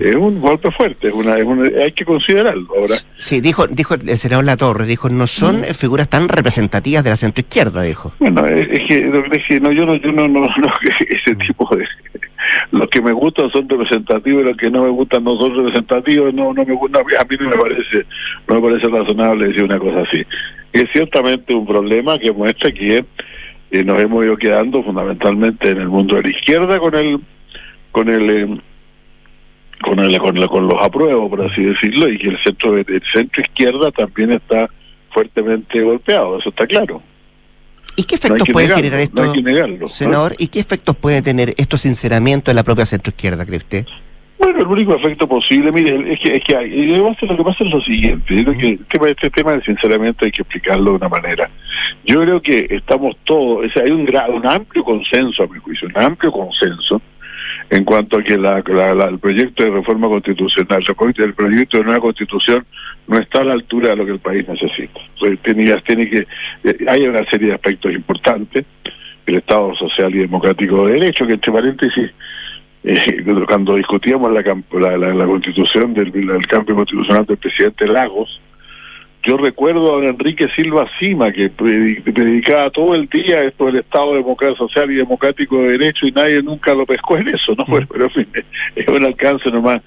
es 0.00 0.16
un 0.16 0.40
golpe 0.40 0.70
fuerte, 0.70 1.08
es 1.08 1.14
una, 1.14 1.34
hay 1.34 1.92
que 1.92 2.04
considerarlo 2.04 2.66
ahora. 2.76 2.94
Sí, 3.18 3.40
dijo, 3.40 3.66
dijo 3.66 3.94
el 3.94 4.18
senador 4.18 4.44
Latorre, 4.44 4.86
dijo, 4.86 5.08
no 5.08 5.26
son 5.26 5.64
figuras 5.64 6.08
tan 6.08 6.28
representativas 6.28 7.04
de 7.04 7.10
la 7.10 7.16
centroizquierda, 7.16 7.82
dijo. 7.82 8.12
Bueno, 8.18 8.46
es, 8.46 8.84
que, 8.84 9.60
no, 9.60 9.72
yo 9.72 9.86
no, 9.86 9.94
yo 9.96 10.12
no, 10.12 10.28
no, 10.28 10.48
ese 11.08 11.34
tipo 11.36 11.68
de, 11.76 11.84
los 12.70 12.88
que 12.88 13.00
me 13.00 13.12
gustan 13.12 13.50
son 13.50 13.68
representativos 13.68 14.42
y 14.42 14.44
los 14.46 14.56
que 14.56 14.70
no 14.70 14.82
me 14.82 14.90
gustan 14.90 15.24
no 15.24 15.38
son 15.38 15.54
representativos, 15.54 16.34
no, 16.34 16.52
no 16.52 16.64
me 16.64 16.74
gusta, 16.74 17.00
a 17.00 17.24
mí 17.24 17.36
no 17.38 17.50
me 17.50 17.56
parece, 17.56 18.06
no 18.48 18.60
me 18.60 18.68
parece 18.68 18.88
razonable 18.88 19.48
decir 19.48 19.64
una 19.64 19.78
cosa 19.78 20.02
así. 20.02 20.24
Es 20.72 20.90
ciertamente 20.92 21.54
un 21.54 21.66
problema 21.66 22.18
que 22.18 22.32
muestra 22.32 22.72
que 22.72 23.04
eh, 23.70 23.84
nos 23.84 24.00
hemos 24.00 24.24
ido 24.24 24.36
quedando 24.36 24.82
fundamentalmente 24.82 25.70
en 25.70 25.78
el 25.78 25.88
mundo 25.88 26.16
de 26.16 26.22
la 26.22 26.28
izquierda 26.30 26.78
con 26.78 26.94
el, 26.94 27.20
con 27.92 28.08
el 28.08 28.30
eh, 28.30 28.60
con, 29.82 29.98
el, 29.98 30.18
con, 30.18 30.46
con 30.46 30.66
los 30.68 30.82
apruebos, 30.82 31.28
por 31.28 31.42
así 31.42 31.62
decirlo, 31.62 32.08
y 32.08 32.18
que 32.18 32.28
el 32.28 32.38
centro, 32.42 32.76
el 32.76 33.02
centro 33.12 33.42
izquierda 33.42 33.90
también 33.92 34.32
está 34.32 34.68
fuertemente 35.10 35.80
golpeado, 35.80 36.38
eso 36.38 36.48
está 36.48 36.66
claro. 36.66 37.02
¿Y 37.96 38.04
qué 38.04 38.14
efectos 38.14 38.48
puede 38.52 38.68
generar 38.68 39.00
esto, 39.00 39.88
senador? 39.88 40.34
¿Y 40.38 40.48
qué 40.48 40.60
efectos 40.60 40.94
puede 40.96 41.22
tener 41.22 41.54
estos 41.56 41.80
sinceramientos 41.80 42.52
en 42.52 42.56
la 42.56 42.62
propia 42.62 42.84
centroizquierda, 42.84 43.46
cree 43.46 43.58
usted? 43.58 43.86
Bueno, 44.38 44.60
el 44.60 44.66
único 44.66 44.94
efecto 44.94 45.26
posible, 45.26 45.72
mire, 45.72 46.12
es 46.12 46.20
que, 46.20 46.36
es 46.36 46.44
que 46.44 46.56
hay, 46.56 46.86
lo 46.98 47.16
que 47.16 47.42
pasa 47.42 47.64
es 47.64 47.70
lo 47.70 47.80
siguiente, 47.80 48.44
que 48.44 48.72
este, 48.72 49.10
este 49.10 49.30
tema 49.30 49.58
sinceramente 49.62 50.26
hay 50.26 50.30
que 50.30 50.42
explicarlo 50.42 50.90
de 50.90 50.96
una 50.96 51.08
manera. 51.08 51.50
Yo 52.04 52.20
creo 52.20 52.42
que 52.42 52.66
estamos 52.68 53.16
todos, 53.24 53.66
hay 53.76 53.90
un, 53.90 54.06
un 54.34 54.46
amplio 54.46 54.84
consenso, 54.84 55.42
a 55.42 55.46
mi 55.46 55.58
juicio, 55.58 55.88
un 55.88 55.98
amplio 56.02 56.30
consenso, 56.30 57.00
en 57.70 57.84
cuanto 57.84 58.18
a 58.18 58.22
que 58.22 58.36
la, 58.36 58.58
el 58.58 59.18
proyecto 59.18 59.64
de 59.64 59.70
reforma 59.70 60.08
constitucional, 60.08 60.84
el 61.16 61.34
proyecto 61.34 61.78
de 61.78 61.84
nueva 61.84 62.00
constitución 62.00 62.64
no 63.08 63.18
está 63.18 63.40
a 63.40 63.44
la 63.44 63.52
altura 63.54 63.90
de 63.90 63.96
lo 63.96 64.06
que 64.06 64.12
el 64.12 64.18
país 64.18 64.46
necesita. 64.48 65.00
Tiene, 65.42 66.10
que, 66.10 66.26
eh, 66.64 66.76
hay 66.88 67.06
una 67.06 67.24
serie 67.26 67.48
de 67.48 67.54
aspectos 67.54 67.92
importantes, 67.92 68.64
el 69.26 69.34
Estado 69.36 69.74
social 69.74 70.14
y 70.14 70.18
democrático 70.18 70.86
de 70.86 70.94
derecho, 70.94 71.26
que 71.26 71.32
entre 71.32 71.52
paréntesis 71.52 72.10
eh, 72.84 73.24
cuando 73.48 73.74
discutíamos 73.74 74.32
la, 74.32 74.42
la, 74.96 75.26
constitución 75.26 75.92
del, 75.92 76.12
cambio 76.46 76.76
constitucional 76.76 77.26
del 77.26 77.36
presidente 77.36 77.88
Lagos, 77.88 78.40
yo 79.26 79.36
recuerdo 79.36 79.98
a 79.98 80.04
Enrique 80.04 80.48
Silva 80.54 80.88
Cima 81.00 81.32
que 81.32 81.50
predicaba 81.50 82.70
todo 82.70 82.94
el 82.94 83.08
día 83.08 83.42
esto 83.42 83.66
del 83.66 83.76
Estado 83.76 84.14
democrático 84.14 84.68
social 84.68 84.90
y 84.92 84.94
democrático 84.94 85.58
de 85.58 85.78
derecho 85.78 86.06
y 86.06 86.12
nadie 86.12 86.42
nunca 86.42 86.72
lo 86.74 86.86
pescó 86.86 87.18
en 87.18 87.28
eso, 87.28 87.54
¿no? 87.56 87.64
Mm. 87.66 87.86
pero 87.90 88.04
en 88.04 88.10
fin, 88.12 88.28
es 88.76 88.86
un 88.86 89.04
alcance 89.04 89.50
nomás 89.50 89.82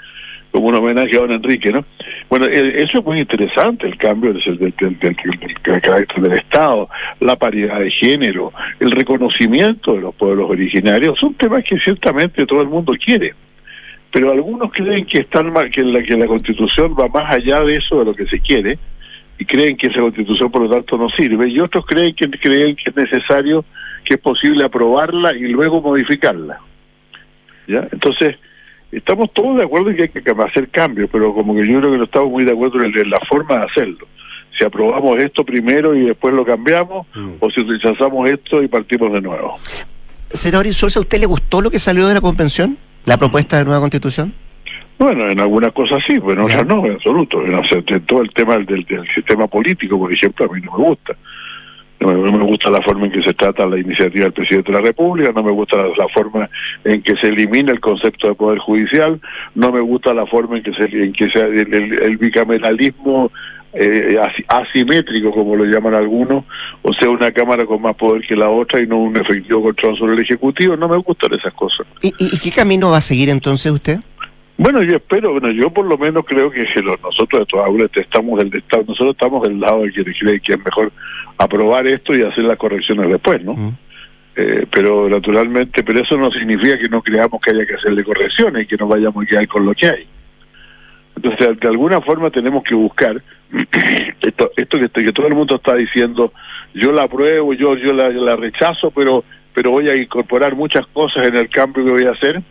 como 0.52 0.68
un 0.68 0.76
homenaje 0.76 1.16
a 1.16 1.22
don 1.22 1.32
Enrique, 1.32 1.72
¿no? 1.72 1.86
Bueno, 2.28 2.48
eh, 2.48 2.84
eso 2.84 3.00
es 3.00 3.06
muy 3.06 3.20
interesante, 3.20 3.88
el 3.88 3.98
cambio 3.98 4.34
del, 4.34 4.58
del, 4.58 5.00
del, 5.00 5.82
carácter 5.82 6.22
del 6.22 6.34
Estado, 6.34 6.90
la 7.22 7.36
paridad 7.38 7.80
de 7.80 7.92
género, 7.92 8.52
el 8.80 8.92
reconocimiento 8.92 9.94
de 9.94 10.02
los 10.02 10.16
pueblos 10.16 10.50
originarios, 10.50 11.18
son 11.18 11.34
temas 11.36 11.64
que 11.64 11.80
ciertamente 11.80 12.46
todo 12.46 12.62
el 12.62 12.68
mundo 12.68 12.94
quiere. 12.94 13.34
Pero 14.12 14.32
algunos 14.32 14.72
creen 14.72 15.06
que, 15.06 15.20
están 15.20 15.54
que, 15.70 15.84
la, 15.84 16.02
que 16.02 16.18
la 16.18 16.26
Constitución 16.26 16.96
va 17.00 17.08
más 17.08 17.32
allá 17.32 17.62
de 17.62 17.76
eso, 17.76 18.00
de 18.00 18.06
lo 18.06 18.16
que 18.16 18.26
se 18.26 18.40
quiere, 18.40 18.80
y 19.40 19.46
creen 19.46 19.78
que 19.78 19.88
esa 19.88 20.02
Constitución, 20.02 20.52
por 20.52 20.64
lo 20.64 20.70
tanto, 20.70 20.98
no 20.98 21.10
sirve, 21.10 21.48
y 21.48 21.62
otros 21.62 21.86
creen 21.86 22.14
que, 22.14 22.30
creen 22.30 22.76
que 22.76 22.90
es 22.90 22.96
necesario, 22.96 23.64
que 24.04 24.16
es 24.16 24.20
posible 24.20 24.66
aprobarla 24.66 25.34
y 25.34 25.48
luego 25.48 25.82
modificarla. 25.82 26.60
¿Ya? 27.66 27.88
Entonces, 27.90 28.36
estamos 28.92 29.32
todos 29.34 29.58
de 29.58 29.64
acuerdo 29.64 29.92
en 29.92 29.96
que 29.96 30.04
hay 30.04 30.10
que 30.10 30.24
hacer 30.44 30.68
cambios, 30.70 31.10
pero 31.10 31.34
como 31.34 31.56
que 31.56 31.66
yo 31.66 31.80
creo 31.80 31.92
que 31.94 31.98
no 31.98 32.04
estamos 32.04 32.30
muy 32.30 32.44
de 32.44 32.52
acuerdo 32.52 32.84
en, 32.84 33.10
la 33.10 33.20
forma 33.30 33.60
de 33.60 33.64
hacerlo. 33.64 34.08
Si 34.58 34.66
aprobamos 34.66 35.18
esto 35.20 35.46
primero 35.46 35.96
y 35.96 36.08
después 36.08 36.34
lo 36.34 36.44
cambiamos, 36.44 37.08
mm. 37.16 37.36
o 37.40 37.50
si 37.50 37.64
rechazamos 37.64 38.30
esto 38.30 38.62
y 38.62 38.68
partimos 38.68 39.14
de 39.14 39.22
nuevo. 39.22 39.58
Senador 40.32 40.68
Insulza, 40.68 41.00
¿a 41.00 41.02
usted 41.02 41.18
le 41.18 41.28
gustó 41.28 41.62
lo 41.62 41.72
que 41.72 41.80
salió 41.80 42.08
de 42.08 42.16
la 42.16 42.22
convención? 42.22 42.78
¿La 43.06 43.18
propuesta 43.18 43.58
de 43.58 43.64
nueva 43.64 43.80
constitución? 43.80 44.34
Bueno, 45.00 45.30
en 45.30 45.40
algunas 45.40 45.72
cosas 45.72 46.04
sí, 46.06 46.20
pero 46.20 46.34
en 46.34 46.40
otras 46.40 46.68
no, 46.68 46.86
en 46.86 46.92
absoluto. 46.92 47.42
En, 47.42 48.06
todo 48.06 48.22
el 48.22 48.32
tema 48.32 48.58
del, 48.58 48.84
del, 48.84 49.08
sistema 49.16 49.48
político, 49.48 49.98
por 49.98 50.14
ejemplo, 50.14 50.46
a 50.46 50.54
mí 50.54 50.62
no 50.62 50.78
me 50.78 50.84
gusta. 50.84 51.16
No 52.02 52.08
me, 52.14 52.44
gusta 52.44 52.70
la 52.70 52.82
forma 52.82 53.06
en 53.06 53.12
que 53.14 53.24
se 53.24 53.34
trata 53.34 53.66
la 53.66 53.78
iniciativa 53.78 54.26
del 54.26 54.34
presidente 54.34 54.72
de 54.72 54.78
la 54.78 54.86
República, 54.86 55.32
no 55.34 55.44
me 55.44 55.52
gusta 55.52 55.78
la, 55.78 56.08
forma 56.10 56.50
en 56.84 57.02
que 57.02 57.16
se 57.18 57.28
elimina 57.28 57.72
el 57.72 57.80
concepto 57.82 58.28
de 58.30 58.36
poder 58.36 58.60
judicial, 58.60 59.20
no 59.56 59.72
me 59.72 59.82
gusta 59.82 60.14
la 60.14 60.26
forma 60.26 60.58
en 60.58 60.64
que 60.64 60.74
se, 60.74 60.84
en 60.84 61.12
que 61.12 61.30
sea 61.30 61.46
el, 61.46 62.18
bicameralismo 62.18 63.32
eh, 63.74 64.18
asimétrico, 64.48 65.32
como 65.32 65.58
lo 65.58 65.66
llaman 65.66 65.94
algunos, 65.94 66.46
o 66.84 66.94
sea, 66.94 67.10
una 67.10 67.32
Cámara 67.32 67.66
con 67.66 67.82
más 67.82 67.96
poder 67.96 68.26
que 68.26 68.36
la 68.36 68.50
otra 68.50 68.82
y 68.82 68.88
no 68.88 68.98
un 68.98 69.18
efectivo 69.18 69.62
control 69.62 69.98
sobre 69.98 70.14
el 70.14 70.20
Ejecutivo, 70.20 70.78
no 70.78 70.88
me 70.88 70.98
gustan 70.98 71.34
esas 71.34 71.54
cosas. 71.54 71.86
¿Y, 72.02 72.14
y 72.18 72.40
qué 72.40 72.52
camino 72.52 72.92
va 72.92 72.98
a 72.98 73.02
seguir 73.02 73.30
entonces 73.30 73.72
usted? 73.74 74.00
Bueno, 74.60 74.84
yo 74.84 74.98
espero, 74.98 75.32
bueno, 75.32 75.52
yo 75.52 75.70
por 75.70 75.86
lo 75.86 75.98
menos 75.98 76.26
creo 76.26 76.52
que, 76.52 76.68
nosotros 77.02 77.40
de 77.40 77.46
todas 77.46 77.72
estamos 77.96 78.38
del 78.40 78.54
Estado, 78.54 78.84
nosotros 78.90 79.12
estamos 79.12 79.42
del 79.44 79.58
lado 79.58 79.84
de 79.84 79.92
quien 79.94 80.04
cree 80.04 80.42
que 80.42 80.52
es 80.52 80.66
mejor 80.66 80.92
aprobar 81.38 81.88
esto 81.88 82.14
y 82.14 82.24
hacer 82.24 82.44
las 82.44 82.58
correcciones 82.58 83.08
después, 83.08 83.42
¿no? 83.42 83.56
Eh, 84.36 84.66
pero 84.70 85.08
naturalmente, 85.08 85.82
pero 85.82 86.02
eso 86.02 86.18
no 86.18 86.30
significa 86.30 86.78
que 86.78 86.90
no 86.90 87.02
creamos 87.02 87.40
que 87.40 87.52
haya 87.52 87.66
que 87.66 87.76
hacerle 87.76 88.04
correcciones 88.04 88.64
y 88.64 88.66
que 88.66 88.76
no 88.76 88.88
vayamos 88.88 89.24
a 89.24 89.28
quedar 89.28 89.48
con 89.48 89.66
lo 89.66 89.74
que 89.74 89.88
hay. 89.88 90.08
Entonces, 91.16 91.58
de 91.58 91.68
alguna 91.70 92.02
forma 92.02 92.30
tenemos 92.30 92.62
que 92.62 92.76
buscar 92.76 93.24
esto, 94.22 94.52
esto 94.58 94.78
que, 94.78 94.90
que 94.90 95.14
todo 95.14 95.28
el 95.28 95.36
mundo 95.36 95.56
está 95.56 95.76
diciendo, 95.76 96.34
yo 96.74 96.92
la 96.92 97.04
apruebo, 97.04 97.54
yo, 97.54 97.78
yo 97.78 97.94
la, 97.94 98.10
la 98.10 98.36
rechazo, 98.36 98.92
pero, 98.92 99.24
pero 99.54 99.72
voy 99.72 99.88
a 99.88 99.96
incorporar 99.96 100.54
muchas 100.54 100.86
cosas 100.88 101.28
en 101.28 101.38
el 101.38 101.48
cambio 101.48 101.86
que 101.86 101.92
voy 101.92 102.04
a 102.04 102.12
hacer 102.12 102.44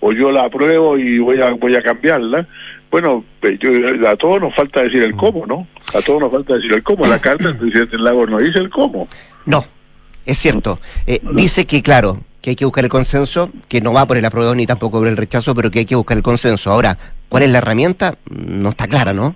o 0.00 0.12
yo 0.12 0.30
la 0.30 0.44
apruebo 0.44 0.98
y 0.98 1.18
voy 1.18 1.40
a 1.40 1.50
voy 1.52 1.76
a 1.76 1.82
cambiarla. 1.82 2.46
Bueno, 2.90 3.24
eh, 3.42 3.58
a 4.06 4.16
todos 4.16 4.40
nos 4.40 4.54
falta 4.54 4.82
decir 4.82 5.02
el 5.02 5.16
cómo, 5.16 5.46
¿no? 5.46 5.66
A 5.94 6.00
todos 6.00 6.20
nos 6.20 6.30
falta 6.30 6.54
decir 6.54 6.72
el 6.72 6.82
cómo. 6.82 7.06
La 7.06 7.18
carta 7.18 7.48
del 7.48 7.56
presidente 7.56 7.98
Lagos 7.98 8.30
no 8.30 8.38
dice 8.38 8.58
el 8.58 8.70
cómo. 8.70 9.08
No, 9.44 9.64
es 10.24 10.38
cierto. 10.38 10.78
Eh, 11.06 11.20
dice 11.32 11.66
que, 11.66 11.82
claro, 11.82 12.20
que 12.40 12.50
hay 12.50 12.56
que 12.56 12.64
buscar 12.64 12.84
el 12.84 12.90
consenso, 12.90 13.50
que 13.68 13.80
no 13.80 13.92
va 13.92 14.06
por 14.06 14.16
el 14.16 14.24
apruebo 14.24 14.54
ni 14.54 14.66
tampoco 14.66 14.98
por 14.98 15.08
el 15.08 15.16
rechazo, 15.16 15.54
pero 15.54 15.70
que 15.70 15.80
hay 15.80 15.84
que 15.84 15.96
buscar 15.96 16.16
el 16.16 16.22
consenso. 16.22 16.70
Ahora, 16.70 16.96
¿cuál 17.28 17.42
es 17.42 17.50
la 17.50 17.58
herramienta? 17.58 18.18
No 18.30 18.70
está 18.70 18.86
clara, 18.86 19.12
¿no? 19.12 19.34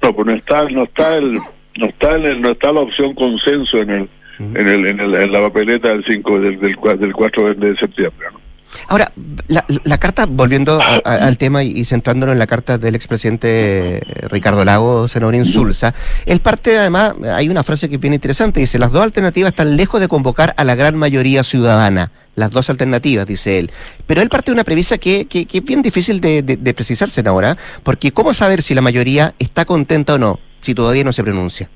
No, 0.00 0.14
pues 0.14 0.26
no 0.26 0.34
está, 0.34 0.68
no 0.68 0.84
está 0.84 1.16
el, 1.16 1.34
no 1.34 1.86
está 1.86 2.18
no 2.18 2.50
está 2.50 2.72
la 2.72 2.80
opción 2.80 3.14
consenso 3.14 3.78
en 3.78 3.90
el, 3.90 4.08
en 4.38 4.68
el, 4.68 4.86
en, 4.86 5.00
el, 5.00 5.14
en 5.14 5.32
la 5.32 5.40
papeleta 5.40 5.88
del 5.88 6.04
5 6.04 6.40
del, 6.40 6.60
del, 6.60 6.76
del 6.98 7.12
4 7.12 7.54
de 7.54 7.76
septiembre, 7.76 8.28
¿no? 8.32 8.41
Ahora, 8.88 9.12
la, 9.48 9.98
carta, 9.98 10.26
volviendo 10.26 10.80
al 11.04 11.38
tema 11.38 11.62
y, 11.62 11.84
centrándonos 11.84 12.32
en 12.32 12.38
la 12.38 12.46
carta 12.46 12.78
del 12.78 12.94
expresidente 12.94 14.02
Ricardo 14.28 14.64
Lago, 14.64 15.08
senador 15.08 15.34
Insulza, 15.34 15.94
él 16.26 16.40
parte, 16.40 16.78
además, 16.78 17.14
hay 17.34 17.48
una 17.48 17.62
frase 17.62 17.88
que 17.88 17.96
es 17.96 18.00
bien 18.00 18.14
interesante, 18.14 18.60
dice, 18.60 18.78
las 18.78 18.92
dos 18.92 19.02
alternativas 19.02 19.50
están 19.50 19.76
lejos 19.76 20.00
de 20.00 20.08
convocar 20.08 20.54
a 20.56 20.64
la 20.64 20.74
gran 20.74 20.96
mayoría 20.96 21.44
ciudadana. 21.44 22.12
Las 22.34 22.50
dos 22.50 22.70
alternativas, 22.70 23.26
dice 23.26 23.58
él. 23.58 23.70
Pero 24.06 24.22
él 24.22 24.30
parte 24.30 24.50
de 24.50 24.54
una 24.54 24.64
premisa 24.64 24.96
que, 24.96 25.26
que, 25.26 25.46
es 25.52 25.64
bien 25.64 25.82
difícil 25.82 26.20
de, 26.20 26.42
de 26.42 26.74
precisarse 26.74 27.22
ahora, 27.26 27.58
porque 27.82 28.12
¿cómo 28.12 28.32
saber 28.32 28.62
si 28.62 28.74
la 28.74 28.80
mayoría 28.80 29.34
está 29.38 29.66
contenta 29.66 30.14
o 30.14 30.18
no, 30.18 30.40
si 30.62 30.74
todavía 30.74 31.04
no 31.04 31.12
se 31.12 31.22
pronuncia? 31.22 31.68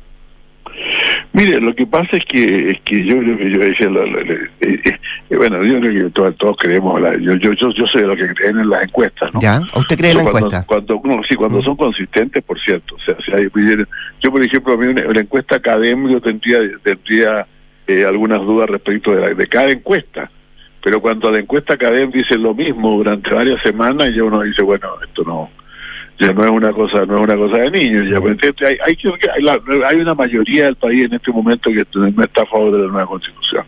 Mire, 1.32 1.60
lo 1.60 1.74
que 1.74 1.86
pasa 1.86 2.16
es 2.16 2.24
que 2.24 2.70
es 2.70 2.80
que 2.82 3.04
yo 3.04 3.18
creo 3.18 3.36
que 3.36 3.50
yo 3.50 3.58
decía, 3.58 3.88
eh, 4.60 4.98
eh, 5.30 5.36
bueno, 5.36 5.62
yo 5.62 5.80
creo 5.80 6.04
que 6.04 6.10
todos, 6.10 6.36
todos 6.36 6.56
creemos, 6.58 7.00
yo, 7.20 7.34
yo, 7.34 7.52
yo, 7.52 7.70
yo 7.70 7.86
soy 7.86 8.02
de 8.02 8.06
los 8.06 8.16
que 8.16 8.34
creen 8.34 8.58
en 8.58 8.70
las 8.70 8.84
encuestas, 8.84 9.34
¿no? 9.34 9.40
¿Ya? 9.40 9.60
¿Usted 9.74 9.98
cree 9.98 10.12
en 10.12 10.18
la 10.18 10.22
encuesta? 10.24 10.64
Cuando, 10.66 11.00
sí, 11.28 11.34
cuando 11.34 11.58
mm. 11.58 11.64
son 11.64 11.76
consistentes, 11.76 12.42
por 12.42 12.58
cierto. 12.60 12.94
O 12.94 12.98
sea, 13.00 13.16
si 13.24 13.32
hay, 13.32 13.48
yo, 14.20 14.30
por 14.32 14.42
ejemplo, 14.42 14.74
a 14.74 14.76
mí 14.76 14.86
una, 14.86 15.20
encuesta 15.20 15.56
académica 15.56 16.20
tendría, 16.20 16.58
tendría 16.82 17.46
eh, 17.86 18.04
algunas 18.04 18.40
dudas 18.40 18.70
respecto 18.70 19.12
de, 19.12 19.34
de 19.34 19.46
cada 19.46 19.70
encuesta. 19.70 20.30
Pero 20.82 21.00
cuando 21.00 21.30
la 21.30 21.40
encuesta 21.40 21.74
académica 21.74 22.18
dice 22.18 22.38
lo 22.38 22.54
mismo 22.54 22.92
durante 22.92 23.34
varias 23.34 23.60
semanas, 23.62 24.10
ya 24.14 24.22
uno 24.24 24.42
dice, 24.42 24.62
bueno, 24.62 24.88
esto 25.04 25.22
no 25.24 25.50
ya 26.18 26.32
no 26.32 26.44
es 26.44 26.50
una 26.50 26.72
cosa 26.72 27.04
no 27.06 27.18
es 27.18 27.24
una 27.24 27.36
cosa 27.36 27.58
de 27.58 27.70
niños 27.70 28.08
ya 28.10 28.20
pues, 28.20 28.38
hay 28.60 28.78
hay, 28.84 29.48
hay 29.84 29.96
una 29.96 30.14
mayoría 30.14 30.64
del 30.64 30.76
país 30.76 31.04
en 31.04 31.14
este 31.14 31.30
momento 31.30 31.70
que 31.70 31.84
no 31.94 32.22
está 32.22 32.42
a 32.42 32.46
favor 32.46 32.72
de 32.72 32.86
la 32.86 32.92
nueva 32.92 33.06
constitución. 33.06 33.64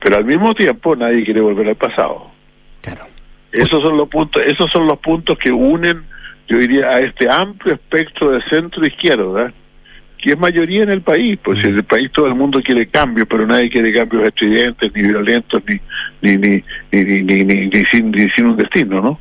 Pero 0.00 0.16
al 0.16 0.24
mismo 0.24 0.54
tiempo 0.54 0.96
nadie 0.96 1.24
quiere 1.24 1.42
volver 1.42 1.68
al 1.68 1.76
pasado. 1.76 2.30
Claro. 2.80 3.06
Esos 3.52 3.82
son 3.82 3.96
los 3.96 4.08
puntos 4.08 4.42
esos 4.44 4.70
son 4.70 4.86
los 4.86 4.98
puntos 4.98 5.38
que 5.38 5.52
unen 5.52 6.04
yo 6.48 6.58
diría 6.58 6.88
a 6.90 7.00
este 7.00 7.28
amplio 7.28 7.74
espectro 7.74 8.32
de 8.32 8.42
centro 8.48 8.84
izquierda 8.86 9.52
que 10.20 10.30
es 10.30 10.38
mayoría 10.38 10.82
en 10.82 10.90
el 10.90 11.00
país, 11.00 11.38
pues 11.42 11.64
en 11.64 11.76
el 11.76 11.84
país 11.84 12.10
todo 12.12 12.26
el 12.26 12.34
mundo 12.34 12.60
quiere 12.62 12.86
cambios, 12.86 13.26
pero 13.28 13.46
nadie 13.46 13.70
quiere 13.70 13.92
cambios 13.92 14.24
estridentes, 14.24 14.92
ni 14.94 15.02
violentos, 15.02 15.62
ni 15.66 15.80
ni 16.20 16.36
ni 16.36 16.62
ni, 16.92 17.22
ni, 17.22 17.44
ni, 17.44 17.66
ni 17.68 17.84
sin, 17.86 18.10
ni 18.10 18.28
sin 18.30 18.46
un 18.46 18.56
destino, 18.56 19.00
¿no? 19.00 19.18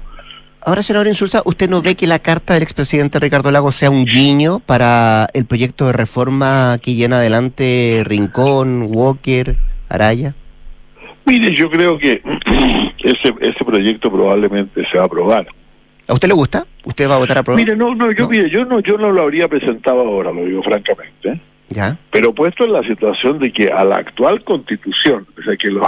Ahora, 0.61 0.83
senador 0.83 1.07
Insulza, 1.07 1.41
¿usted 1.45 1.69
no 1.69 1.81
ve 1.81 1.95
que 1.95 2.05
la 2.05 2.19
carta 2.19 2.53
del 2.53 2.63
expresidente 2.63 3.19
Ricardo 3.19 3.49
Lago 3.49 3.71
sea 3.71 3.89
un 3.89 4.03
guiño 4.03 4.59
para 4.59 5.27
el 5.33 5.45
proyecto 5.45 5.85
de 5.85 5.93
reforma 5.93 6.77
que 6.81 6.95
llena 6.95 7.17
adelante 7.17 8.03
Rincón, 8.05 8.87
Walker, 8.89 9.55
Araya? 9.87 10.35
Mire, 11.25 11.55
yo 11.55 11.69
creo 11.69 11.97
que 11.97 12.21
ese, 12.99 13.33
ese 13.39 13.65
proyecto 13.65 14.11
probablemente 14.11 14.85
se 14.91 14.97
va 14.97 15.03
a 15.03 15.07
aprobar. 15.07 15.47
¿A 16.07 16.13
usted 16.13 16.27
le 16.27 16.33
gusta? 16.33 16.65
¿Usted 16.83 17.09
va 17.09 17.15
a 17.15 17.19
votar 17.19 17.37
a 17.37 17.41
aprobar? 17.41 17.63
Mire, 17.63 17.77
no, 17.77 17.95
no, 17.95 18.11
yo, 18.11 18.27
Mire, 18.27 18.49
yo 18.49 18.65
no, 18.65 18.81
yo 18.81 18.97
no 18.97 19.11
lo 19.11 19.21
habría 19.21 19.47
presentado 19.47 20.01
ahora, 20.01 20.31
lo 20.31 20.43
digo 20.43 20.61
francamente. 20.61 21.39
¿Ya? 21.69 21.97
Pero 22.11 22.33
puesto 22.33 22.65
en 22.65 22.73
la 22.73 22.83
situación 22.83 23.39
de 23.39 23.53
que 23.53 23.71
a 23.71 23.85
la 23.85 23.97
actual 23.97 24.43
constitución, 24.43 25.25
o 25.37 25.43
sea, 25.43 25.55
que 25.55 25.69
los, 25.69 25.87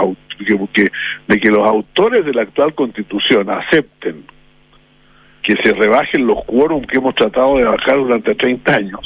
que, 0.72 0.90
de 1.26 1.40
que 1.40 1.50
los 1.50 1.66
autores 1.66 2.24
de 2.24 2.32
la 2.32 2.42
actual 2.42 2.72
constitución 2.74 3.50
acepten 3.50 4.24
que 5.42 5.56
se 5.56 5.72
rebajen 5.72 6.26
los 6.26 6.44
quórum 6.44 6.84
que 6.84 6.98
hemos 6.98 7.14
tratado 7.14 7.56
de 7.58 7.64
bajar 7.64 7.96
durante 7.96 8.34
30 8.34 8.74
años. 8.74 9.00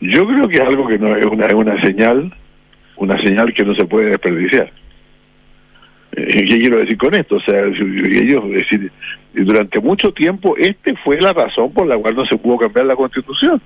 Yo 0.00 0.26
creo 0.26 0.48
que 0.48 0.56
es 0.56 0.62
algo 0.62 0.86
que 0.86 0.98
no 0.98 1.14
es 1.16 1.26
una, 1.26 1.46
es 1.46 1.54
una 1.54 1.80
señal, 1.80 2.32
una 2.96 3.18
señal 3.18 3.52
que 3.52 3.64
no 3.64 3.74
se 3.74 3.84
puede 3.84 4.10
desperdiciar. 4.10 4.72
Eh, 6.12 6.44
¿Qué 6.46 6.58
quiero 6.58 6.78
decir 6.78 6.96
con 6.96 7.14
esto? 7.14 7.36
O 7.36 7.40
sea, 7.40 7.64
ellos, 7.64 8.48
decir, 8.50 8.92
durante 9.34 9.80
mucho 9.80 10.12
tiempo, 10.12 10.56
este 10.56 10.94
fue 10.96 11.20
la 11.20 11.32
razón 11.32 11.72
por 11.72 11.86
la 11.86 11.98
cual 11.98 12.14
no 12.14 12.24
se 12.24 12.36
pudo 12.36 12.58
cambiar 12.58 12.86
la 12.86 12.96
constitución. 12.96 13.60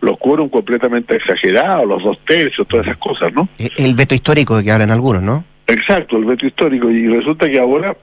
Los 0.00 0.16
quórum 0.18 0.48
completamente 0.48 1.16
exagerados, 1.16 1.88
los 1.88 2.02
dos 2.04 2.18
tercios, 2.24 2.68
todas 2.68 2.86
esas 2.86 2.98
cosas, 2.98 3.32
¿no? 3.34 3.48
El 3.76 3.94
veto 3.94 4.14
histórico 4.14 4.56
de 4.56 4.62
que 4.62 4.70
hablan 4.70 4.92
algunos, 4.92 5.22
¿no? 5.22 5.44
Exacto, 5.66 6.16
el 6.16 6.24
veto 6.24 6.46
histórico. 6.46 6.88
Y 6.88 7.08
resulta 7.08 7.50
que 7.50 7.58
ahora 7.58 7.96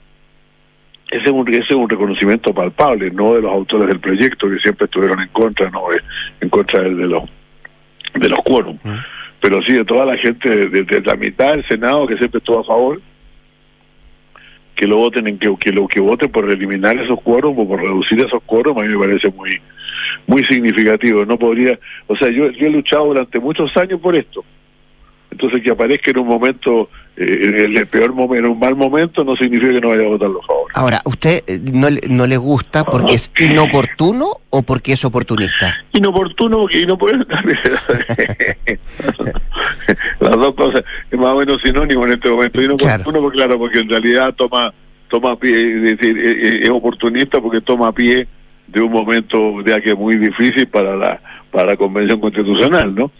ese 1.12 1.24
es, 1.24 1.32
un, 1.32 1.48
ese 1.50 1.64
es 1.70 1.72
un 1.72 1.90
reconocimiento 1.90 2.54
palpable, 2.54 3.12
no 3.12 3.36
de 3.36 3.42
los 3.42 3.52
autores 3.52 3.88
del 3.88 4.00
proyecto 4.00 4.50
que 4.50 4.60
siempre 4.60 4.86
estuvieron 4.86 5.22
en 5.22 5.28
contra, 5.30 5.70
no 5.70 5.84
en 6.42 6.50
contra 6.50 6.82
de, 6.82 6.90
los 6.90 7.24
de 8.16 8.30
los 8.30 8.40
quórum, 8.40 8.78
mm. 8.84 8.98
pero 9.40 9.62
sí 9.64 9.74
de 9.74 9.86
toda 9.86 10.06
la 10.06 10.18
gente, 10.18 10.50
de, 10.50 11.02
la 11.02 11.16
mitad 11.16 11.52
del 11.52 11.68
Senado 11.68 12.08
que 12.08 12.18
siempre 12.18 12.40
estuvo 12.40 12.60
a 12.60 12.64
favor, 12.64 13.02
que 14.76 14.88
lo 14.88 14.98
voten 14.98 15.28
en 15.28 15.38
que, 15.38 15.56
que 15.58 15.72
lo 15.72 15.88
que 15.88 16.00
voten 16.00 16.32
por 16.32 16.50
eliminar 16.50 16.98
esos 16.98 17.22
quórum 17.22 17.58
o 17.60 17.68
por 17.68 17.82
reducir 17.82 18.20
esos 18.20 18.42
quórum 18.46 18.80
a 18.80 18.82
mí 18.82 18.90
me 18.90 18.98
parece 18.98 19.30
muy 19.32 19.62
muy 20.28 20.44
significativo. 20.44 21.24
No 21.26 21.38
podría 21.38 21.80
o 22.08 22.16
sea 22.18 22.30
yo, 22.30 22.50
yo 22.52 22.68
he 22.68 22.70
luchado 22.70 23.06
durante 23.06 23.40
muchos 23.40 23.76
años 23.78 24.02
por 24.02 24.16
esto 24.16 24.44
entonces 25.36 25.62
que 25.62 25.72
aparezca 25.72 26.12
en 26.12 26.20
un 26.20 26.28
momento 26.28 26.90
eh, 27.18 27.66
en 27.66 27.78
el 27.78 27.88
peor 27.88 28.14
momento, 28.14 28.46
en 28.46 28.52
un 28.52 28.60
mal 28.60 28.76
momento, 28.76 29.24
no 29.24 29.36
significa 29.36 29.74
que 29.74 29.82
no 29.82 29.90
vaya 29.90 30.04
a 30.04 30.08
votar 30.08 30.30
los 30.30 30.46
favores. 30.46 30.76
Ahora, 30.76 31.02
¿usted 31.06 31.44
eh, 31.46 31.60
no, 31.74 31.88
no 32.10 32.26
le 32.26 32.38
gusta 32.38 32.86
porque 32.86 33.14
es 33.14 33.32
inoportuno 33.40 34.38
o 34.50 34.62
porque 34.64 34.94
es 34.94 35.04
oportunista? 35.06 35.76
Inoportuno 35.94 36.60
porque 36.60 36.86
no 36.86 36.98
puede 36.98 37.18
Las 40.20 40.32
dos 40.32 40.56
cosas, 40.56 40.84
es 41.12 41.20
más 41.20 41.34
o 41.34 41.38
menos 41.38 41.58
sinónimo 41.64 42.06
en 42.06 42.14
este 42.14 42.30
momento. 42.30 42.62
Inoportuno, 42.62 43.04
claro. 43.04 43.22
porque, 43.22 43.38
claro, 43.38 43.60
porque 43.60 43.80
en 43.80 43.90
realidad 43.90 44.34
toma 44.36 44.74
toma 45.08 45.38
pie, 45.38 45.76
es 45.76 45.98
decir, 45.98 46.18
eh, 46.18 46.64
es, 46.64 46.70
oportunista 46.70 47.40
porque 47.40 47.62
toma 47.62 47.94
pie 47.94 48.28
de 48.68 48.82
un 48.82 48.92
momento 48.92 49.62
ya 49.66 49.80
que 49.80 49.92
es 49.92 49.98
muy 49.98 50.18
difícil 50.18 50.68
para 50.68 50.96
la 50.96 51.22
para 51.52 51.68
la 51.68 51.78
convención 51.78 52.20
constitucional, 52.20 52.94
¿no? 52.94 53.12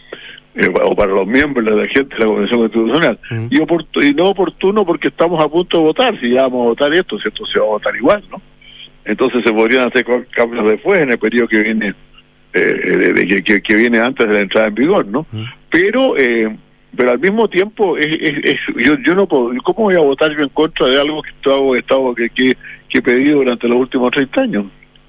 Eh, 0.58 0.72
o 0.84 0.96
para 0.96 1.12
los 1.12 1.28
miembros 1.28 1.66
de 1.66 1.76
la 1.76 1.88
gente 1.88 2.16
de 2.16 2.20
la 2.22 2.28
Convención 2.28 2.60
Constitucional. 2.62 3.20
y, 3.50 4.08
y, 4.08 4.14
no 4.14 4.30
oportuno 4.30 4.86
porque 4.86 5.10
estamos 5.10 5.44
a 5.44 5.50
punto 5.50 5.78
de 5.78 5.84
votar, 5.84 6.20
si 6.22 6.30
ya 6.30 6.44
vamos 6.44 6.62
a 6.62 6.70
votar 6.70 6.94
esto, 6.94 7.18
esto 7.18 7.46
se 7.46 7.60
va 7.60 7.66
a 7.66 7.70
votar 7.70 7.96
igual, 7.96 8.24
¿no? 8.32 8.42
Entonces 9.04 9.44
se 9.44 9.52
podrían 9.52 9.88
hacer 9.88 10.06
cambios 10.32 10.66
después 10.66 11.02
en 11.02 11.12
el 11.12 11.18
periodo 11.18 11.50
que 11.50 11.62
viene 11.62 11.94
eh, 12.54 13.14
de, 13.14 13.44
que, 13.44 13.62
que, 13.62 13.76
viene 13.76 14.00
antes 14.00 14.26
de 14.26 14.34
la 14.34 14.40
entrada 14.40 14.68
en 14.68 14.76
vigor, 14.76 15.06
¿no? 15.06 15.28
Pero 15.70 16.18
eh, 16.18 16.56
pero 16.96 17.12
al 17.12 17.20
mismo 17.20 17.50
tiempo 17.50 17.98
es, 17.98 18.08
es, 18.22 18.58
yo 18.78 18.98
yo 19.00 19.14
no 19.14 19.28
puedo 19.28 19.52
cómo 19.62 19.84
voy 19.84 19.96
a 19.96 20.00
votar 20.00 20.32
yo 20.32 20.42
en 20.42 20.50
contra 20.50 20.88
de 20.88 21.00
algo 21.00 21.22
que 21.22 21.32
he 21.32 21.80
estado 21.80 22.16
que, 22.16 22.30
que, 22.30 22.58
que 22.88 23.00
he 23.00 23.02
pedido 23.02 23.40
durante 23.40 23.68
los 23.68 23.78
últimos 23.78 24.10
30 24.12 24.42
años 24.42 24.66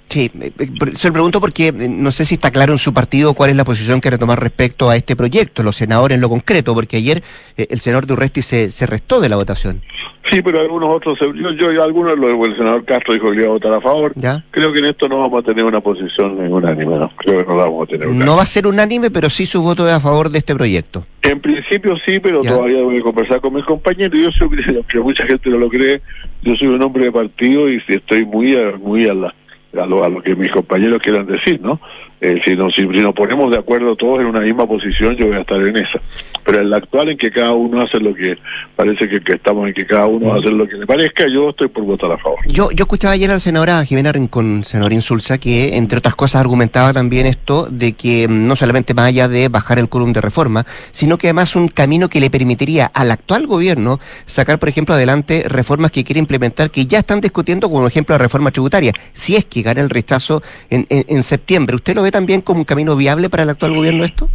Sí, 0.09 0.30
eh, 0.40 0.52
eh, 0.59 0.68
se 0.94 1.09
lo 1.09 1.12
pregunto 1.12 1.40
porque 1.40 1.68
eh, 1.68 1.72
no 1.72 2.11
sé 2.11 2.24
si 2.24 2.34
está 2.34 2.50
claro 2.50 2.72
en 2.72 2.78
su 2.78 2.94
partido 2.94 3.34
cuál 3.34 3.50
es 3.50 3.57
la 3.57 3.64
posición 3.64 4.00
que 4.00 4.11
retomar 4.11 4.40
respecto 4.40 4.88
a 4.88 4.96
este 4.96 5.16
proyecto, 5.16 5.62
los 5.62 5.76
senadores 5.76 6.14
en 6.14 6.20
lo 6.20 6.28
concreto, 6.28 6.74
porque 6.74 6.98
ayer 6.98 7.22
el 7.57 7.80
senador 7.80 8.07
Durresti 8.07 8.42
se, 8.42 8.70
se 8.70 8.86
restó 8.86 9.20
de 9.20 9.28
la 9.28 9.36
votación. 9.36 9.82
Sí, 10.30 10.42
pero 10.42 10.61
algunos 10.61 10.88
otros, 10.90 11.18
yo, 11.20 11.52
yo 11.52 11.82
algunos, 11.82 12.12
el 12.14 12.57
senador 12.57 12.84
Castro 12.84 13.14
dijo 13.14 13.30
que 13.30 13.38
iba 13.38 13.46
a 13.46 13.52
votar 13.52 13.72
a 13.72 13.80
favor. 13.80 14.12
¿Ya? 14.16 14.44
Creo 14.50 14.72
que 14.72 14.80
en 14.80 14.86
esto 14.86 15.09
no 15.09 15.20
vamos 15.20 15.44
a 15.44 15.46
tener 15.46 15.64
una 15.64 15.80
posición 15.80 16.38
unánime, 16.52 16.96
no, 16.96 17.11
creo 17.16 17.44
que 17.44 17.48
no 17.48 17.57
la 17.57 17.64
vamos 17.64 17.84
a 17.84 17.86
tener 17.86 18.09
unánime. 18.09 18.24
No 18.24 18.36
va 18.36 18.42
a 18.42 18.46
ser 18.46 18.66
unánime, 18.66 19.11
pero 19.11 19.30
sí 19.30 19.46
su 19.46 19.62
voto 19.62 19.86
es 19.86 19.92
a 19.92 20.00
favor 20.00 20.30
de 20.30 20.38
este 20.38 20.54
proyecto. 20.54 21.07
En 21.22 21.40
principio 21.40 21.96
sí, 22.04 22.18
pero 22.18 22.40
todavía 22.40 22.82
voy 22.82 22.98
a 22.98 23.02
conversar 23.02 23.40
con 23.40 23.54
mis 23.54 23.64
compañeros. 23.64 24.18
Yo 24.20 24.32
soy, 24.32 24.84
que 24.88 24.98
mucha 24.98 25.24
gente 25.26 25.48
no 25.48 25.59
lo 25.59 25.68
cree, 25.68 26.00
yo 26.42 26.57
soy 26.57 26.68
un 26.68 26.82
hombre 26.82 27.04
de 27.04 27.12
partido 27.12 27.70
y 27.70 27.80
estoy 27.86 28.24
muy, 28.24 28.57
muy 28.80 29.07
a 29.09 29.14
la 29.14 29.34
a 29.75 29.87
lo, 29.87 30.05
a 30.05 30.09
lo 30.09 30.23
que 30.23 30.35
mis 30.35 30.51
compañeros 30.51 31.03
quieran 31.03 31.27
decir, 31.27 31.61
¿no? 31.61 31.81
Eh, 32.19 32.41
si, 32.43 32.57
nos, 32.57 32.75
si, 32.75 32.87
nos 32.87 33.14
ponemos 33.14 33.51
de 33.51 33.59
acuerdo 33.59 33.95
todos 33.95 34.21
en 34.21 34.27
una 34.27 34.41
misma 34.41 34.67
posición, 34.67 35.14
yo 35.17 35.27
voy 35.27 35.37
a 35.37 35.41
estar 35.41 35.61
en 35.61 35.77
esa. 35.77 36.01
Pero 36.45 36.61
en 36.61 36.71
la 36.71 36.79
actual, 36.79 37.11
en 37.11 37.19
que 37.19 37.31
cada 37.31 37.53
uno 37.53 37.83
hace 37.83 37.99
lo 37.99 38.14
que 38.14 38.39
parece 38.75 39.07
que, 39.07 39.21
estamos 39.33 39.69
en 39.69 39.75
que 39.75 39.85
cada 39.85 40.07
uno 40.07 40.33
hacer 40.33 40.53
lo 40.53 40.67
que 40.67 40.77
le 40.77 40.87
parezca, 40.87 41.27
yo 41.29 41.51
estoy 41.51 41.69
por 41.69 41.85
votar 41.85 42.11
a 42.12 42.17
favor. 42.17 42.39
Yo, 42.47 42.71
yo 42.71 42.85
escuchaba 42.85 43.12
ayer 43.12 43.29
a 43.31 43.35
la 43.35 43.39
senadora 43.39 43.85
Jimena 43.85 44.12
Rincón, 44.12 44.64
senadora 44.64 44.95
Insulza, 44.95 45.37
que 45.37 45.77
entre 45.77 45.99
otras 45.99 46.14
cosas 46.14 46.41
argumentaba 46.41 46.95
también 46.95 47.27
esto 47.27 47.67
de 47.71 47.93
que 47.93 48.27
mm, 48.29 48.47
no 48.47 48.57
solamente 48.57 48.95
más 48.95 49.09
allá 49.09 49.29
de 49.29 49.49
bajar 49.49 49.79
el 49.79 49.91
quórum 49.91 50.14
de 50.14 50.23
reforma, 50.23 50.64
sino 50.93 51.19
que 51.19 51.27
además 51.27 51.55
un 51.55 51.69
camino 51.69 52.09
que 52.09 52.21
le 52.21 52.31
permitiría 52.31 52.87
al 52.87 53.11
actual 53.11 53.47
gobierno 53.47 54.01
sacar, 54.25 54.59
por 54.59 54.71
ejemplo, 54.71 54.95
adelante 54.95 55.45
reformas 55.49 55.91
que 55.91 56.03
quiere 56.03 56.21
implementar, 56.21 56.71
que 56.71 56.87
ya 56.87 57.01
están 57.01 57.21
discutiendo, 57.21 57.69
como 57.69 57.87
ejemplo 57.87 58.14
la 58.14 58.19
reforma 58.19 58.51
tributaria, 58.51 58.93
si 59.12 59.37
es 59.37 59.45
que 59.45 59.61
gana 59.61 59.83
el 59.83 59.91
rechazo 59.91 60.43
en, 60.71 60.87
en, 60.89 61.05
en 61.09 61.23
septiembre. 61.23 61.77
¿Usted 61.77 61.95
lo 61.95 62.05
ve 62.07 62.11
también 62.12 62.40
como 62.40 62.61
un 62.61 62.64
camino 62.64 62.96
viable 62.96 63.28
para 63.28 63.42
el 63.42 63.50
actual 63.50 63.74
gobierno 63.74 64.04
esto? 64.04 64.28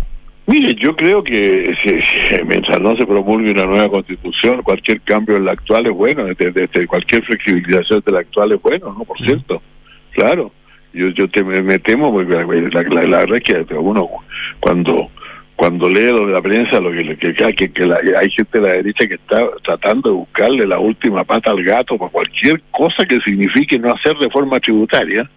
Mire, 0.47 0.75
yo 0.75 0.95
creo 0.95 1.23
que 1.23 1.73
mientras 2.45 2.81
no 2.81 2.95
se 2.97 3.05
promulgue 3.05 3.51
una 3.51 3.65
nueva 3.65 3.89
constitución, 3.89 4.61
cualquier 4.61 5.01
cambio 5.01 5.37
en 5.37 5.45
la 5.45 5.53
actual 5.53 5.87
es 5.87 5.93
bueno, 5.93 6.25
desde, 6.25 6.87
cualquier 6.87 7.23
flexibilización 7.23 8.03
de 8.05 8.11
la 8.11 8.19
actual 8.19 8.51
es 8.51 8.61
bueno, 8.61 8.93
¿no? 8.97 9.05
Por 9.05 9.17
cierto, 9.19 9.61
claro. 10.11 10.51
Yo, 10.93 11.07
yo 11.07 11.29
te, 11.29 11.41
me, 11.41 11.79
temo, 11.79 12.11
porque 12.11 12.33
la, 12.33 12.45
verdad 12.45 13.37
es 13.37 13.43
que 13.43 13.65
uno 13.75 14.09
cuando 14.59 15.09
cuando 15.55 15.87
lee 15.87 16.07
lo 16.07 16.25
de 16.25 16.33
la 16.33 16.41
prensa, 16.41 16.79
lo 16.79 16.91
que, 16.91 17.15
que, 17.15 17.33
que, 17.33 17.71
que 17.71 17.83
hay 18.17 18.29
gente 18.31 18.59
de 18.59 18.67
la 18.67 18.73
derecha 18.73 19.07
que 19.07 19.13
está 19.13 19.47
tratando 19.63 20.09
de 20.09 20.15
buscarle 20.15 20.65
la 20.65 20.79
última 20.79 21.23
pata 21.23 21.51
al 21.51 21.63
gato 21.63 21.99
para 21.99 22.11
cualquier 22.11 22.61
cosa 22.71 23.05
que 23.05 23.21
signifique 23.21 23.77
no 23.77 23.93
hacer 23.93 24.17
reforma 24.17 24.59
tributaria, 24.59 25.29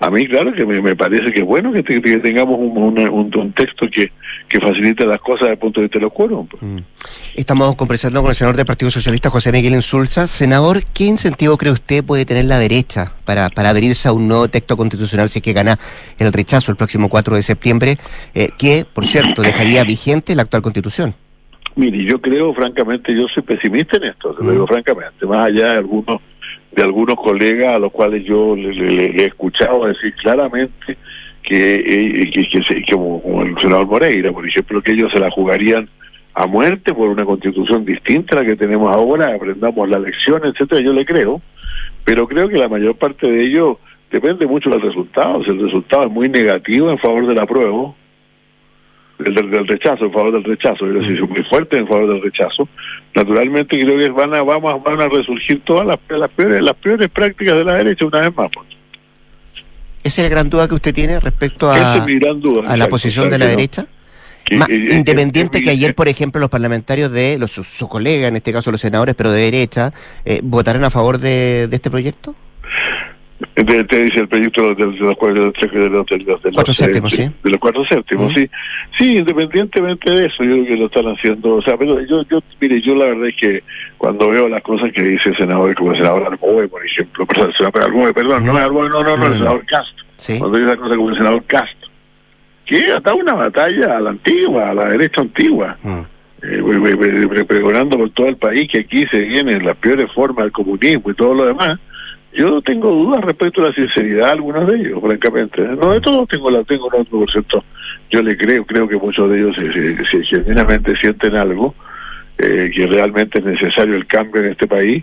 a 0.00 0.10
mí, 0.10 0.28
claro, 0.28 0.52
que 0.52 0.64
me, 0.64 0.94
parece 0.94 1.32
que 1.32 1.40
es 1.40 1.44
bueno 1.44 1.72
que, 1.72 1.82
tengamos 1.82 2.56
un, 2.58 2.98
un, 2.98 3.52
texto 3.52 3.88
que, 3.90 4.12
que 4.48 4.60
facilite 4.60 5.04
las 5.04 5.20
cosas 5.20 5.40
desde 5.40 5.52
el 5.54 5.58
punto 5.58 5.80
de 5.80 5.86
vista 5.86 5.98
de 5.98 6.04
los 6.04 6.12
quórum. 6.12 6.46
Pues. 6.46 6.62
Mm. 6.62 6.78
Estamos 7.34 7.74
conversando 7.74 8.20
con 8.20 8.30
el 8.30 8.36
senador 8.36 8.56
del 8.56 8.66
Partido 8.66 8.92
Socialista, 8.92 9.28
José 9.28 9.50
Miguel 9.50 9.72
Insulza. 9.72 10.28
Senador, 10.28 10.84
¿qué 10.94 11.04
incentivo 11.04 11.56
cree 11.56 11.72
usted 11.72 12.04
puede 12.04 12.24
tener 12.24 12.44
la 12.44 12.60
derecha 12.60 13.12
para, 13.24 13.48
para 13.50 13.70
adherirse 13.70 14.08
a 14.08 14.12
un 14.12 14.28
nuevo 14.28 14.46
texto 14.46 14.76
constitucional 14.76 15.28
si 15.28 15.40
es 15.40 15.42
que 15.42 15.52
gana 15.52 15.76
el 16.18 16.32
rechazo 16.32 16.70
el 16.70 16.76
próximo 16.76 17.08
4 17.08 17.34
de 17.34 17.42
septiembre, 17.42 17.96
eh, 18.34 18.50
que, 18.56 18.84
por 18.92 19.04
cierto, 19.04 19.42
dejaría 19.42 19.82
vigente 19.82 20.36
la 20.36 20.42
actual 20.42 20.62
constitución? 20.62 21.14
Mire, 21.74 22.04
yo 22.04 22.20
creo, 22.20 22.54
francamente, 22.54 23.14
yo 23.14 23.26
soy 23.34 23.42
pesimista 23.42 23.96
en 23.96 24.04
esto, 24.04 24.34
lo 24.40 24.50
digo 24.50 24.64
mm. 24.64 24.68
francamente, 24.68 25.26
más 25.26 25.46
allá 25.46 25.72
de 25.72 25.78
algunos 25.78 26.20
de 26.72 26.82
algunos 26.82 27.16
colegas 27.16 27.76
a 27.76 27.78
los 27.78 27.92
cuales 27.92 28.24
yo 28.24 28.54
le, 28.54 29.22
he 29.22 29.26
escuchado 29.26 29.86
decir 29.86 30.14
claramente 30.14 30.96
que, 31.42 31.76
eh, 31.76 32.30
que, 32.30 32.84
como, 32.92 33.42
el 33.42 33.58
senador 33.58 33.86
Moreira, 33.86 34.32
por 34.32 34.46
ejemplo, 34.46 34.82
que 34.82 34.92
ellos 34.92 35.10
se 35.12 35.18
la 35.18 35.30
jugarían 35.30 35.88
a 36.34 36.46
muerte 36.46 36.94
por 36.94 37.08
una 37.08 37.24
constitución 37.24 37.84
distinta 37.84 38.36
a 38.36 38.42
la 38.42 38.46
que 38.46 38.56
tenemos 38.56 38.94
ahora, 38.94 39.34
aprendamos 39.34 39.88
la 39.88 39.98
lección, 39.98 40.42
etcétera, 40.44 40.80
yo 40.80 40.92
le 40.92 41.04
creo, 41.04 41.40
pero 42.04 42.28
creo 42.28 42.48
que 42.48 42.58
la 42.58 42.68
mayor 42.68 42.96
parte 42.96 43.30
de 43.30 43.42
ello 43.44 43.80
depende 44.10 44.46
mucho 44.46 44.70
del 44.70 44.80
resultado, 44.80 45.42
si 45.42 45.50
el 45.50 45.60
resultado 45.60 46.04
es 46.04 46.10
muy 46.10 46.28
negativo 46.28 46.90
en 46.90 46.98
favor 46.98 47.26
del 47.26 47.38
apruebo, 47.38 47.96
del, 49.18 49.66
rechazo, 49.66 50.06
en 50.06 50.12
favor 50.12 50.32
del 50.32 50.44
rechazo, 50.44 50.86
es 50.86 50.94
decir, 50.94 51.26
muy 51.26 51.42
fuerte 51.44 51.78
en 51.78 51.86
favor 51.86 52.08
del 52.08 52.22
rechazo, 52.22 52.68
naturalmente 53.14 53.80
creo 53.80 53.98
que 53.98 54.08
van 54.10 54.34
a, 54.34 54.42
vamos, 54.42 54.82
van 54.82 55.00
a 55.00 55.08
resurgir 55.08 55.62
todas 55.64 55.86
las, 55.86 55.98
las, 56.08 56.30
peores, 56.30 56.62
las 56.62 56.74
peores 56.74 57.08
prácticas 57.08 57.56
de 57.56 57.64
la 57.64 57.74
derecha 57.74 58.06
una 58.06 58.20
vez 58.20 58.36
más. 58.36 58.50
Pues. 58.52 58.66
¿Esa 60.04 60.22
es 60.22 60.28
la 60.28 60.30
gran 60.30 60.48
duda 60.48 60.68
que 60.68 60.74
usted 60.74 60.94
tiene 60.94 61.20
respecto 61.20 61.70
a, 61.70 61.94
a 61.94 62.76
la 62.76 62.88
posición 62.88 63.30
de 63.30 63.38
la 63.38 63.46
derecha? 63.46 63.86
independiente 64.50 65.60
que 65.60 65.68
ayer, 65.68 65.94
por 65.94 66.08
ejemplo, 66.08 66.40
los 66.40 66.48
parlamentarios 66.48 67.12
de 67.12 67.36
los, 67.38 67.50
su, 67.50 67.88
colega, 67.88 68.28
en 68.28 68.36
este 68.36 68.52
caso 68.52 68.70
los 68.70 68.80
senadores, 68.80 69.14
pero 69.14 69.30
de 69.30 69.42
derecha, 69.42 69.92
eh, 70.24 70.40
votaron 70.42 70.84
a 70.84 70.90
favor 70.90 71.18
de, 71.18 71.68
de 71.68 71.76
este 71.76 71.90
proyecto? 71.90 72.34
Te, 73.54 74.04
dice 74.04 74.20
el 74.20 74.28
proyecto 74.28 74.74
de, 74.74 74.86
los, 74.86 75.16
cuatro 75.16 75.52
séptimos, 76.72 77.12
sí. 77.12 77.30
De 77.44 77.50
los 77.50 77.60
cuatro 77.60 77.84
séptimos, 77.86 78.32
sí. 78.34 78.50
Sí, 78.96 79.18
independientemente 79.18 80.10
de 80.10 80.26
eso, 80.26 80.42
yo 80.42 80.54
creo 80.54 80.66
que 80.66 80.76
lo 80.76 80.86
están 80.86 81.06
haciendo. 81.06 81.54
O 81.54 81.62
sea, 81.62 81.76
pero 81.76 82.00
yo, 82.00 82.22
yo, 82.28 82.40
mire, 82.60 82.80
yo 82.80 82.96
la 82.96 83.06
verdad 83.06 83.28
es 83.28 83.36
que 83.36 83.62
cuando 83.96 84.30
veo 84.30 84.48
las 84.48 84.62
cosas 84.62 84.90
que 84.92 85.02
dice 85.02 85.28
el 85.28 85.36
senador, 85.36 85.72
como 85.76 85.92
el 85.92 85.98
senador 85.98 86.24
Arboe, 86.24 86.68
por 86.68 86.84
ejemplo, 86.84 87.26
perdón, 87.28 87.48
el 87.50 87.56
senador 87.56 88.14
perdón, 88.14 88.44
no 88.44 88.56
Arboe, 88.56 88.88
no, 88.88 89.04
no, 89.04 89.16
no, 89.16 89.26
el 89.26 89.32
senador 89.34 89.64
Castro. 89.66 90.04
Cuando 90.38 90.58
dice 90.58 90.68
las 90.70 90.76
cosas 90.76 90.96
como 90.96 91.10
el 91.10 91.16
senador 91.16 91.44
Castro, 91.46 91.88
que 92.66 92.86
dado 92.88 93.16
una 93.16 93.34
batalla 93.34 93.96
a 93.98 94.00
la 94.00 94.10
antigua, 94.10 94.70
a 94.70 94.74
la 94.74 94.88
derecha 94.88 95.20
antigua. 95.20 95.76
Eh, 96.40 97.44
pregonando 97.48 97.98
por 97.98 98.10
todo 98.10 98.28
el 98.28 98.36
país 98.36 98.68
que 98.70 98.78
aquí 98.80 99.04
se 99.10 99.22
vienen 99.22 99.66
las 99.66 99.76
peores 99.76 100.10
formas 100.12 100.44
del 100.44 100.52
comunismo 100.52 101.10
y 101.10 101.14
todo 101.14 101.34
lo 101.34 101.46
demás 101.46 101.80
yo 102.38 102.62
tengo 102.62 102.90
dudas 102.90 103.20
respecto 103.24 103.62
a 103.62 103.68
la 103.68 103.74
sinceridad 103.74 104.26
de 104.26 104.32
algunos 104.32 104.68
de 104.68 104.76
ellos, 104.76 105.00
francamente. 105.00 105.60
No 105.60 105.92
de 105.92 106.00
todos 106.00 106.28
tengo 106.28 106.50
la 106.50 106.62
tengo 106.62 106.86
otro 106.86 107.04
por 107.04 107.30
cierto. 107.30 107.64
Yo 108.10 108.22
le 108.22 108.36
creo, 108.36 108.64
creo 108.64 108.88
que 108.88 108.96
muchos 108.96 109.28
de 109.28 109.38
ellos 109.38 109.56
si, 110.08 110.22
genuinamente 110.24 110.96
sienten 110.96 111.34
algo, 111.34 111.74
eh, 112.38 112.70
que 112.72 112.86
realmente 112.86 113.40
es 113.40 113.44
necesario 113.44 113.96
el 113.96 114.06
cambio 114.06 114.44
en 114.44 114.52
este 114.52 114.68
país, 114.68 115.02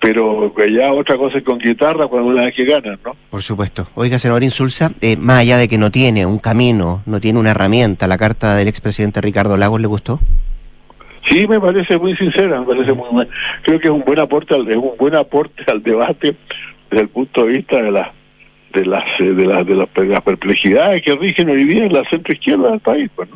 pero 0.00 0.52
ya 0.66 0.92
otra 0.92 1.16
cosa 1.16 1.38
es 1.38 1.44
con 1.44 1.58
guitarra 1.58 2.08
cuando 2.08 2.30
una 2.30 2.42
vez 2.42 2.54
que 2.54 2.64
ganan, 2.64 2.98
¿no? 3.04 3.14
Por 3.30 3.42
supuesto. 3.42 3.86
Oiga, 3.94 4.18
senador 4.18 4.42
Insulza, 4.42 4.90
eh, 5.00 5.16
más 5.16 5.42
allá 5.42 5.58
de 5.58 5.68
que 5.68 5.78
no 5.78 5.92
tiene 5.92 6.26
un 6.26 6.40
camino, 6.40 7.02
no 7.06 7.20
tiene 7.20 7.38
una 7.38 7.52
herramienta, 7.52 8.08
la 8.08 8.18
carta 8.18 8.56
del 8.56 8.66
expresidente 8.66 9.20
Ricardo 9.20 9.56
Lagos, 9.56 9.80
¿le 9.80 9.86
gustó? 9.86 10.18
Sí, 11.28 11.46
me 11.46 11.58
parece 11.58 11.96
muy 11.98 12.14
sincera, 12.16 12.60
me 12.60 12.66
parece 12.66 12.92
muy 12.92 13.26
creo 13.62 13.80
que 13.80 13.88
es 13.88 13.94
un 13.94 14.04
buen 14.04 14.18
aporte 14.18 14.54
al, 14.54 14.68
es 14.68 14.76
un 14.76 14.92
buen 14.98 15.14
aporte 15.14 15.64
al 15.68 15.82
debate 15.82 16.36
desde 16.94 17.02
el 17.02 17.08
punto 17.08 17.44
de 17.44 17.54
vista 17.54 17.82
de 17.82 17.90
las 17.90 18.08
de 18.72 18.86
las 18.86 19.04
eh, 19.20 19.24
de 19.24 19.46
las 19.46 19.66
de 19.66 19.74
las, 20.06 20.22
perplejidades 20.22 21.02
que 21.02 21.16
rigen 21.16 21.50
hoy 21.50 21.64
día 21.64 21.84
en 21.84 21.92
la 21.92 22.08
centro 22.08 22.32
izquierda 22.32 22.70
del 22.70 22.80
país, 22.80 23.10
pues, 23.16 23.28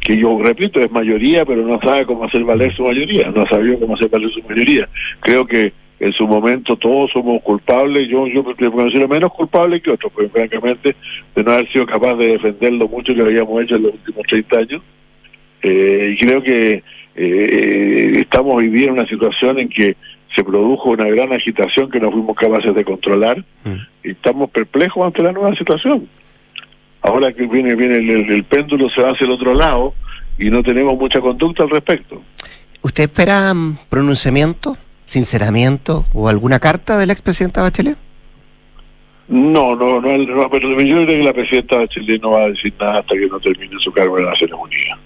que 0.00 0.16
yo 0.16 0.38
repito, 0.42 0.80
es 0.80 0.90
mayoría, 0.90 1.44
pero 1.44 1.66
no 1.66 1.78
sabe 1.80 2.06
cómo 2.06 2.24
hacer 2.24 2.42
valer 2.44 2.74
su 2.74 2.84
mayoría, 2.84 3.30
no 3.30 3.42
ha 3.42 3.48
sabido 3.48 3.78
cómo 3.80 3.96
hacer 3.96 4.08
valer 4.08 4.30
su 4.30 4.42
mayoría. 4.42 4.88
Creo 5.20 5.46
que 5.46 5.72
en 5.98 6.12
su 6.12 6.26
momento 6.26 6.76
todos 6.76 7.10
somos 7.10 7.42
culpables, 7.42 8.08
yo 8.08 8.26
yo 8.28 8.42
me 8.42 8.70
considero 8.70 9.08
menos 9.08 9.32
culpable 9.32 9.80
que 9.80 9.90
otros, 9.90 10.12
pues 10.14 10.30
francamente, 10.32 10.96
de 11.34 11.44
no 11.44 11.52
haber 11.52 11.70
sido 11.70 11.84
capaz 11.84 12.14
de 12.14 12.28
defender 12.28 12.72
lo 12.72 12.88
mucho 12.88 13.14
que 13.14 13.22
habíamos 13.22 13.62
hecho 13.62 13.76
en 13.76 13.82
los 13.82 13.92
últimos 13.92 14.22
30 14.26 14.58
años. 14.58 14.82
Eh, 15.62 16.14
y 16.14 16.24
creo 16.24 16.42
que 16.42 16.82
eh, 17.14 18.12
estamos 18.20 18.62
viviendo 18.62 18.92
una 18.92 19.08
situación 19.08 19.58
en 19.58 19.68
que 19.68 19.96
se 20.36 20.44
produjo 20.44 20.90
una 20.90 21.06
gran 21.06 21.32
agitación 21.32 21.90
que 21.90 21.98
no 21.98 22.12
fuimos 22.12 22.36
capaces 22.36 22.74
de 22.74 22.84
controlar 22.84 23.38
mm. 23.64 23.74
y 24.04 24.10
estamos 24.10 24.50
perplejos 24.50 25.06
ante 25.06 25.22
la 25.22 25.32
nueva 25.32 25.54
situación. 25.56 26.06
Ahora 27.00 27.32
que 27.32 27.46
viene, 27.46 27.74
viene 27.74 27.96
el, 27.96 28.44
péndulo 28.44 28.90
se 28.90 29.00
va 29.00 29.10
hacia 29.10 29.24
el 29.24 29.30
otro 29.30 29.54
lado 29.54 29.94
y 30.38 30.50
no 30.50 30.62
tenemos 30.62 30.98
mucha 30.98 31.20
conducta 31.20 31.62
al 31.62 31.70
respecto. 31.70 32.22
¿Usted 32.82 33.04
espera 33.04 33.54
mm, 33.54 33.78
pronunciamiento, 33.88 34.76
sinceramiento 35.06 36.04
o 36.12 36.28
alguna 36.28 36.60
carta 36.60 36.98
de 36.98 37.06
la 37.06 37.12
expresidenta 37.12 37.62
Bachelet? 37.62 37.96
No, 39.28 39.74
no, 39.74 40.00
no, 40.00 40.50
pero 40.50 40.70
yo 40.70 40.76
creo 40.76 41.06
que 41.06 41.22
la 41.22 41.32
presidenta 41.32 41.78
Bachelet 41.78 42.20
no 42.22 42.32
va 42.32 42.42
a 42.42 42.50
decir 42.50 42.74
nada 42.78 42.98
hasta 42.98 43.14
que 43.14 43.26
no 43.26 43.40
termine 43.40 43.76
su 43.80 43.90
cargo 43.90 44.18
en 44.18 44.24
la 44.24 44.30
Naciones 44.32 44.56
Unidas. 44.60 44.98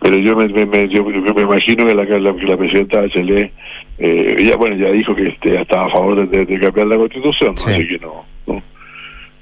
Pero 0.00 0.18
yo 0.18 0.36
me, 0.36 0.46
me, 0.48 0.88
yo, 0.88 1.04
me 1.04 1.42
imagino 1.42 1.86
que 1.86 1.94
la, 1.94 2.04
la, 2.04 2.56
presidenta 2.56 3.00
Bachelet, 3.00 3.52
eh, 3.98 4.36
ella, 4.38 4.56
bueno, 4.56 4.76
ya 4.76 4.90
dijo 4.90 5.14
que 5.14 5.28
este, 5.28 5.60
estaba 5.60 5.86
a 5.86 5.90
favor 5.90 6.28
de, 6.28 6.60
cambiar 6.60 6.86
la 6.86 6.96
constitución, 6.96 7.54
así 7.56 7.86
que 7.86 7.98
no, 7.98 8.24
no, 8.46 8.62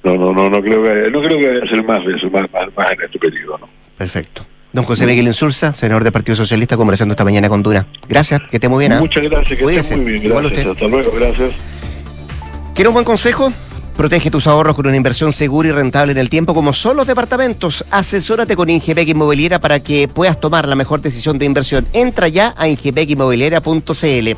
no, 0.04 0.32
no, 0.32 0.50
no, 0.50 0.62
creo 0.62 0.82
que, 0.82 1.10
no 1.10 1.22
creo 1.22 1.38
que 1.38 1.48
vaya 1.48 1.64
a 1.64 1.68
ser 1.68 1.82
más 1.82 2.04
de 2.04 2.14
eso, 2.14 2.30
más, 2.30 2.46
más, 2.52 2.92
en 2.92 3.02
este 3.02 3.18
periodo, 3.18 3.58
¿no? 3.58 3.68
Perfecto. 3.96 4.46
Don 4.72 4.84
José 4.84 5.06
Miguel 5.06 5.26
Insulza, 5.28 5.72
senador 5.72 6.02
del 6.02 6.12
Partido 6.12 6.34
Socialista, 6.34 6.76
conversando 6.76 7.12
esta 7.12 7.24
mañana 7.24 7.48
con 7.48 7.62
Dura. 7.62 7.86
Gracias, 8.08 8.42
que 8.50 8.56
esté 8.56 8.68
muy 8.68 8.80
bien. 8.80 8.92
¿eh? 8.92 8.98
Muchas 8.98 9.22
gracias, 9.22 9.58
que 9.58 9.76
esté 9.76 9.96
muy 9.96 10.12
bien. 10.12 10.28
Gracias, 10.28 10.66
hasta 10.66 10.88
luego, 10.88 11.10
gracias. 11.12 11.52
¿Quiere 12.74 12.88
un 12.88 12.94
buen 12.94 13.04
consejo? 13.04 13.52
Protege 13.96 14.30
tus 14.30 14.48
ahorros 14.48 14.74
con 14.74 14.88
una 14.88 14.96
inversión 14.96 15.32
segura 15.32 15.68
y 15.68 15.72
rentable 15.72 16.12
en 16.12 16.18
el 16.18 16.28
tiempo 16.28 16.52
como 16.52 16.72
son 16.72 16.96
los 16.96 17.06
departamentos. 17.06 17.84
Asesórate 17.90 18.56
con 18.56 18.68
Ingepec 18.68 19.08
Inmobiliaria 19.08 19.60
para 19.60 19.80
que 19.80 20.08
puedas 20.08 20.40
tomar 20.40 20.66
la 20.66 20.74
mejor 20.74 21.00
decisión 21.00 21.38
de 21.38 21.46
inversión. 21.46 21.86
Entra 21.92 22.26
ya 22.26 22.54
a 22.56 22.66
ingepecinmobiliaria.cl. 22.68 24.28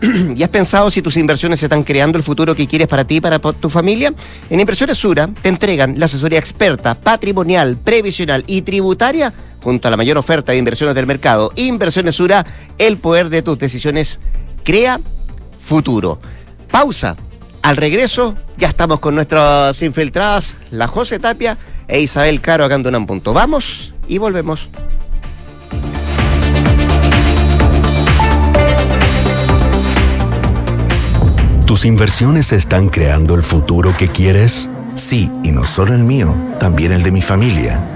¿Y 0.36 0.42
has 0.42 0.48
pensado 0.50 0.90
si 0.90 1.02
tus 1.02 1.16
inversiones 1.16 1.62
están 1.62 1.84
creando 1.84 2.18
el 2.18 2.24
futuro 2.24 2.54
que 2.54 2.66
quieres 2.66 2.88
para 2.88 3.04
ti 3.04 3.16
y 3.16 3.20
para 3.20 3.38
tu 3.38 3.70
familia? 3.70 4.12
En 4.50 4.60
Inversiones 4.60 4.98
Sura 4.98 5.28
te 5.40 5.48
entregan 5.48 5.98
la 5.98 6.06
asesoría 6.06 6.38
experta, 6.38 6.98
patrimonial, 6.98 7.78
previsional 7.78 8.42
y 8.46 8.62
tributaria 8.62 9.32
junto 9.62 9.88
a 9.88 9.90
la 9.90 9.96
mayor 9.96 10.18
oferta 10.18 10.52
de 10.52 10.58
inversiones 10.58 10.94
del 10.94 11.06
mercado. 11.06 11.52
Inversiones 11.54 12.16
Sura, 12.16 12.44
el 12.76 12.98
poder 12.98 13.30
de 13.30 13.42
tus 13.42 13.56
decisiones 13.56 14.18
crea 14.64 15.00
futuro. 15.58 16.18
Pausa 16.70 17.16
al 17.62 17.76
regreso, 17.76 18.34
ya 18.56 18.68
estamos 18.68 19.00
con 19.00 19.14
nuestras 19.14 19.82
infiltradas, 19.82 20.56
la 20.70 20.86
José 20.86 21.18
Tapia 21.18 21.58
e 21.88 22.00
Isabel 22.00 22.40
Caro 22.40 22.64
acá 22.64 22.74
en 22.76 22.94
un 22.94 23.06
Punto. 23.06 23.32
Vamos 23.32 23.92
y 24.08 24.18
volvemos. 24.18 24.68
¿Tus 31.66 31.84
inversiones 31.84 32.52
están 32.52 32.88
creando 32.88 33.34
el 33.34 33.42
futuro 33.42 33.92
que 33.98 34.08
quieres? 34.08 34.70
Sí, 34.94 35.30
y 35.42 35.50
no 35.50 35.64
solo 35.64 35.94
el 35.94 36.04
mío, 36.04 36.34
también 36.58 36.92
el 36.92 37.02
de 37.02 37.10
mi 37.10 37.20
familia. 37.20 37.95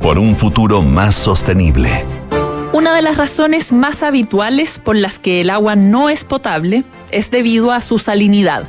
por 0.00 0.18
un 0.18 0.34
futuro 0.34 0.82
más 0.82 1.14
sostenible. 1.14 2.04
Una 2.72 2.94
de 2.94 3.02
las 3.02 3.16
razones 3.16 3.72
más 3.72 4.02
habituales 4.02 4.78
por 4.78 4.96
las 4.96 5.18
que 5.18 5.40
el 5.40 5.50
agua 5.50 5.76
no 5.76 6.08
es 6.08 6.24
potable 6.24 6.84
es 7.10 7.30
debido 7.30 7.72
a 7.72 7.80
su 7.80 7.98
salinidad. 7.98 8.64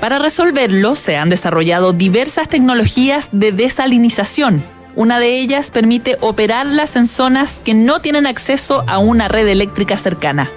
Para 0.00 0.18
resolverlo 0.18 0.94
se 0.94 1.16
han 1.16 1.28
desarrollado 1.28 1.92
diversas 1.92 2.48
tecnologías 2.48 3.28
de 3.32 3.52
desalinización. 3.52 4.62
Una 4.96 5.18
de 5.18 5.38
ellas 5.38 5.70
permite 5.70 6.16
operarlas 6.20 6.96
en 6.96 7.06
zonas 7.06 7.60
que 7.64 7.74
no 7.74 8.00
tienen 8.00 8.26
acceso 8.26 8.84
a 8.86 8.98
una 8.98 9.28
red 9.28 9.46
eléctrica 9.48 9.96
cercana. 9.96 10.50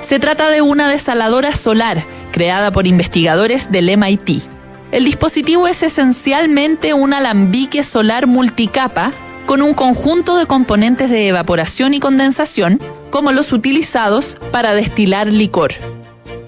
Se 0.00 0.18
trata 0.18 0.50
de 0.50 0.62
una 0.62 0.88
desaladora 0.88 1.52
solar 1.52 2.04
creada 2.32 2.72
por 2.72 2.86
investigadores 2.86 3.70
del 3.70 3.96
MIT. 3.96 4.42
El 4.90 5.04
dispositivo 5.04 5.66
es 5.66 5.82
esencialmente 5.82 6.94
un 6.94 7.14
alambique 7.14 7.82
solar 7.82 8.26
multicapa 8.26 9.12
con 9.46 9.62
un 9.62 9.74
conjunto 9.74 10.36
de 10.36 10.46
componentes 10.46 11.10
de 11.10 11.28
evaporación 11.28 11.94
y 11.94 12.00
condensación, 12.00 12.80
como 13.10 13.32
los 13.32 13.52
utilizados 13.52 14.36
para 14.50 14.74
destilar 14.74 15.26
licor. 15.28 15.72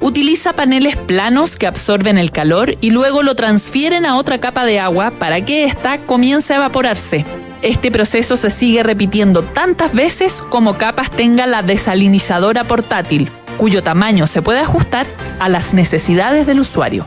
Utiliza 0.00 0.52
paneles 0.52 0.96
planos 0.96 1.56
que 1.56 1.66
absorben 1.66 2.18
el 2.18 2.30
calor 2.30 2.76
y 2.80 2.90
luego 2.90 3.22
lo 3.22 3.34
transfieren 3.34 4.06
a 4.06 4.16
otra 4.16 4.38
capa 4.38 4.64
de 4.64 4.78
agua 4.78 5.10
para 5.10 5.40
que 5.40 5.64
ésta 5.64 5.98
comience 5.98 6.52
a 6.52 6.56
evaporarse. 6.56 7.24
Este 7.62 7.90
proceso 7.90 8.36
se 8.36 8.50
sigue 8.50 8.82
repitiendo 8.82 9.42
tantas 9.42 9.92
veces 9.92 10.42
como 10.48 10.76
capas 10.78 11.10
tenga 11.10 11.46
la 11.46 11.62
desalinizadora 11.62 12.64
portátil, 12.64 13.30
cuyo 13.56 13.82
tamaño 13.82 14.26
se 14.26 14.42
puede 14.42 14.60
ajustar 14.60 15.06
a 15.40 15.48
las 15.48 15.72
necesidades 15.72 16.46
del 16.46 16.60
usuario. 16.60 17.06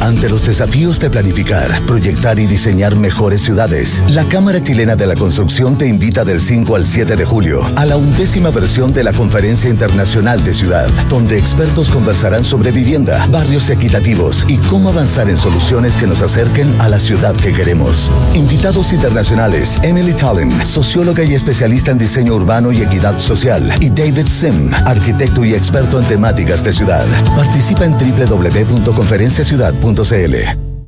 Ante 0.00 0.28
los 0.28 0.44
desafíos 0.44 0.98
de 0.98 1.08
planificar, 1.08 1.80
proyectar 1.86 2.40
y 2.40 2.46
diseñar 2.46 2.96
mejores 2.96 3.42
ciudades, 3.42 4.02
la 4.08 4.24
Cámara 4.24 4.60
Chilena 4.60 4.96
de 4.96 5.06
la 5.06 5.14
Construcción 5.14 5.78
te 5.78 5.86
invita 5.86 6.24
del 6.24 6.40
5 6.40 6.74
al 6.74 6.84
7 6.84 7.14
de 7.14 7.24
julio 7.24 7.62
a 7.76 7.86
la 7.86 7.96
undécima 7.96 8.50
versión 8.50 8.92
de 8.92 9.04
la 9.04 9.12
Conferencia 9.12 9.70
Internacional 9.70 10.42
de 10.42 10.52
Ciudad, 10.52 10.88
donde 11.08 11.38
expertos 11.38 11.90
conversarán 11.90 12.42
sobre 12.42 12.72
vivienda, 12.72 13.24
barrios 13.28 13.70
equitativos 13.70 14.44
y 14.48 14.56
cómo 14.56 14.88
avanzar 14.88 15.28
en 15.28 15.36
soluciones 15.36 15.96
que 15.96 16.08
nos 16.08 16.22
acerquen 16.22 16.74
a 16.80 16.88
la 16.88 16.98
ciudad 16.98 17.36
que 17.36 17.52
queremos. 17.52 18.10
Invitados 18.34 18.92
internacionales, 18.92 19.78
Emily 19.84 20.12
Tallinn, 20.12 20.66
socióloga 20.66 21.22
y 21.22 21.34
especialista 21.34 21.92
en 21.92 21.98
diseño 21.98 22.34
urbano 22.34 22.72
y 22.72 22.82
equidad 22.82 23.16
social, 23.16 23.72
y 23.80 23.90
David 23.90 24.26
Sim, 24.26 24.72
arquitecto 24.86 25.44
y 25.44 25.54
experto 25.54 26.00
en 26.00 26.08
temáticas 26.08 26.64
de 26.64 26.72
ciudad. 26.72 27.06
Participa 27.36 27.84
en 27.84 27.92
www.conferenciaciudad 27.92 29.67
Punto.cl 29.74 30.67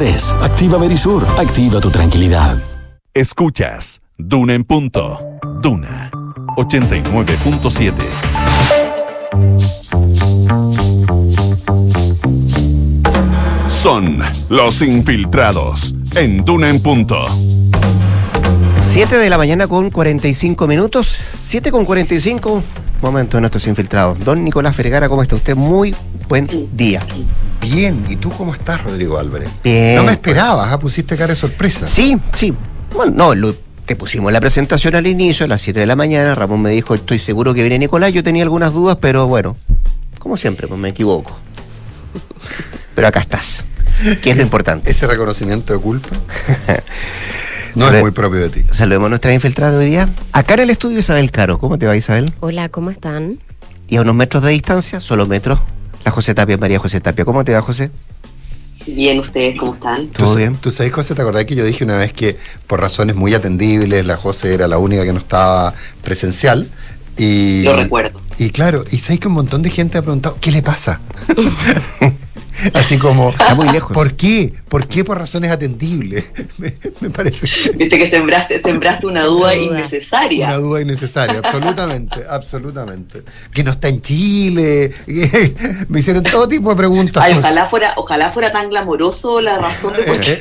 600-385-0003. 0.00 0.42
Activa 0.42 0.78
Verisur. 0.78 1.26
Activa 1.38 1.80
tu 1.80 1.90
tranquilidad. 1.90 2.56
Escuchas 3.14 4.00
Duna 4.16 4.54
en 4.54 4.64
punto. 4.64 5.18
Duna 5.60 6.10
89.7. 6.56 7.92
Son 13.66 14.22
los 14.50 14.82
infiltrados 14.82 15.94
en 16.16 16.44
Duna 16.44 16.68
en 16.70 16.82
punto. 16.82 17.18
7 18.80 19.18
de 19.18 19.30
la 19.30 19.38
mañana 19.38 19.68
con 19.68 19.90
45 19.90 20.66
minutos. 20.66 21.06
7 21.36 21.70
con 21.70 21.84
45. 21.84 22.62
Momento 23.02 23.36
de 23.36 23.42
nuestros 23.42 23.66
infiltrados. 23.66 24.22
Don 24.24 24.44
Nicolás 24.44 24.76
Fergara, 24.76 25.08
¿cómo 25.08 25.22
está 25.22 25.36
usted? 25.36 25.56
Muy 25.56 25.94
buen 26.28 26.48
día. 26.72 27.00
Bien, 27.60 28.04
¿y 28.08 28.16
tú 28.16 28.30
cómo 28.30 28.54
estás, 28.54 28.82
Rodrigo 28.82 29.18
Álvarez? 29.18 29.50
Bien. 29.62 29.96
No 29.96 30.04
me 30.04 30.12
esperabas, 30.12 30.72
¿ah? 30.72 30.78
pusiste 30.78 31.16
cara 31.16 31.34
de 31.34 31.36
sorpresa. 31.36 31.86
Sí, 31.86 32.18
sí. 32.34 32.54
Bueno, 32.92 33.34
no, 33.34 33.54
te 33.86 33.96
pusimos 33.96 34.32
la 34.32 34.40
presentación 34.40 34.94
al 34.94 35.06
inicio, 35.06 35.44
a 35.44 35.48
las 35.48 35.62
7 35.62 35.80
de 35.80 35.86
la 35.86 35.96
mañana. 35.96 36.34
Ramón 36.34 36.62
me 36.62 36.70
dijo, 36.70 36.94
estoy 36.94 37.18
seguro 37.18 37.54
que 37.54 37.62
viene 37.62 37.78
Nicolás. 37.78 38.12
Yo 38.12 38.24
tenía 38.24 38.42
algunas 38.42 38.72
dudas, 38.72 38.98
pero 39.00 39.26
bueno, 39.26 39.56
como 40.18 40.36
siempre, 40.36 40.68
pues 40.68 40.78
me 40.80 40.88
equivoco. 40.88 41.38
Pero 42.94 43.08
acá 43.08 43.20
estás, 43.20 43.64
que 44.22 44.30
es 44.30 44.36
lo 44.36 44.42
importante. 44.42 44.90
Ese 44.90 45.06
reconocimiento 45.06 45.72
de 45.72 45.78
culpa. 45.78 46.08
No 47.74 47.88
es 47.88 48.00
muy 48.00 48.10
propio 48.10 48.40
de 48.40 48.48
ti. 48.48 48.64
Saludemos 48.72 49.06
a 49.06 49.08
nuestra 49.10 49.32
infiltrada 49.32 49.78
hoy 49.78 49.86
día. 49.86 50.08
Acá 50.32 50.54
en 50.54 50.60
el 50.60 50.70
estudio 50.70 50.98
Isabel 50.98 51.30
Caro. 51.30 51.58
¿Cómo 51.58 51.78
te 51.78 51.86
va 51.86 51.96
Isabel? 51.96 52.32
Hola, 52.40 52.68
¿cómo 52.68 52.90
están? 52.90 53.38
Y 53.88 53.96
a 53.96 54.02
unos 54.02 54.16
metros 54.16 54.42
de 54.42 54.50
distancia, 54.50 55.00
solo 55.00 55.26
metros, 55.26 55.60
la 56.04 56.10
José 56.10 56.34
Tapia, 56.34 56.56
María 56.56 56.78
José 56.78 57.00
Tapia. 57.00 57.24
¿Cómo 57.24 57.44
te 57.44 57.52
va, 57.52 57.62
José? 57.62 57.90
Bien, 58.86 59.18
¿ustedes 59.18 59.58
cómo 59.58 59.74
están? 59.74 60.08
¿Todo 60.08 60.34
bien? 60.36 60.56
¿Tú 60.56 60.70
sabes, 60.70 60.92
José, 60.92 61.14
te 61.14 61.22
acordás 61.22 61.44
que 61.44 61.54
yo 61.54 61.64
dije 61.64 61.84
una 61.84 61.96
vez 61.96 62.12
que 62.12 62.38
por 62.66 62.80
razones 62.80 63.14
muy 63.14 63.34
atendibles 63.34 64.06
la 64.06 64.16
José 64.16 64.54
era 64.54 64.66
la 64.66 64.78
única 64.78 65.04
que 65.04 65.12
no 65.12 65.18
estaba 65.18 65.74
presencial? 66.02 66.70
Y, 67.16 67.62
Lo 67.62 67.76
recuerdo. 67.76 68.20
Y 68.38 68.50
claro, 68.50 68.84
y 68.90 68.98
sabes 68.98 69.20
que 69.20 69.28
un 69.28 69.34
montón 69.34 69.62
de 69.62 69.70
gente 69.70 69.98
ha 69.98 70.02
preguntado, 70.02 70.38
¿qué 70.40 70.50
le 70.50 70.62
pasa? 70.62 71.00
Así 72.74 72.98
como, 72.98 73.30
Está 73.30 73.54
muy 73.54 73.68
lejos. 73.68 73.92
¿por 73.92 74.14
qué? 74.14 74.52
¿Por 74.68 74.86
qué 74.86 75.04
por 75.04 75.18
razones 75.18 75.50
atendibles? 75.50 76.24
me, 77.00 77.10
parece. 77.10 77.48
Viste 77.74 77.98
que 77.98 78.08
sembraste, 78.08 78.58
sembraste 78.58 79.06
una 79.06 79.24
duda 79.24 79.54
innecesaria. 79.54 80.46
Una 80.46 80.56
duda 80.56 80.80
innecesaria, 80.80 81.38
absolutamente, 81.38 82.24
absolutamente. 82.28 83.22
Que 83.52 83.64
no 83.64 83.72
está 83.72 83.88
en 83.88 84.02
Chile. 84.02 84.92
me 85.88 86.00
hicieron 86.00 86.22
todo 86.22 86.48
tipo 86.48 86.70
de 86.70 86.76
preguntas. 86.76 87.24
ojalá 87.36 87.66
fuera, 87.66 87.94
ojalá 87.96 88.30
fuera 88.30 88.52
tan 88.52 88.70
glamoroso 88.70 89.40
la 89.40 89.58
razón 89.58 89.94
de 89.94 90.02
por 90.02 90.20
qué. 90.20 90.38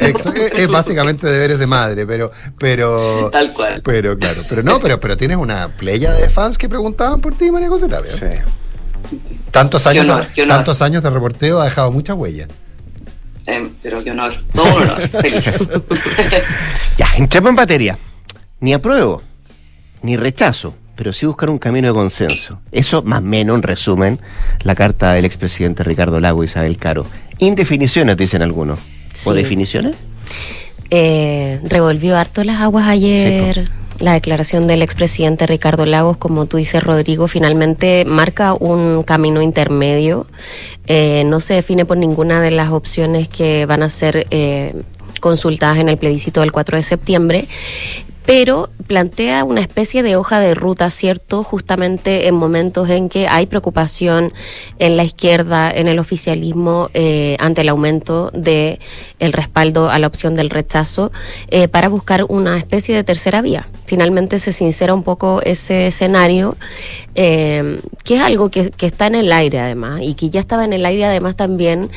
es, 0.55 0.67
básicamente 0.69 1.27
deberes 1.27 1.59
de 1.59 1.67
madre, 1.67 2.05
pero, 2.05 2.31
pero. 2.57 3.29
Tal 3.31 3.53
cual. 3.53 3.81
Pero 3.83 4.17
claro, 4.17 4.43
pero 4.47 4.63
no, 4.63 4.79
pero, 4.79 4.99
pero 4.99 5.17
tienes 5.17 5.37
una 5.37 5.69
playa 5.69 6.11
de 6.11 6.29
fans 6.29 6.57
que 6.57 6.69
preguntaban 6.69 7.21
por 7.21 7.35
ti, 7.35 7.51
María 7.51 7.69
José 7.69 7.87
Tapia. 7.87 8.17
Sí. 8.17 8.25
Tantos 9.51 9.87
años, 9.87 10.05
de, 10.35 10.45
tantos 10.45 10.81
años 10.81 11.03
de 11.03 11.09
reporteo 11.09 11.61
ha 11.61 11.65
dejado 11.65 11.91
mucha 11.91 12.13
huella. 12.13 12.47
pero 13.81 14.03
qué 14.03 14.11
honor, 14.11 14.33
todo 14.53 14.75
honor, 14.75 15.01
feliz. 15.21 15.59
ya, 16.97 17.07
entremos 17.17 17.49
en 17.49 17.55
batería. 17.55 17.99
Ni 18.59 18.73
apruebo, 18.73 19.21
ni 20.01 20.17
rechazo, 20.17 20.75
pero 20.95 21.13
sí 21.13 21.25
buscar 21.25 21.49
un 21.49 21.59
camino 21.59 21.87
de 21.87 21.93
consenso. 21.93 22.59
Eso, 22.71 23.01
más 23.03 23.19
o 23.19 23.25
menos, 23.25 23.55
en 23.55 23.63
resumen, 23.63 24.19
la 24.63 24.75
carta 24.75 25.13
del 25.13 25.25
expresidente 25.25 25.83
Ricardo 25.83 26.19
Lago 26.19 26.43
y 26.43 26.45
Isabel 26.45 26.77
Caro. 26.77 27.05
Indefiniciones, 27.37 28.17
dicen 28.17 28.41
algunos. 28.41 28.79
¿O 29.25 29.33
definiciones? 29.33 29.95
Eh, 30.91 31.59
revolvió 31.63 32.17
harto 32.17 32.43
las 32.43 32.61
aguas 32.61 32.87
ayer 32.87 33.69
la 33.99 34.13
declaración 34.13 34.67
del 34.67 34.81
expresidente 34.81 35.45
Ricardo 35.45 35.85
Lagos, 35.85 36.17
como 36.17 36.45
tú 36.45 36.57
dices, 36.57 36.83
Rodrigo, 36.83 37.27
finalmente 37.27 38.05
marca 38.05 38.53
un 38.53 39.03
camino 39.03 39.41
intermedio. 39.41 40.25
Eh, 40.87 41.23
no 41.25 41.39
se 41.39 41.55
define 41.55 41.85
por 41.85 41.97
ninguna 41.97 42.41
de 42.41 42.51
las 42.51 42.71
opciones 42.71 43.27
que 43.27 43.65
van 43.65 43.83
a 43.83 43.89
ser 43.89 44.27
eh, 44.31 44.73
consultadas 45.19 45.77
en 45.79 45.89
el 45.89 45.97
plebiscito 45.97 46.41
del 46.41 46.51
4 46.51 46.77
de 46.77 46.83
septiembre 46.83 47.47
pero 48.29 48.69
plantea 48.85 49.43
una 49.43 49.59
especie 49.61 50.03
de 50.03 50.15
hoja 50.15 50.39
de 50.39 50.53
ruta, 50.53 50.91
¿cierto? 50.91 51.41
Justamente 51.41 52.27
en 52.27 52.35
momentos 52.35 52.87
en 52.91 53.09
que 53.09 53.27
hay 53.27 53.47
preocupación 53.47 54.33
en 54.77 54.97
la 54.97 55.03
izquierda, 55.03 55.71
en 55.71 55.87
el 55.87 55.97
oficialismo, 55.97 56.91
eh, 56.93 57.37
ante 57.39 57.61
el 57.61 57.69
aumento 57.69 58.29
de 58.31 58.79
el 59.17 59.33
respaldo 59.33 59.89
a 59.89 59.97
la 59.97 60.05
opción 60.05 60.35
del 60.35 60.51
rechazo, 60.51 61.11
eh, 61.47 61.67
para 61.69 61.89
buscar 61.89 62.23
una 62.29 62.55
especie 62.55 62.95
de 62.95 63.03
tercera 63.03 63.41
vía. 63.41 63.67
Finalmente 63.85 64.37
se 64.37 64.53
sincera 64.53 64.93
un 64.93 65.01
poco 65.01 65.41
ese 65.43 65.87
escenario, 65.87 66.55
eh, 67.15 67.79
que 68.03 68.17
es 68.17 68.21
algo 68.21 68.51
que, 68.51 68.71
está 68.79 69.07
en 69.07 69.15
el 69.15 69.31
aire 69.31 69.59
además, 69.59 70.01
y 70.03 70.13
que 70.13 70.29
ya 70.29 70.39
estaba 70.39 70.65
en 70.65 70.73
el 70.73 70.85
aire 70.85 71.05
además 71.05 71.35
también 71.35 71.89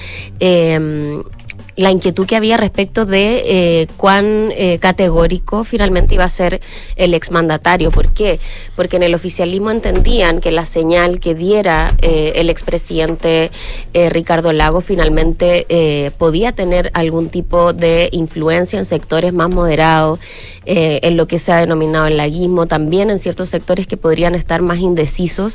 la 1.76 1.90
inquietud 1.90 2.26
que 2.26 2.36
había 2.36 2.56
respecto 2.56 3.06
de 3.06 3.42
eh, 3.46 3.86
cuán 3.96 4.50
eh, 4.52 4.78
categórico 4.78 5.64
finalmente 5.64 6.14
iba 6.14 6.24
a 6.24 6.28
ser 6.28 6.60
el 6.96 7.14
exmandatario. 7.14 7.90
¿Por 7.90 8.08
qué? 8.12 8.40
Porque 8.76 8.96
en 8.96 9.02
el 9.02 9.14
oficialismo 9.14 9.70
entendían 9.70 10.40
que 10.40 10.50
la 10.50 10.66
señal 10.66 11.20
que 11.20 11.34
diera 11.34 11.94
eh, 12.02 12.32
el 12.36 12.50
expresidente 12.50 13.50
Ricardo 13.92 14.52
Lago 14.52 14.80
finalmente 14.80 16.12
podía 16.18 16.52
tener 16.52 16.90
algún 16.94 17.28
tipo 17.28 17.72
de 17.72 18.08
influencia 18.12 18.78
en 18.78 18.84
sectores 18.84 19.32
más 19.32 19.50
moderados, 19.50 20.18
en 20.64 21.16
lo 21.16 21.26
que 21.26 21.38
se 21.38 21.52
ha 21.52 21.58
denominado 21.58 22.06
el 22.06 22.16
laguismo, 22.16 22.66
también 22.66 23.10
en 23.10 23.18
ciertos 23.18 23.50
sectores 23.50 23.86
que 23.86 23.96
podrían 23.96 24.34
estar 24.34 24.62
más 24.62 24.78
indecisos 24.78 25.54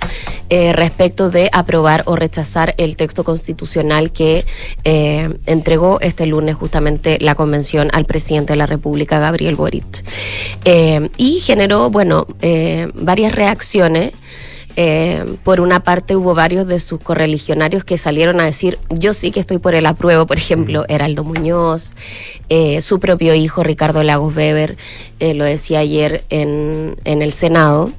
respecto 0.49 1.29
de 1.29 1.49
aprobar 1.51 2.03
o 2.05 2.15
rechazar 2.15 2.75
el 2.77 2.95
texto 2.95 3.23
constitucional 3.23 4.11
que 4.11 4.45
entregó 5.45 5.99
este 6.07 6.25
lunes 6.25 6.55
justamente 6.55 7.17
la 7.21 7.35
convención 7.35 7.89
al 7.93 8.05
presidente 8.05 8.53
de 8.53 8.57
la 8.57 8.65
República, 8.65 9.19
Gabriel 9.19 9.55
Boric. 9.55 10.03
Eh, 10.65 11.09
y 11.17 11.39
generó, 11.39 11.89
bueno, 11.89 12.27
eh, 12.41 12.89
varias 12.93 13.35
reacciones. 13.35 14.13
Eh, 14.79 15.25
por 15.43 15.59
una 15.59 15.81
parte 15.81 16.15
hubo 16.15 16.35
varios 16.35 16.67
de 16.67 16.79
sus 16.79 17.01
correligionarios 17.01 17.83
que 17.83 17.97
salieron 17.97 18.39
a 18.39 18.45
decir, 18.45 18.77
yo 18.91 19.15
sí 19.15 19.31
que 19.31 19.39
estoy 19.39 19.57
por 19.57 19.73
el 19.73 19.87
apruebo, 19.87 20.27
por 20.27 20.37
ejemplo, 20.37 20.85
Heraldo 20.87 21.23
Muñoz, 21.23 21.95
su 22.81 22.99
propio 22.99 23.33
hijo 23.33 23.63
Ricardo 23.63 24.03
Lagos 24.03 24.35
Weber, 24.35 24.77
lo 25.19 25.45
decía 25.45 25.79
ayer 25.79 26.23
en, 26.29 26.95
en 27.05 27.23
el 27.23 27.33
Senado. 27.33 27.89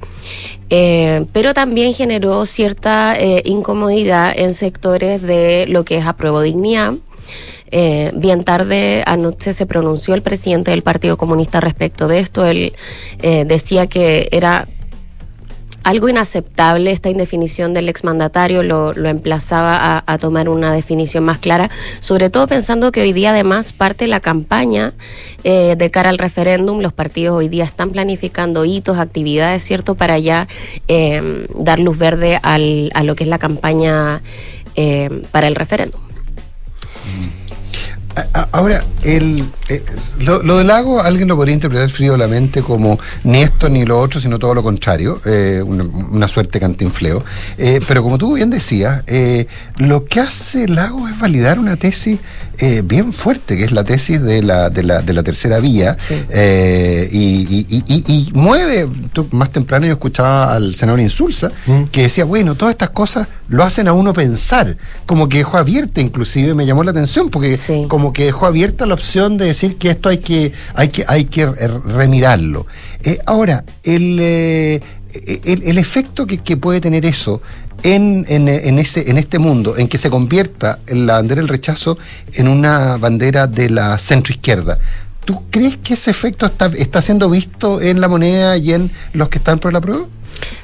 pero 0.69 1.53
también 1.53 1.93
generó 1.93 2.45
cierta 2.45 3.17
incomodidad 3.43 4.33
en 4.33 4.53
sectores 4.53 5.21
de 5.21 5.65
lo 5.67 5.83
que 5.83 5.97
es 5.97 6.05
apruebo 6.05 6.39
dignidad, 6.39 6.93
eh, 7.71 8.11
bien 8.15 8.43
tarde 8.43 9.03
anoche 9.05 9.53
se 9.53 9.65
pronunció 9.65 10.13
el 10.15 10.21
presidente 10.21 10.71
del 10.71 10.81
Partido 10.81 11.17
Comunista 11.17 11.59
respecto 11.59 12.07
de 12.07 12.19
esto. 12.19 12.45
Él 12.45 12.73
eh, 13.21 13.45
decía 13.45 13.87
que 13.87 14.27
era 14.31 14.67
algo 15.83 16.09
inaceptable 16.09 16.91
esta 16.91 17.09
indefinición 17.09 17.73
del 17.73 17.87
exmandatario, 17.87 18.63
lo, 18.63 18.93
lo 18.93 19.07
emplazaba 19.07 20.03
a, 20.05 20.17
tomar 20.17 20.49
una 20.49 20.73
definición 20.73 21.23
más 21.23 21.37
clara, 21.37 21.69
sobre 22.01 22.29
todo 22.29 22.47
pensando 22.47 22.91
que 22.91 23.01
hoy 23.01 23.13
día 23.13 23.31
además 23.31 23.71
parte 23.71 24.05
la 24.07 24.19
campaña 24.19 24.93
eh, 25.45 25.75
de 25.77 25.89
cara 25.89 26.09
al 26.09 26.17
referéndum, 26.17 26.81
los 26.81 26.91
partidos 26.91 27.37
hoy 27.37 27.47
día 27.47 27.63
están 27.63 27.91
planificando 27.91 28.65
hitos, 28.65 28.97
actividades, 28.97 29.63
¿cierto?, 29.63 29.95
para 29.95 30.19
ya 30.19 30.47
dar 31.55 31.79
luz 31.79 31.97
verde 31.97 32.39
al, 32.43 32.91
a 32.93 33.03
lo 33.03 33.15
que 33.15 33.23
es 33.23 33.29
la 33.29 33.39
campaña 33.39 34.21
para 35.31 35.47
el 35.47 35.55
referéndum. 35.55 36.01
Ahora, 38.51 38.83
el, 39.03 39.43
eh, 39.69 39.83
lo, 40.19 40.57
del 40.57 40.67
lago, 40.67 40.99
alguien 41.01 41.27
lo 41.27 41.35
podría 41.35 41.53
interpretar 41.53 41.89
frívolamente 41.89 42.61
como 42.61 42.99
ni 43.23 43.41
esto 43.41 43.69
ni 43.69 43.85
lo 43.85 43.99
otro, 43.99 44.19
sino 44.19 44.39
todo 44.39 44.53
lo 44.55 44.63
contrario, 44.63 45.21
eh, 45.25 45.61
una, 45.63 46.27
suerte 46.27 46.59
cantinfleo. 46.59 47.23
Eh, 47.57 47.79
pero 47.87 48.03
como 48.03 48.17
tú 48.17 48.35
bien 48.35 48.49
decías, 48.49 49.03
lo 49.77 50.05
que 50.05 50.19
hace 50.19 50.65
el 50.65 50.75
lago 50.75 51.07
es 51.07 51.17
validar 51.19 51.59
una 51.59 51.75
tesis 51.75 52.19
bien 52.83 53.13
fuerte, 53.13 53.55
que 53.55 53.63
es 53.63 53.71
la 53.71 53.85
tesis 53.85 54.21
de 54.21 54.43
la, 54.43 54.69
de 54.69 54.83
la, 54.83 55.01
de 55.01 55.13
la 55.13 55.23
tercera 55.23 55.59
vía, 55.59 55.95
y, 57.11 58.29
mueve, 58.33 58.87
más 59.31 59.51
temprano 59.51 59.85
yo 59.85 59.93
escuchaba 59.93 60.53
al 60.53 60.75
senador 60.75 60.99
Insulza, 60.99 61.51
mm. 61.65 61.83
que 61.85 62.03
decía, 62.03 62.25
bueno, 62.25 62.55
todas 62.55 62.73
estas 62.73 62.89
cosas 62.89 63.27
lo 63.47 63.63
hacen 63.63 63.87
a 63.87 63.93
uno 63.93 64.13
pensar, 64.13 64.77
como 65.05 65.29
que 65.29 65.39
dejó 65.39 65.57
abierta, 65.57 66.01
inclusive 66.01 66.53
me 66.53 66.65
llamó 66.65 66.83
la 66.83 66.91
atención, 66.91 67.29
porque 67.29 67.57
como 67.87 67.98
que 68.13 68.25
dejó 68.25 68.45
abierta 68.45 68.85
la 68.85 68.93
opción 68.93 69.37
de 69.37 69.45
decir 69.45 69.77
que 69.77 69.89
esto 69.89 70.09
hay 70.09 70.19
que, 70.19 70.53
hay 70.73 70.89
que, 70.89 71.05
hay 71.07 71.25
que 71.25 71.45
remirarlo. 71.45 72.65
Eh, 73.03 73.19
ahora, 73.25 73.63
el, 73.83 74.17
eh, 74.19 74.81
el, 75.45 75.77
efecto 75.77 76.27
que, 76.27 76.57
puede 76.57 76.81
tener 76.81 77.05
eso 77.05 77.41
en, 77.83 78.25
en, 78.27 78.79
ese, 78.79 79.09
en 79.09 79.17
este 79.17 79.39
mundo, 79.39 79.77
en 79.77 79.87
que 79.87 79.97
se 79.97 80.09
convierta 80.09 80.79
la 80.87 81.13
bandera 81.13 81.41
del 81.41 81.49
rechazo 81.49 81.97
en 82.33 82.47
una 82.47 82.97
bandera 82.97 83.47
de 83.47 83.69
la 83.69 83.97
centroizquierda. 83.97 84.77
¿Tú 85.25 85.43
crees 85.49 85.77
que 85.77 85.93
ese 85.93 86.11
efecto 86.11 86.45
está, 86.45 86.71
está 86.75 87.01
siendo 87.01 87.29
visto 87.29 87.81
en 87.81 88.01
la 88.01 88.07
moneda 88.07 88.57
y 88.57 88.73
en 88.73 88.91
los 89.13 89.29
que 89.29 89.37
están 89.37 89.59
por 89.59 89.71
la 89.73 89.81
prueba? 89.81 90.05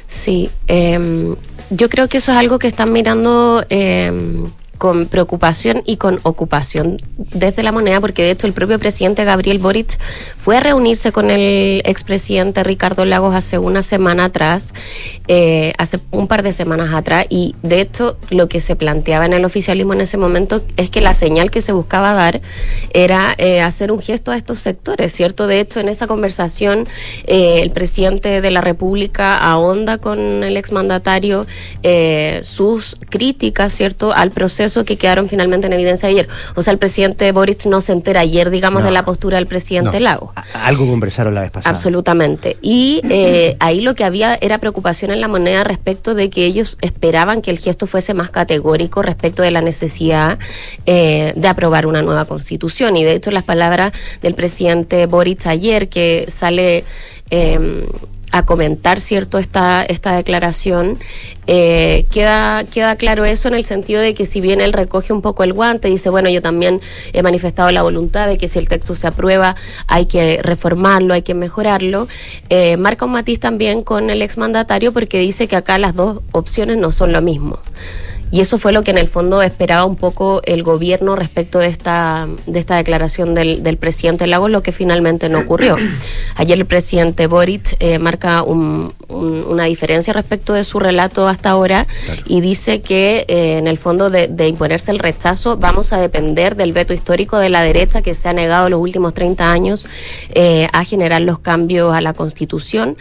Sí, 0.08 0.50
em, 0.68 1.36
yo 1.70 1.90
creo 1.90 2.08
que 2.08 2.18
eso 2.18 2.32
es 2.32 2.38
algo 2.38 2.60
que 2.60 2.68
están 2.68 2.92
mirando 2.92 3.64
em, 3.70 4.46
con 4.78 5.08
preocupación 5.08 5.82
y 5.86 5.98
con 5.98 6.20
ocupación 6.24 6.98
desde 7.18 7.64
la 7.64 7.72
moneda, 7.72 8.02
porque 8.02 8.24
de 8.24 8.32
hecho 8.32 8.48
el 8.48 8.54
propio 8.54 8.80
presidente 8.80 9.24
Gabriel 9.24 9.60
Boric 9.60 9.98
fue 10.38 10.58
a 10.58 10.60
reunirse 10.60 11.12
con 11.12 11.32
el 11.32 11.82
expresidente 11.86 12.64
Ricardo 12.64 13.06
Lagos 13.06 13.34
hace 13.34 13.58
una 13.58 13.84
semana 13.84 14.26
atrás, 14.26 14.74
eh, 15.28 15.74
hace 15.78 16.00
un 16.12 16.28
par 16.28 16.44
de 16.44 16.54
semanas 16.54 16.94
atrás, 16.94 17.26
y 17.30 17.56
de 17.64 17.82
hecho 17.82 18.18
lo 18.30 18.50
que 18.50 18.60
se 18.60 18.76
planteaba 18.76 19.26
en 19.26 19.34
el 19.34 19.46
oficialismo 19.46 19.94
en 19.94 20.02
ese 20.02 20.18
momento 20.18 20.62
es 20.78 20.90
que 20.90 21.02
la 21.02 21.14
señal 21.14 21.52
que 21.52 21.62
se 21.62 21.72
buscaba 21.72 22.14
dar 22.14 22.42
era 22.94 23.34
eh, 23.38 23.62
hacer 23.62 23.92
un 23.92 24.00
gesto 24.00 24.32
a 24.32 24.38
estos 24.38 24.60
sectores, 24.60 25.14
¿cierto? 25.14 25.48
De 25.48 25.60
hecho, 25.60 25.80
en 25.80 25.90
esa 25.90 26.08
conversación 26.08 26.88
eh, 27.28 27.60
el 27.62 27.72
presidente 27.72 28.42
de 28.42 28.52
la 28.52 28.62
República 28.62 29.38
ahonda 29.38 29.98
con 29.98 30.44
el 30.44 30.58
exmandatario 30.58 31.46
sus 32.42 32.98
críticas, 33.10 33.74
¿cierto?, 33.74 34.12
al 34.12 34.32
proceso 34.32 34.65
eso 34.66 34.86
que 34.86 34.98
quedaron 34.98 35.28
finalmente 35.28 35.68
en 35.68 35.74
evidencia 35.74 36.10
ayer. 36.10 36.28
O 36.56 36.62
sea, 36.62 36.74
el 36.74 36.80
presidente 36.80 37.32
Boric 37.32 37.66
no 37.66 37.82
se 37.82 37.94
entera 37.94 38.22
ayer, 38.22 38.50
digamos, 38.50 38.84
de 38.84 38.92
la 38.92 39.06
postura 39.06 39.38
del 39.38 39.48
presidente 39.48 40.00
Lago. 40.00 40.34
Algo 40.54 40.88
conversaron 40.88 41.34
la 41.36 41.42
vez 41.42 41.52
pasada. 41.52 41.74
Absolutamente. 41.74 42.58
Y 42.62 43.02
eh, 43.10 43.56
ahí 43.60 43.82
lo 43.82 43.96
que 43.96 44.04
había 44.04 44.36
era 44.42 44.58
preocupación 44.58 45.12
en 45.12 45.22
la 45.22 45.28
moneda 45.28 45.64
respecto 45.64 46.16
de 46.16 46.30
que 46.30 46.46
ellos 46.46 46.78
esperaban 46.82 47.42
que 47.42 47.52
el 47.52 47.60
gesto 47.60 47.88
fuese 47.88 48.14
más 48.14 48.30
categórico 48.30 49.02
respecto 49.02 49.44
de 49.44 49.52
la 49.52 49.62
necesidad 49.62 50.38
eh, 50.86 51.34
de 51.36 51.48
aprobar 51.48 51.88
una 51.88 52.02
nueva 52.02 52.26
constitución. 52.26 52.98
Y 52.98 53.04
de 53.04 53.14
hecho, 53.14 53.32
las 53.32 53.44
palabras 53.44 53.94
del 54.22 54.36
presidente 54.36 55.06
Boric 55.06 55.46
ayer, 55.48 55.90
que 55.90 56.26
sale. 56.30 56.84
Eh, 57.32 57.88
a 58.32 58.46
comentar 58.46 59.00
cierto 59.00 59.38
esta, 59.38 59.84
esta 59.84 60.16
declaración, 60.16 60.98
eh, 61.48 62.06
queda, 62.12 62.64
queda 62.64 62.96
claro 62.96 63.24
eso 63.24 63.48
en 63.48 63.54
el 63.54 63.66
sentido 63.66 64.02
de 64.02 64.14
que 64.14 64.26
si 64.26 64.42
bien 64.42 64.62
él 64.62 64.74
recoge 64.74 65.14
un 65.14 65.22
poco 65.22 65.44
el 65.44 65.54
guante, 65.54 65.88
dice, 65.88 66.10
bueno, 66.10 66.30
yo 66.30 66.42
también 66.42 66.82
he 67.14 67.22
manifestado 67.22 67.72
la 67.72 67.84
voluntad 67.84 68.28
de 68.28 68.38
que 68.38 68.48
si 68.48 68.60
el 68.60 68.68
texto 68.68 68.96
se 68.96 69.08
aprueba 69.08 69.56
hay 69.88 70.06
que 70.08 70.40
reformarlo, 70.42 71.14
hay 71.14 71.22
que 71.22 71.34
mejorarlo, 71.34 72.08
eh, 72.50 72.78
marca 72.78 73.06
un 73.06 73.12
matiz 73.12 73.40
también 73.40 73.84
con 73.84 74.10
el 74.10 74.22
exmandatario 74.22 74.92
porque 74.92 75.20
dice 75.20 75.48
que 75.48 75.56
acá 75.56 75.78
las 75.78 75.96
dos 75.96 76.22
opciones 76.32 76.78
no 76.78 76.92
son 76.92 77.12
lo 77.12 77.22
mismo. 77.22 77.60
Y 78.32 78.42
eso 78.42 78.58
fue 78.58 78.72
lo 78.72 78.84
que 78.84 78.92
en 78.92 78.98
el 78.98 79.08
fondo 79.08 79.42
esperaba 79.42 79.86
un 79.86 79.96
poco 79.96 80.42
el 80.46 80.64
gobierno 80.64 81.16
respecto 81.16 81.60
de 81.60 81.68
esta, 81.68 82.28
de 82.46 82.60
esta 82.60 82.76
declaración 82.76 83.34
del, 83.34 83.64
del 83.64 83.78
presidente 83.78 84.28
Lagos, 84.28 84.52
lo 84.52 84.62
que 84.62 84.72
finalmente 84.72 85.30
no 85.30 85.40
ocurrió. 85.40 85.76
Ayer 86.36 86.58
el 86.58 86.66
presidente 86.66 87.28
Boric 87.28 87.76
eh, 87.80 88.00
marca 88.00 88.44
una 88.44 89.66
diferencia 89.66 90.14
respecto 90.14 90.54
de 90.54 90.64
su 90.64 90.80
relato 90.80 91.28
hasta 91.28 91.52
ahora 91.52 91.88
y 92.26 92.42
dice 92.42 92.82
que 92.82 93.26
eh, 93.28 93.58
en 93.58 93.68
el 93.68 93.78
fondo 93.78 94.10
de, 94.10 94.48
imponerse 94.48 94.92
el 94.92 95.00
rechazo 95.00 95.58
vamos 95.58 95.94
a 95.94 96.00
depender 96.00 96.56
del 96.56 96.74
veto 96.74 96.94
histórico 96.94 97.38
de 97.38 97.50
la 97.50 97.62
derecha 97.62 98.02
que 98.02 98.14
se 98.14 98.28
ha 98.28 98.34
negado 98.34 98.70
los 98.70 98.80
últimos 98.80 99.14
30 99.14 99.52
años 99.52 99.88
eh, 100.34 100.68
a 100.74 100.84
generar 100.84 101.22
los 101.22 101.40
cambios 101.40 101.96
a 101.96 102.02
la 102.02 102.14
constitución. 102.14 102.98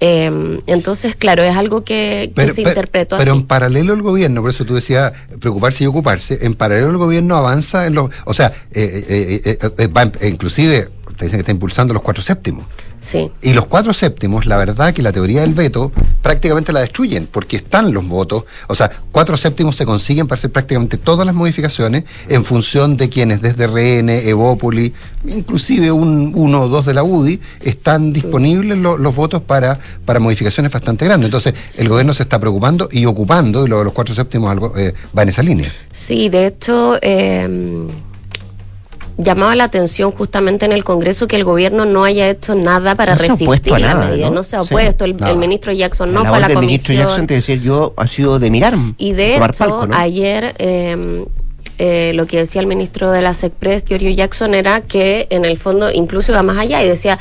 Em, 0.00 0.60
entonces, 0.66 1.16
claro, 1.16 1.42
es 1.42 1.56
algo 1.56 1.82
que, 1.82 2.32
se 2.54 2.62
interpretó 2.62 3.16
así. 3.16 3.24
Pero 3.24 3.36
en 3.36 3.46
paralelo 3.46 3.94
el 3.94 4.02
gobierno, 4.02 4.40
por 4.42 4.50
eso 4.50 4.64
tú 4.64 4.74
decías 4.76 5.12
preocuparse 5.40 5.84
y 5.84 5.86
ocuparse, 5.88 6.38
en 6.42 6.54
paralelo 6.54 6.90
el 6.90 6.98
gobierno 6.98 7.36
avanza 7.36 7.86
en 7.86 7.94
los. 7.94 8.10
O 8.24 8.34
sea, 8.34 8.52
eh, 8.72 9.40
eh, 9.44 9.58
eh, 9.78 10.28
inclusive 10.28 10.88
te 11.18 11.24
dicen 11.24 11.38
que 11.38 11.42
está 11.42 11.52
impulsando 11.52 11.92
los 11.92 12.02
cuatro 12.02 12.22
séptimos. 12.22 12.64
Y 13.40 13.52
los 13.52 13.66
cuatro 13.66 13.94
séptimos, 13.94 14.44
la 14.46 14.56
verdad 14.56 14.92
que 14.92 15.02
la 15.02 15.12
teoría 15.12 15.40
del 15.40 15.54
veto 15.54 15.92
prácticamente 16.20 16.72
la 16.72 16.80
destruyen, 16.80 17.26
porque 17.30 17.56
están 17.56 17.92
los 17.92 18.06
votos, 18.06 18.44
o 18.66 18.74
sea, 18.74 18.90
cuatro 19.12 19.36
séptimos 19.36 19.76
se 19.76 19.86
consiguen 19.86 20.26
para 20.26 20.38
hacer 20.38 20.50
prácticamente 20.50 20.98
todas 20.98 21.24
las 21.24 21.34
modificaciones 21.34 22.04
en 22.28 22.44
función 22.44 22.96
de 22.96 23.08
quienes 23.08 23.40
desde 23.40 23.66
RN, 23.66 24.10
Evópoli, 24.10 24.92
inclusive 25.26 25.90
un, 25.90 26.32
uno 26.34 26.62
o 26.62 26.68
dos 26.68 26.86
de 26.86 26.94
la 26.94 27.02
UDI, 27.02 27.40
están 27.60 28.12
disponibles 28.12 28.78
los 28.78 29.14
votos 29.14 29.42
para, 29.42 29.78
para 30.04 30.20
modificaciones 30.20 30.70
bastante 30.70 31.04
grandes. 31.04 31.28
Entonces, 31.28 31.54
el 31.76 31.88
gobierno 31.88 32.12
se 32.12 32.24
está 32.24 32.38
preocupando 32.38 32.88
y 32.92 33.06
ocupando, 33.06 33.64
y 33.64 33.68
lo 33.68 33.84
los 33.84 33.92
cuatro 33.92 34.14
séptimos 34.14 34.50
algo, 34.50 34.76
eh, 34.76 34.92
va 35.16 35.22
en 35.22 35.28
esa 35.30 35.42
línea. 35.42 35.72
Sí, 35.92 36.28
de 36.28 36.46
hecho... 36.48 36.98
Eh 37.00 37.88
llamaba 39.18 39.54
la 39.56 39.64
atención 39.64 40.12
justamente 40.12 40.64
en 40.64 40.72
el 40.72 40.84
Congreso 40.84 41.28
que 41.28 41.36
el 41.36 41.44
gobierno 41.44 41.84
no 41.84 42.04
haya 42.04 42.30
hecho 42.30 42.54
nada 42.54 42.94
para 42.94 43.16
resistir 43.16 43.80
la 43.80 43.94
medida. 43.96 44.30
¿no? 44.30 44.42
se 44.42 44.56
ha 44.56 44.62
opuesto. 44.62 45.04
El, 45.04 45.14
ministro 45.36 45.72
Jackson 45.72 46.12
no 46.12 46.24
fue 46.24 46.38
a 46.38 46.40
la 46.40 46.46
comisión. 46.46 46.58
El 46.58 46.66
ministro 46.66 46.94
Jackson, 46.94 47.26
te 47.26 47.34
decía 47.34 47.56
yo, 47.56 47.92
ha 47.96 48.06
sido 48.06 48.38
de 48.38 48.50
mirar. 48.50 48.76
Y 48.96 49.12
de 49.12 49.36
hecho, 49.36 49.88
ayer. 49.92 50.54
Em, 50.58 51.26
eh, 51.80 52.10
lo 52.14 52.26
que 52.26 52.38
decía 52.38 52.60
el 52.60 52.66
ministro 52.66 53.12
de 53.12 53.22
la 53.22 53.32
SECPRES, 53.32 53.84
Giorgio 53.84 54.10
Jackson, 54.10 54.52
era 54.54 54.80
que 54.80 55.28
en 55.30 55.44
el 55.44 55.56
fondo 55.56 55.92
incluso 55.92 56.32
iba 56.32 56.42
más 56.42 56.58
allá 56.58 56.82
y 56.82 56.88
decía, 56.88 57.20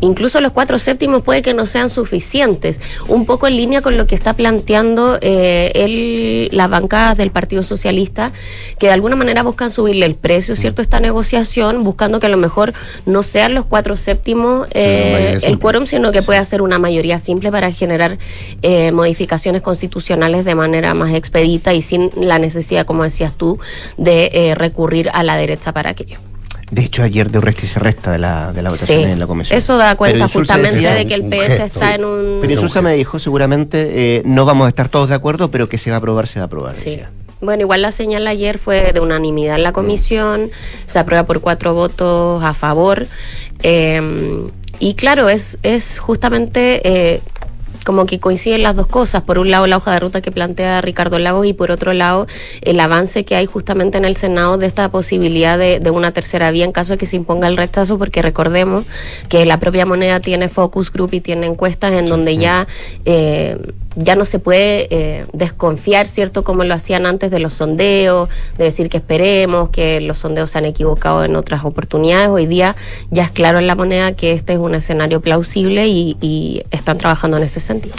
incluso 0.00 0.40
los 0.40 0.52
cuatro 0.52 0.78
séptimos 0.78 1.22
puede 1.22 1.42
que 1.42 1.54
no 1.54 1.66
sean 1.66 1.90
suficientes. 1.90 2.80
Un 3.08 3.26
poco 3.26 3.46
en 3.46 3.56
línea 3.56 3.82
con 3.82 3.96
lo 3.96 4.06
que 4.06 4.14
está 4.14 4.34
planteando 4.34 5.18
eh, 5.20 5.72
el, 5.74 6.56
las 6.56 6.70
bancadas 6.70 7.16
del 7.16 7.30
Partido 7.30 7.62
Socialista, 7.62 8.32
que 8.78 8.86
de 8.86 8.92
alguna 8.92 9.16
manera 9.16 9.42
buscan 9.42 9.70
subirle 9.70 10.06
el 10.06 10.14
precio, 10.14 10.56
¿cierto? 10.56 10.82
Esta 10.82 11.00
negociación, 11.00 11.84
buscando 11.84 12.20
que 12.20 12.26
a 12.26 12.30
lo 12.30 12.36
mejor 12.36 12.72
no 13.06 13.22
sean 13.22 13.54
los 13.54 13.66
cuatro 13.66 13.96
séptimos 13.96 14.68
eh, 14.72 15.38
el 15.42 15.58
quórum, 15.58 15.86
sino 15.86 16.12
que 16.12 16.22
pueda 16.22 16.44
ser 16.44 16.62
una 16.62 16.78
mayoría 16.78 17.18
simple 17.18 17.50
para 17.50 17.70
generar 17.72 18.18
eh, 18.62 18.92
modificaciones 18.92 19.62
constitucionales 19.62 20.44
de 20.44 20.54
manera 20.54 20.94
más 20.94 21.14
expedita 21.14 21.74
y 21.74 21.82
sin 21.82 22.10
la 22.16 22.38
necesidad, 22.38 22.86
como 22.86 23.04
decías 23.04 23.34
tú, 23.34 23.58
de 23.96 24.54
recurrir 24.56 25.10
a 25.12 25.22
la 25.22 25.36
derecha 25.36 25.72
para 25.72 25.90
aquello. 25.90 26.29
De 26.70 26.82
hecho, 26.82 27.02
ayer 27.02 27.30
de 27.30 27.38
Urresti 27.38 27.66
se 27.66 27.80
resta 27.80 28.12
de 28.12 28.18
la, 28.18 28.52
de 28.52 28.62
la 28.62 28.70
votación 28.70 29.00
en 29.00 29.18
la 29.18 29.26
comisión. 29.26 29.58
Eso 29.58 29.76
da 29.76 29.96
cuenta 29.96 30.28
justamente 30.28 30.78
de 30.78 31.06
que 31.06 31.14
el 31.14 31.24
PS 31.24 31.60
está 31.60 31.94
en 31.94 32.04
un. 32.04 32.38
Pero 32.40 32.52
Insulza 32.52 32.80
me 32.80 32.94
dijo, 32.94 33.18
seguramente 33.18 34.18
eh, 34.18 34.22
no 34.24 34.44
vamos 34.44 34.66
a 34.66 34.68
estar 34.68 34.88
todos 34.88 35.08
de 35.08 35.16
acuerdo, 35.16 35.50
pero 35.50 35.68
que 35.68 35.78
se 35.78 35.90
va 35.90 35.96
a 35.96 35.98
aprobar, 35.98 36.26
se 36.26 36.38
va 36.38 36.44
a 36.44 36.46
aprobar. 36.46 36.76
Sí. 36.76 37.00
Bueno, 37.40 37.62
igual 37.62 37.82
la 37.82 37.90
señal 37.90 38.26
ayer 38.26 38.58
fue 38.58 38.92
de 38.92 39.00
unanimidad 39.00 39.56
en 39.56 39.62
la 39.62 39.72
comisión, 39.72 40.50
se 40.86 40.98
aprueba 40.98 41.24
por 41.24 41.40
cuatro 41.40 41.74
votos 41.74 42.44
a 42.44 42.54
favor. 42.54 43.06
Eh, 43.62 44.48
y 44.78 44.94
claro, 44.94 45.28
es, 45.28 45.58
es 45.62 45.98
justamente 45.98 46.80
eh, 46.84 47.20
como 47.84 48.06
que 48.06 48.20
coinciden 48.20 48.62
las 48.62 48.76
dos 48.76 48.86
cosas. 48.86 49.22
Por 49.22 49.38
un 49.38 49.50
lado, 49.50 49.66
la 49.66 49.76
hoja 49.76 49.92
de 49.92 50.00
ruta 50.00 50.20
que 50.20 50.30
plantea 50.30 50.80
Ricardo 50.80 51.18
Lagos 51.18 51.46
y 51.46 51.52
por 51.52 51.70
otro 51.70 51.92
lado, 51.92 52.26
el 52.62 52.80
avance 52.80 53.24
que 53.24 53.36
hay 53.36 53.46
justamente 53.46 53.98
en 53.98 54.04
el 54.04 54.16
Senado 54.16 54.58
de 54.58 54.66
esta 54.66 54.88
posibilidad 54.90 55.58
de, 55.58 55.90
una 55.90 56.12
tercera 56.12 56.50
vía 56.52 56.64
en 56.64 56.72
caso 56.72 56.92
de 56.92 56.98
que 56.98 57.06
se 57.06 57.16
imponga 57.16 57.48
el 57.48 57.56
rechazo, 57.56 57.98
porque 57.98 58.22
recordemos 58.22 58.84
que 59.28 59.44
la 59.44 59.58
propia 59.58 59.86
moneda 59.86 60.20
tiene 60.20 60.48
focus 60.48 60.92
group 60.92 61.14
y 61.14 61.20
tiene 61.20 61.46
encuestas 61.46 61.92
en 61.92 62.06
donde 62.06 62.36
ya... 62.36 62.66
Eh, 63.04 63.56
ya 63.96 64.14
no 64.14 64.24
se 64.24 64.38
puede 64.38 64.86
eh, 64.90 65.26
desconfiar, 65.32 66.06
¿cierto? 66.06 66.44
Como 66.44 66.64
lo 66.64 66.74
hacían 66.74 67.06
antes 67.06 67.30
de 67.30 67.38
los 67.40 67.54
sondeos, 67.54 68.28
de 68.56 68.64
decir 68.64 68.88
que 68.88 68.98
esperemos, 68.98 69.70
que 69.70 70.00
los 70.00 70.18
sondeos 70.18 70.50
se 70.50 70.58
han 70.58 70.64
equivocado 70.64 71.24
en 71.24 71.36
otras 71.36 71.64
oportunidades. 71.64 72.28
Hoy 72.28 72.46
día 72.46 72.76
ya 73.10 73.24
es 73.24 73.30
claro 73.30 73.58
en 73.58 73.66
la 73.66 73.74
moneda 73.74 74.12
que 74.12 74.32
este 74.32 74.52
es 74.52 74.58
un 74.58 74.74
escenario 74.74 75.20
plausible 75.20 75.88
y, 75.88 76.16
y 76.20 76.62
están 76.70 76.98
trabajando 76.98 77.36
en 77.36 77.42
ese 77.42 77.60
sentido. 77.60 77.94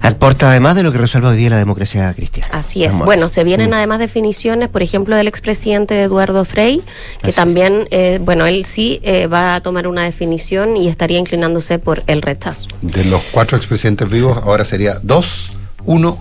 Aporta 0.00 0.50
además 0.50 0.76
de 0.76 0.82
lo 0.82 0.92
que 0.92 0.98
resuelve 0.98 1.28
hoy 1.28 1.36
día 1.36 1.50
la 1.50 1.58
democracia 1.58 2.12
cristiana. 2.14 2.48
Así 2.52 2.84
es. 2.84 2.98
Bueno, 2.98 3.28
se 3.28 3.44
vienen 3.44 3.74
además 3.74 3.98
definiciones, 3.98 4.68
por 4.68 4.82
ejemplo, 4.82 5.16
del 5.16 5.26
expresidente 5.26 6.02
Eduardo 6.02 6.44
Frei, 6.44 6.82
que 7.22 7.32
también, 7.32 7.88
eh, 7.90 8.20
bueno, 8.22 8.46
él 8.46 8.64
sí 8.64 9.00
eh, 9.02 9.26
va 9.26 9.56
a 9.56 9.60
tomar 9.60 9.88
una 9.88 10.04
definición 10.04 10.76
y 10.76 10.88
estaría 10.88 11.18
inclinándose 11.18 11.78
por 11.78 12.02
el 12.06 12.22
rechazo. 12.22 12.68
De 12.82 13.04
los 13.04 13.22
cuatro 13.30 13.56
expresidentes 13.56 14.10
vivos, 14.10 14.38
ahora 14.44 14.64
sería 14.64 14.94
dos, 15.02 15.52
uno, 15.84 16.18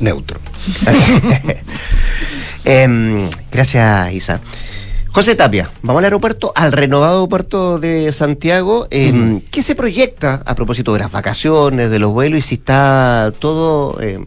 neutro. 0.00 0.40
Em, 2.68 3.30
gracias, 3.52 4.12
Isa. 4.12 4.40
José 5.16 5.34
Tapia, 5.34 5.70
vamos 5.80 6.00
al 6.00 6.04
aeropuerto, 6.04 6.52
al 6.54 6.72
renovado 6.72 7.20
aeropuerto 7.20 7.78
de 7.78 8.12
Santiago. 8.12 8.86
Eh, 8.90 9.40
¿Qué 9.50 9.62
se 9.62 9.74
proyecta 9.74 10.42
a 10.44 10.54
propósito 10.54 10.92
de 10.92 10.98
las 10.98 11.10
vacaciones, 11.10 11.90
de 11.90 11.98
los 11.98 12.12
vuelos 12.12 12.40
y 12.40 12.42
si 12.42 12.56
está 12.56 13.32
todo 13.38 13.98
eh, 14.02 14.22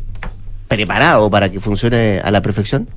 preparado 0.67 1.29
para 1.29 1.51
que 1.51 1.59
funcione 1.59 2.19
a 2.23 2.31
la 2.31 2.41
perfección? 2.41 2.89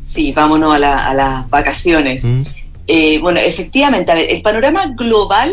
Sí, 0.00 0.32
vámonos 0.32 0.74
a, 0.74 0.78
las 1.12 1.50
vacaciones. 1.50 2.26
Eh, 2.86 3.18
bueno, 3.18 3.38
efectivamente, 3.38 4.10
a 4.10 4.14
ver, 4.14 4.30
el 4.30 4.40
panorama 4.40 4.94
global 4.96 5.52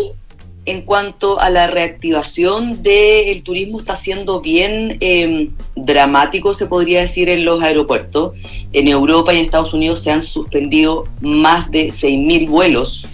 en 0.69 0.83
cuanto 0.83 1.39
a 1.39 1.49
la 1.49 1.67
reactivación 1.67 2.83
del 2.83 3.41
turismo 3.43 3.79
está 3.79 3.95
siendo 3.95 4.39
bien 4.39 4.97
em, 4.99 5.49
dramático, 5.75 6.53
se 6.53 6.67
podría 6.67 7.01
decir, 7.01 7.29
en 7.29 7.43
los 7.43 7.61
aeropuertos. 7.63 8.33
En 8.71 8.87
Europa 8.87 9.33
y 9.33 9.37
en 9.37 9.45
Estados 9.45 9.73
Unidos 9.73 10.03
se 10.03 10.11
han 10.11 10.21
suspendido 10.21 11.05
más 11.21 11.71
de 11.71 11.87
6.000 11.87 12.47
vuelos 12.47 13.07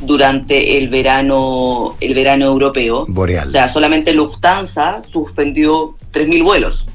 durante 0.00 0.78
el 0.78 0.88
verano, 0.88 1.96
el 2.00 2.14
verano 2.14 2.46
europeo. 2.46 3.04
Boreal. 3.08 3.48
O 3.48 3.50
sea, 3.50 3.68
solamente 3.68 4.12
Lufthansa 4.14 5.02
suspendió 5.02 5.96
3.000 6.12 6.42
vuelos. 6.42 6.86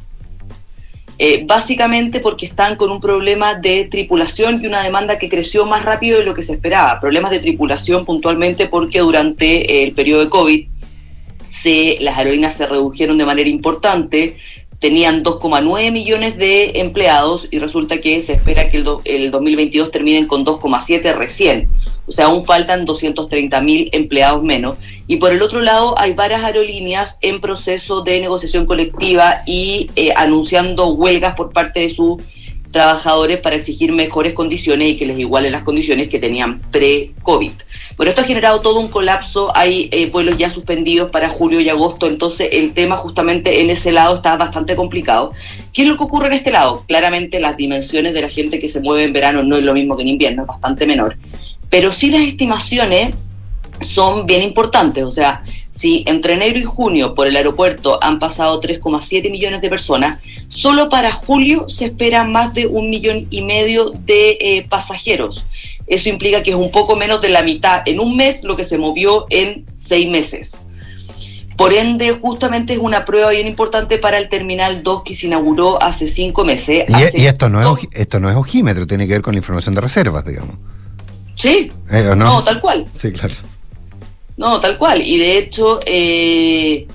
Eh, 1.22 1.44
básicamente 1.46 2.22
porque 2.22 2.46
están 2.46 2.78
con 2.78 2.92
un 2.92 3.02
problema 3.02 3.54
de 3.54 3.84
tripulación 3.92 4.64
y 4.64 4.68
una 4.68 4.82
demanda 4.82 5.20
que 5.20 5.28
creció 5.28 5.66
más 5.66 5.84
rápido 5.84 6.20
de 6.20 6.24
lo 6.24 6.34
que 6.34 6.42
se 6.42 6.54
esperaba. 6.54 6.98
Problemas 7.02 7.32
de 7.32 7.40
tripulación 7.40 8.06
puntualmente 8.06 8.68
porque 8.68 9.00
durante 9.00 9.84
el 9.84 9.92
periodo 9.92 10.24
de 10.24 10.30
COVID 10.30 10.68
se, 11.44 11.98
las 12.00 12.18
aerolíneas 12.18 12.54
se 12.54 12.66
redujeron 12.68 13.18
de 13.18 13.26
manera 13.26 13.50
importante, 13.50 14.38
tenían 14.80 15.24
2,9 15.24 15.92
millones 15.92 16.38
de 16.38 16.80
empleados 16.80 17.48
y 17.52 17.60
resulta 17.60 18.00
que 18.00 18.22
se 18.22 18.34
espera 18.34 18.72
que 18.72 18.78
el, 18.78 18.88
el 19.06 19.32
2022 19.32 19.92
terminen 19.92 20.26
con 20.26 20.46
2,7 20.46 21.16
recién 21.16 21.70
o 22.10 22.12
sea, 22.12 22.26
aún 22.26 22.44
faltan 22.44 22.86
230 22.86 23.62
mil 23.62 23.90
empleados 23.94 24.42
menos. 24.42 24.78
Y 25.06 25.18
por 25.18 25.32
el 25.32 25.44
otro 25.44 25.62
lado, 25.62 25.94
hay 26.00 26.14
varias 26.14 26.44
aerolíneas 26.44 27.20
en 27.22 27.40
proceso 27.40 28.02
de 28.02 28.20
negociación 28.20 28.66
colectiva 28.66 29.44
y 29.46 29.92
eh, 29.96 30.12
anunciando 30.16 30.88
huelgas 30.88 31.36
por 31.36 31.54
parte 31.54 31.82
de 31.82 31.92
sus 31.92 32.18
trabajadores 32.72 33.40
para 33.40 33.56
exigir 33.56 33.92
mejores 33.92 34.34
condiciones 34.34 34.90
y 34.90 34.98
que 34.98 35.06
les 35.06 35.18
igualen 35.18 35.52
las 35.52 35.64
condiciones 35.64 36.10
que 36.10 36.20
tenían 36.20 36.60
pre-COVID. 36.72 37.52
Bueno, 37.98 38.10
esto 38.10 38.22
ha 38.22 38.26
generado 38.26 38.62
todo 38.62 38.80
un 38.80 38.90
colapso, 38.90 39.52
hay 39.56 39.90
eh, 39.92 40.10
vuelos 40.10 40.38
ya 40.38 40.50
suspendidos 40.50 41.10
para 41.10 41.30
julio 41.30 41.60
y 41.60 41.70
agosto, 41.70 42.08
entonces 42.08 42.50
el 42.52 42.74
tema 42.74 42.96
justamente 42.96 43.62
en 43.62 43.70
ese 43.70 43.92
lado 43.92 44.18
está 44.18 44.38
bastante 44.38 44.76
complicado. 44.76 45.34
¿Qué 45.74 45.84
es 45.84 45.88
lo 45.88 45.98
que 45.98 46.04
ocurre 46.04 46.28
en 46.28 46.34
este 46.34 46.52
lado? 46.52 46.84
Claramente 46.88 47.40
las 47.40 47.58
dimensiones 47.58 48.14
de 48.14 48.22
la 48.22 48.30
gente 48.30 48.60
que 48.60 48.70
se 48.70 48.82
mueve 48.82 49.04
en 49.04 49.14
verano 49.14 49.44
no 49.44 49.58
es 49.58 49.64
lo 49.64 49.74
mismo 49.74 49.96
que 49.96 50.04
en 50.04 50.10
invierno, 50.10 50.44
es 50.44 50.48
bastante 50.48 50.86
menor. 50.86 51.18
Pero 51.70 51.92
sí 51.92 52.10
las 52.10 52.22
estimaciones 52.22 53.16
son 53.82 54.26
bien 54.26 54.44
importantes, 54.44 55.04
o 55.04 55.12
sea, 55.12 55.44
si 55.80 56.04
entre 56.08 56.34
enero 56.34 56.60
y 56.60 56.66
junio 56.66 57.14
por 57.14 57.26
el 57.26 57.38
aeropuerto 57.38 58.00
han 58.04 58.20
pasado 58.20 58.60
3,7 58.60 59.32
millones 59.32 59.62
de 59.62 59.70
personas, 59.70 60.20
solo 60.50 60.90
para 60.90 61.14
julio 61.14 61.70
se 61.70 61.86
espera 61.86 62.26
más 62.26 62.54
de 62.54 62.68
un 62.68 62.90
millón 62.90 63.28
y 63.30 63.44
medio 63.44 63.92
de 63.92 64.38
eh, 64.42 64.68
pasajeros. 64.68 65.46
Eso 65.88 66.10
implica 66.10 66.44
que 66.44 66.50
es 66.50 66.58
un 66.58 66.70
poco 66.70 66.98
menos 66.98 67.22
de 67.22 67.30
la 67.30 67.44
mitad 67.44 67.82
en 67.86 68.02
un 68.02 68.18
mes 68.18 68.44
lo 68.44 68.58
que 68.58 68.66
se 68.66 68.78
movió 68.78 69.26
en 69.30 69.66
seis 69.78 70.10
meses. 70.10 70.60
Por 71.56 71.72
ende, 71.72 72.12
justamente 72.12 72.74
es 72.74 72.80
una 72.80 73.06
prueba 73.06 73.32
bien 73.32 73.48
importante 73.48 73.98
para 73.98 74.18
el 74.18 74.28
Terminal 74.28 74.84
2 74.84 75.04
que 75.04 75.16
se 75.16 75.28
inauguró 75.28 75.82
hace 75.82 76.08
cinco 76.08 76.44
meses. 76.44 76.86
Y, 77.14 77.26
esto, 77.26 77.48
no 77.48 77.78
es, 77.78 77.88
esto 77.94 78.20
no 78.20 78.30
es 78.30 78.36
ojímetro, 78.36 78.86
tiene 78.86 79.08
que 79.08 79.14
ver 79.14 79.22
con 79.22 79.34
la 79.34 79.38
información 79.38 79.76
de 79.76 79.82
reservas, 79.82 80.26
digamos. 80.26 80.56
Sí, 81.36 81.72
eh, 81.90 82.14
no? 82.18 82.44
tal 82.44 82.60
cual. 82.60 82.86
Sí, 82.94 83.14
claro. 83.14 83.34
No, 84.40 84.62
tal 84.62 84.78
cual. 84.78 85.06
Y 85.06 85.18
de 85.18 85.38
hecho, 85.38 85.82
eh, 85.86 86.88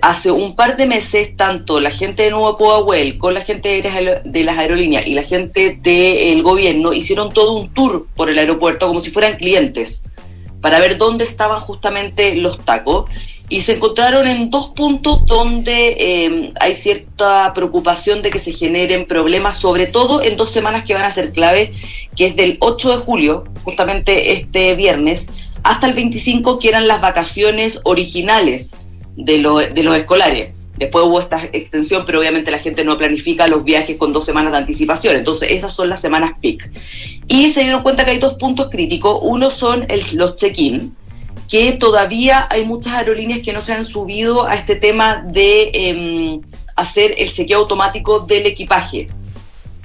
hace 0.00 0.30
un 0.30 0.54
par 0.54 0.76
de 0.76 0.86
meses, 0.86 1.36
tanto 1.36 1.80
la 1.80 1.90
gente 1.90 2.22
de 2.22 2.30
Nuevo 2.30 2.56
Poahuel 2.56 3.18
con 3.18 3.34
la 3.34 3.40
gente 3.40 3.82
de 4.24 4.44
las 4.44 4.58
aerolíneas 4.58 5.08
y 5.08 5.14
la 5.14 5.24
gente 5.24 5.76
del 5.82 6.40
gobierno 6.44 6.92
hicieron 6.92 7.32
todo 7.32 7.54
un 7.54 7.74
tour 7.74 8.06
por 8.14 8.30
el 8.30 8.38
aeropuerto 8.38 8.86
como 8.86 9.00
si 9.00 9.10
fueran 9.10 9.38
clientes 9.38 10.04
para 10.60 10.78
ver 10.78 10.98
dónde 10.98 11.24
estaban 11.24 11.58
justamente 11.58 12.36
los 12.36 12.64
tacos 12.64 13.10
y 13.48 13.62
se 13.62 13.72
encontraron 13.72 14.28
en 14.28 14.50
dos 14.50 14.68
puntos 14.68 15.26
donde 15.26 15.96
eh, 15.98 16.52
hay 16.60 16.74
cierta 16.76 17.52
preocupación 17.54 18.22
de 18.22 18.30
que 18.30 18.38
se 18.38 18.52
generen 18.52 19.04
problemas, 19.04 19.58
sobre 19.58 19.86
todo 19.86 20.22
en 20.22 20.36
dos 20.36 20.50
semanas 20.50 20.84
que 20.84 20.94
van 20.94 21.04
a 21.04 21.10
ser 21.10 21.32
clave, 21.32 21.72
que 22.16 22.26
es 22.26 22.36
del 22.36 22.56
8 22.60 22.90
de 22.90 22.96
julio, 22.98 23.44
justamente 23.64 24.32
este 24.32 24.74
viernes, 24.76 25.26
hasta 25.64 25.86
el 25.88 25.94
25, 25.94 26.58
que 26.58 26.68
eran 26.68 26.86
las 26.86 27.00
vacaciones 27.00 27.80
originales 27.84 28.76
de, 29.16 29.38
de 29.74 29.82
los 29.82 29.96
escolares. 29.96 30.50
Después 30.76 31.04
hubo 31.06 31.20
esta 31.20 31.38
extensión, 31.52 32.04
pero 32.04 32.18
obviamente 32.18 32.50
la 32.50 32.58
gente 32.58 32.84
no 32.84 32.98
planifica 32.98 33.46
los 33.46 33.64
viajes 33.64 33.96
con 33.96 34.12
dos 34.12 34.24
semanas 34.24 34.52
de 34.52 34.58
anticipación. 34.58 35.16
Entonces, 35.16 35.52
esas 35.52 35.72
son 35.72 35.88
las 35.88 36.00
semanas 36.00 36.32
peak. 36.42 36.68
Y 37.28 37.50
se 37.50 37.62
dieron 37.62 37.82
cuenta 37.82 38.04
que 38.04 38.10
hay 38.10 38.18
dos 38.18 38.34
puntos 38.34 38.70
críticos. 38.70 39.20
Uno 39.22 39.50
son 39.50 39.86
los 40.12 40.36
check-in, 40.36 40.94
que 41.48 41.72
todavía 41.72 42.46
hay 42.50 42.64
muchas 42.64 42.94
aerolíneas 42.94 43.40
que 43.40 43.52
no 43.52 43.62
se 43.62 43.72
han 43.72 43.84
subido 43.84 44.46
a 44.46 44.54
este 44.54 44.76
tema 44.76 45.24
de 45.26 45.70
em, 45.72 46.40
hacer 46.74 47.14
el 47.18 47.32
chequeo 47.32 47.60
automático 47.60 48.20
del 48.20 48.46
equipaje. 48.46 49.08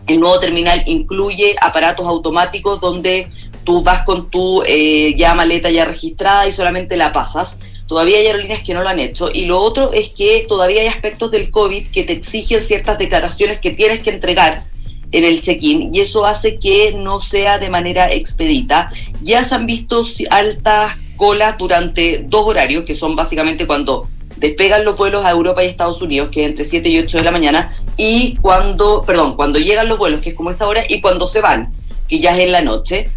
El 0.08 0.20
nuevo 0.20 0.40
terminal 0.40 0.82
incluye 0.88 1.56
aparatos 1.62 2.08
automáticos 2.08 2.82
donde 2.82 3.30
tú 3.70 3.84
vas 3.84 4.02
con 4.04 4.32
tu 4.32 4.64
eh, 4.66 5.14
ya 5.16 5.36
maleta 5.36 5.70
ya 5.70 5.86
registrada 5.86 6.48
y 6.48 6.52
solamente 6.52 6.98
la 6.98 7.14
pasas. 7.14 7.60
Todavía 7.86 8.18
hay 8.18 8.26
aerolíneas 8.26 8.64
que 8.64 8.74
no 8.74 8.82
lo 8.82 8.90
han 8.90 8.98
hecho. 8.98 9.30
Y 9.32 9.46
lo 9.46 9.60
otro 9.60 9.94
es 9.94 10.10
que 10.10 10.44
todavía 10.48 10.82
hay 10.82 10.88
aspectos 10.88 11.30
del 11.30 11.52
COVID 11.52 11.90
que 11.90 12.02
te 12.02 12.14
exigen 12.14 12.64
ciertas 12.64 12.98
declaraciones 12.98 13.60
que 13.60 13.70
tienes 13.70 14.00
que 14.00 14.10
entregar 14.10 14.64
en 15.12 15.24
el 15.24 15.42
check-in 15.42 15.94
y 15.94 16.00
eso 16.00 16.26
hace 16.26 16.58
que 16.58 16.94
no 16.98 17.22
sea 17.22 17.60
de 17.60 17.70
manera 17.70 18.12
expedita. 18.12 18.92
Ya 19.22 19.44
se 19.44 19.54
han 19.54 19.68
visto 19.68 20.04
altas 20.32 20.98
cola 21.16 21.56
durante 21.60 22.26
dos 22.28 22.48
horarios, 22.48 22.86
que 22.86 22.96
son 22.96 23.16
básicamente 23.16 23.68
cuando 23.68 24.08
despegan 24.38 24.84
los 24.84 24.98
vuelos 24.98 25.24
a 25.26 25.30
Europa 25.30 25.64
y 25.64 25.68
Estados 25.68 26.02
Unidos, 26.02 26.30
que 26.32 26.42
es 26.42 26.50
entre 26.50 26.66
7 26.66 26.90
y 26.90 26.98
8 27.02 27.18
de 27.18 27.24
la 27.24 27.32
mañana, 27.32 27.78
y 27.98 28.36
cuando, 28.42 29.04
perdón, 29.04 29.36
cuando 29.36 29.60
llegan 29.60 29.88
los 29.88 30.00
vuelos, 30.00 30.22
que 30.22 30.30
es 30.30 30.36
como 30.36 30.50
esa 30.50 30.68
hora, 30.68 30.84
y 30.90 31.02
cuando 31.02 31.28
se 31.28 31.42
van, 31.42 31.72
que 32.10 32.20
ya 32.20 32.36
es 32.36 32.40
en 32.40 32.52
la 32.52 32.62
noche. 32.62 33.12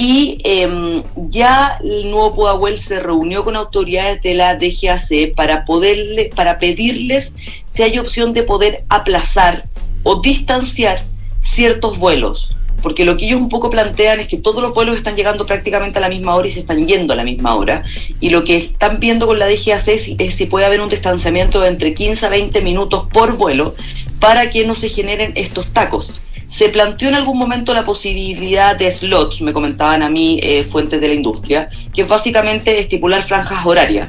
Y 0.00 0.38
em, 0.44 1.02
ya 1.28 1.76
el 1.82 2.12
nuevo 2.12 2.32
Pudahuel 2.32 2.78
se 2.78 3.00
reunió 3.00 3.42
con 3.44 3.56
autoridades 3.56 4.22
de 4.22 4.34
la 4.34 4.54
DGAC 4.54 5.34
para, 5.34 5.64
poderle, 5.64 6.30
para 6.36 6.56
pedirles 6.58 7.34
si 7.64 7.82
hay 7.82 7.98
opción 7.98 8.32
de 8.32 8.44
poder 8.44 8.84
aplazar 8.90 9.64
o 10.04 10.20
distanciar 10.20 11.02
ciertos 11.40 11.98
vuelos 11.98 12.52
porque 12.82 13.04
lo 13.04 13.16
que 13.16 13.26
ellos 13.26 13.40
un 13.40 13.48
poco 13.48 13.70
plantean 13.70 14.20
es 14.20 14.28
que 14.28 14.36
todos 14.36 14.62
los 14.62 14.72
vuelos 14.72 14.96
están 14.96 15.16
llegando 15.16 15.46
prácticamente 15.46 15.98
a 15.98 16.00
la 16.00 16.08
misma 16.08 16.36
hora 16.36 16.46
y 16.46 16.52
se 16.52 16.60
están 16.60 16.86
yendo 16.86 17.12
a 17.12 17.16
la 17.16 17.24
misma 17.24 17.56
hora. 17.56 17.82
Y 18.20 18.30
lo 18.30 18.44
que 18.44 18.56
están 18.56 19.00
viendo 19.00 19.26
con 19.26 19.38
la 19.38 19.46
DGAC 19.46 19.88
es, 19.88 20.34
si 20.34 20.46
puede 20.46 20.66
haber 20.66 20.80
un 20.80 20.88
distanciamiento 20.88 21.60
de 21.60 21.68
entre 21.68 21.92
15 21.92 22.26
a 22.26 22.28
20 22.28 22.60
minutos 22.60 23.08
por 23.12 23.36
vuelo 23.36 23.74
para 24.20 24.50
que 24.50 24.64
no 24.64 24.74
se 24.74 24.88
generen 24.88 25.32
estos 25.34 25.66
tacos. 25.72 26.12
Se 26.48 26.68
planteó 26.70 27.08
en 27.08 27.14
algún 27.14 27.38
momento 27.38 27.72
la 27.72 27.84
posibilidad 27.84 28.74
de 28.74 28.90
slots, 28.90 29.40
me 29.42 29.52
comentaban 29.52 30.02
a 30.02 30.10
mí 30.10 30.40
eh, 30.42 30.64
fuentes 30.64 31.00
de 31.00 31.06
la 31.06 31.14
industria, 31.14 31.70
que 31.94 32.02
es 32.02 32.08
básicamente 32.08 32.80
estipular 32.80 33.22
franjas 33.22 33.64
horarias. 33.64 34.08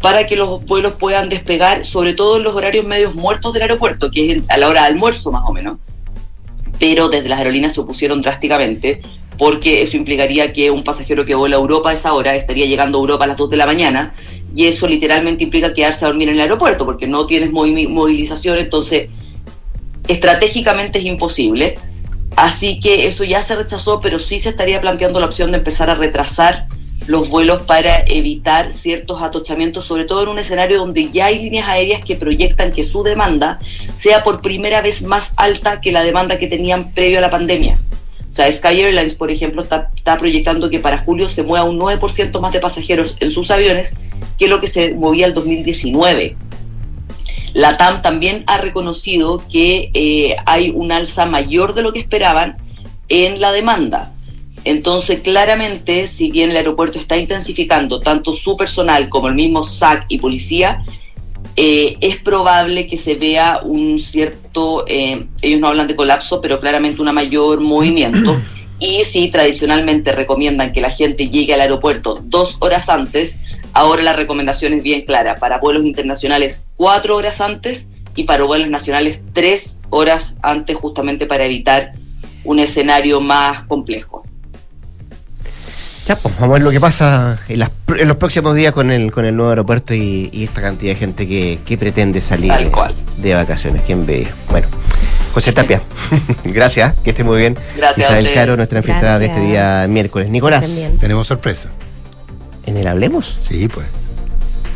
para 0.00 0.26
que 0.26 0.36
los 0.36 0.64
vuelos 0.66 0.92
puedan 0.92 1.28
despegar, 1.28 1.84
sobre 1.84 2.14
todo 2.14 2.36
en 2.36 2.42
los 2.42 2.54
horarios 2.54 2.86
medios 2.86 3.14
muertos 3.14 3.52
del 3.52 3.62
aeropuerto, 3.62 4.10
que 4.10 4.32
es 4.32 4.50
a 4.50 4.56
la 4.56 4.68
hora 4.68 4.82
de 4.82 4.88
almuerzo 4.88 5.30
más 5.32 5.42
o 5.46 5.52
menos 5.52 5.78
pero 6.80 7.10
desde 7.10 7.28
las 7.28 7.38
aerolíneas 7.38 7.74
se 7.74 7.80
opusieron 7.80 8.22
drásticamente 8.22 9.02
porque 9.38 9.82
eso 9.82 9.96
implicaría 9.96 10.52
que 10.52 10.70
un 10.70 10.82
pasajero 10.82 11.24
que 11.24 11.34
vuela 11.34 11.56
a 11.56 11.60
Europa 11.60 11.90
a 11.90 11.92
esa 11.92 12.12
hora 12.14 12.34
estaría 12.34 12.66
llegando 12.66 12.98
a 12.98 13.00
Europa 13.02 13.24
a 13.24 13.28
las 13.28 13.36
2 13.36 13.50
de 13.50 13.56
la 13.56 13.66
mañana 13.66 14.12
y 14.56 14.66
eso 14.66 14.88
literalmente 14.88 15.44
implica 15.44 15.72
quedarse 15.72 16.04
a 16.04 16.08
dormir 16.08 16.28
en 16.28 16.34
el 16.34 16.40
aeropuerto 16.40 16.84
porque 16.84 17.06
no 17.06 17.26
tienes 17.26 17.52
movilización, 17.52 18.58
entonces 18.58 19.08
estratégicamente 20.12 20.98
es 20.98 21.04
imposible. 21.04 21.78
Así 22.36 22.80
que 22.80 23.06
eso 23.06 23.24
ya 23.24 23.42
se 23.42 23.56
rechazó, 23.56 24.00
pero 24.00 24.18
sí 24.18 24.38
se 24.38 24.50
estaría 24.50 24.80
planteando 24.80 25.20
la 25.20 25.26
opción 25.26 25.50
de 25.50 25.58
empezar 25.58 25.90
a 25.90 25.94
retrasar 25.94 26.66
los 27.06 27.28
vuelos 27.28 27.62
para 27.62 28.04
evitar 28.06 28.72
ciertos 28.72 29.22
atochamientos, 29.22 29.84
sobre 29.84 30.04
todo 30.04 30.22
en 30.22 30.28
un 30.28 30.38
escenario 30.38 30.78
donde 30.78 31.10
ya 31.10 31.26
hay 31.26 31.42
líneas 31.42 31.68
aéreas 31.68 32.04
que 32.04 32.16
proyectan 32.16 32.72
que 32.72 32.84
su 32.84 33.02
demanda 33.02 33.58
sea 33.94 34.22
por 34.22 34.42
primera 34.42 34.80
vez 34.80 35.02
más 35.02 35.32
alta 35.36 35.80
que 35.80 35.92
la 35.92 36.04
demanda 36.04 36.38
que 36.38 36.46
tenían 36.46 36.92
previo 36.92 37.18
a 37.18 37.22
la 37.22 37.30
pandemia. 37.30 37.80
O 38.30 38.32
sea, 38.32 38.50
Sky 38.50 38.80
Airlines, 38.80 39.14
por 39.14 39.30
ejemplo, 39.30 39.62
está, 39.62 39.90
proyectando 40.18 40.70
que 40.70 40.78
para 40.78 40.98
julio 40.98 41.28
se 41.28 41.42
mueva 41.42 41.64
un 41.64 41.80
9% 41.80 42.40
más 42.40 42.52
de 42.52 42.60
pasajeros 42.60 43.16
en 43.18 43.30
sus 43.30 43.50
aviones 43.50 43.94
que 44.38 44.46
lo 44.46 44.60
que 44.60 44.68
se 44.68 44.94
movía 44.94 45.26
el 45.26 45.34
2019. 45.34 46.36
La 47.52 47.76
TAM 47.76 48.02
también 48.02 48.44
ha 48.46 48.58
reconocido 48.58 49.42
que 49.50 49.90
eh, 49.94 50.36
hay 50.46 50.70
un 50.70 50.92
alza 50.92 51.26
mayor 51.26 51.74
de 51.74 51.82
lo 51.82 51.92
que 51.92 52.00
esperaban 52.00 52.56
en 53.08 53.40
la 53.40 53.52
demanda. 53.52 54.12
Entonces, 54.64 55.20
claramente, 55.20 56.06
si 56.06 56.30
bien 56.30 56.50
el 56.50 56.56
aeropuerto 56.56 56.98
está 56.98 57.16
intensificando 57.16 58.00
tanto 58.00 58.32
su 58.32 58.56
personal 58.56 59.08
como 59.08 59.28
el 59.28 59.34
mismo 59.34 59.64
SAC 59.64 60.04
y 60.08 60.18
policía, 60.18 60.84
eh, 61.56 61.96
es 62.00 62.16
probable 62.16 62.86
que 62.86 62.96
se 62.96 63.14
vea 63.14 63.60
un 63.62 63.98
cierto, 63.98 64.84
eh, 64.86 65.26
ellos 65.42 65.60
no 65.60 65.68
hablan 65.68 65.88
de 65.88 65.96
colapso, 65.96 66.40
pero 66.40 66.60
claramente 66.60 67.02
un 67.02 67.12
mayor 67.12 67.60
movimiento. 67.60 68.36
Y 68.82 69.04
si 69.04 69.28
tradicionalmente 69.28 70.10
recomiendan 70.12 70.72
que 70.72 70.80
la 70.80 70.88
gente 70.88 71.28
llegue 71.28 71.52
al 71.52 71.60
aeropuerto 71.60 72.18
dos 72.22 72.56
horas 72.60 72.88
antes, 72.88 73.38
ahora 73.72 74.02
la 74.02 74.12
recomendación 74.12 74.72
es 74.74 74.82
bien 74.82 75.02
clara. 75.02 75.36
Para 75.36 75.58
vuelos 75.58 75.84
internacionales, 75.84 76.66
cuatro 76.76 77.16
horas 77.16 77.40
antes 77.40 77.88
y 78.14 78.24
para 78.24 78.44
vuelos 78.44 78.68
nacionales, 78.68 79.20
tres 79.32 79.78
horas 79.90 80.36
antes, 80.42 80.76
justamente 80.76 81.26
para 81.26 81.44
evitar 81.44 81.92
un 82.44 82.58
escenario 82.58 83.20
más 83.20 83.64
complejo. 83.64 84.24
Ya, 86.06 86.16
pues 86.16 86.34
vamos 86.40 86.50
a 86.50 86.52
ver 86.54 86.62
lo 86.62 86.70
que 86.70 86.80
pasa 86.80 87.38
en, 87.48 88.08
los 88.08 88.16
próximos 88.16 88.56
días 88.56 88.72
con 88.72 88.90
el, 88.90 89.12
con 89.12 89.24
el 89.26 89.36
nuevo 89.36 89.50
aeropuerto 89.50 89.94
y, 89.94 90.30
esta 90.32 90.60
cantidad 90.60 90.92
de 90.92 90.98
gente 90.98 91.28
que, 91.28 91.78
pretende 91.78 92.20
salir 92.20 92.52
de 93.18 93.34
vacaciones. 93.34 93.82
¿Quién 93.86 94.06
ve? 94.06 94.26
Bueno, 94.48 94.66
José 95.32 95.52
Tapia, 95.52 95.80
gracias, 96.44 96.94
que 97.04 97.10
esté 97.10 97.22
muy 97.22 97.38
bien. 97.38 97.56
Gracias. 97.76 98.08
Isabel 98.08 98.32
Caro, 98.34 98.56
nuestra 98.56 98.78
anfitriona 98.78 99.18
de 99.18 99.26
este 99.26 99.40
día 99.40 99.86
miércoles. 99.88 100.30
Nicolás. 100.30 100.68
Tenemos 100.98 101.26
sorpresa. 101.28 101.70
¿En 102.66 102.76
el 102.76 102.86
Hablemos? 102.86 103.36
Sí, 103.40 103.68
pues. 103.68 103.86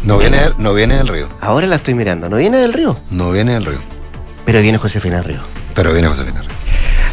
No 0.02 0.18
viene, 0.18 0.38
no 0.58 0.74
viene 0.74 0.96
del 0.96 1.08
río. 1.08 1.28
Ahora 1.40 1.66
la 1.66 1.76
estoy 1.76 1.94
mirando. 1.94 2.28
¿No 2.28 2.36
viene 2.36 2.58
del 2.58 2.72
río? 2.72 2.96
No 3.10 3.30
viene 3.30 3.54
del 3.54 3.64
río. 3.64 3.78
Pero 4.44 4.60
viene 4.60 4.78
Josefina 4.78 5.16
del 5.16 5.24
Río. 5.24 5.40
Pero 5.74 5.92
viene 5.92 6.08
Josefina 6.08 6.40
del 6.40 6.48
Río. 6.48 6.56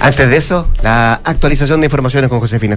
Antes 0.02 0.30
de 0.30 0.38
eso, 0.38 0.68
la 0.82 1.22
actualización 1.24 1.80
de 1.80 1.86
informaciones 1.86 2.30
con 2.30 2.40
Josefina. 2.40 2.70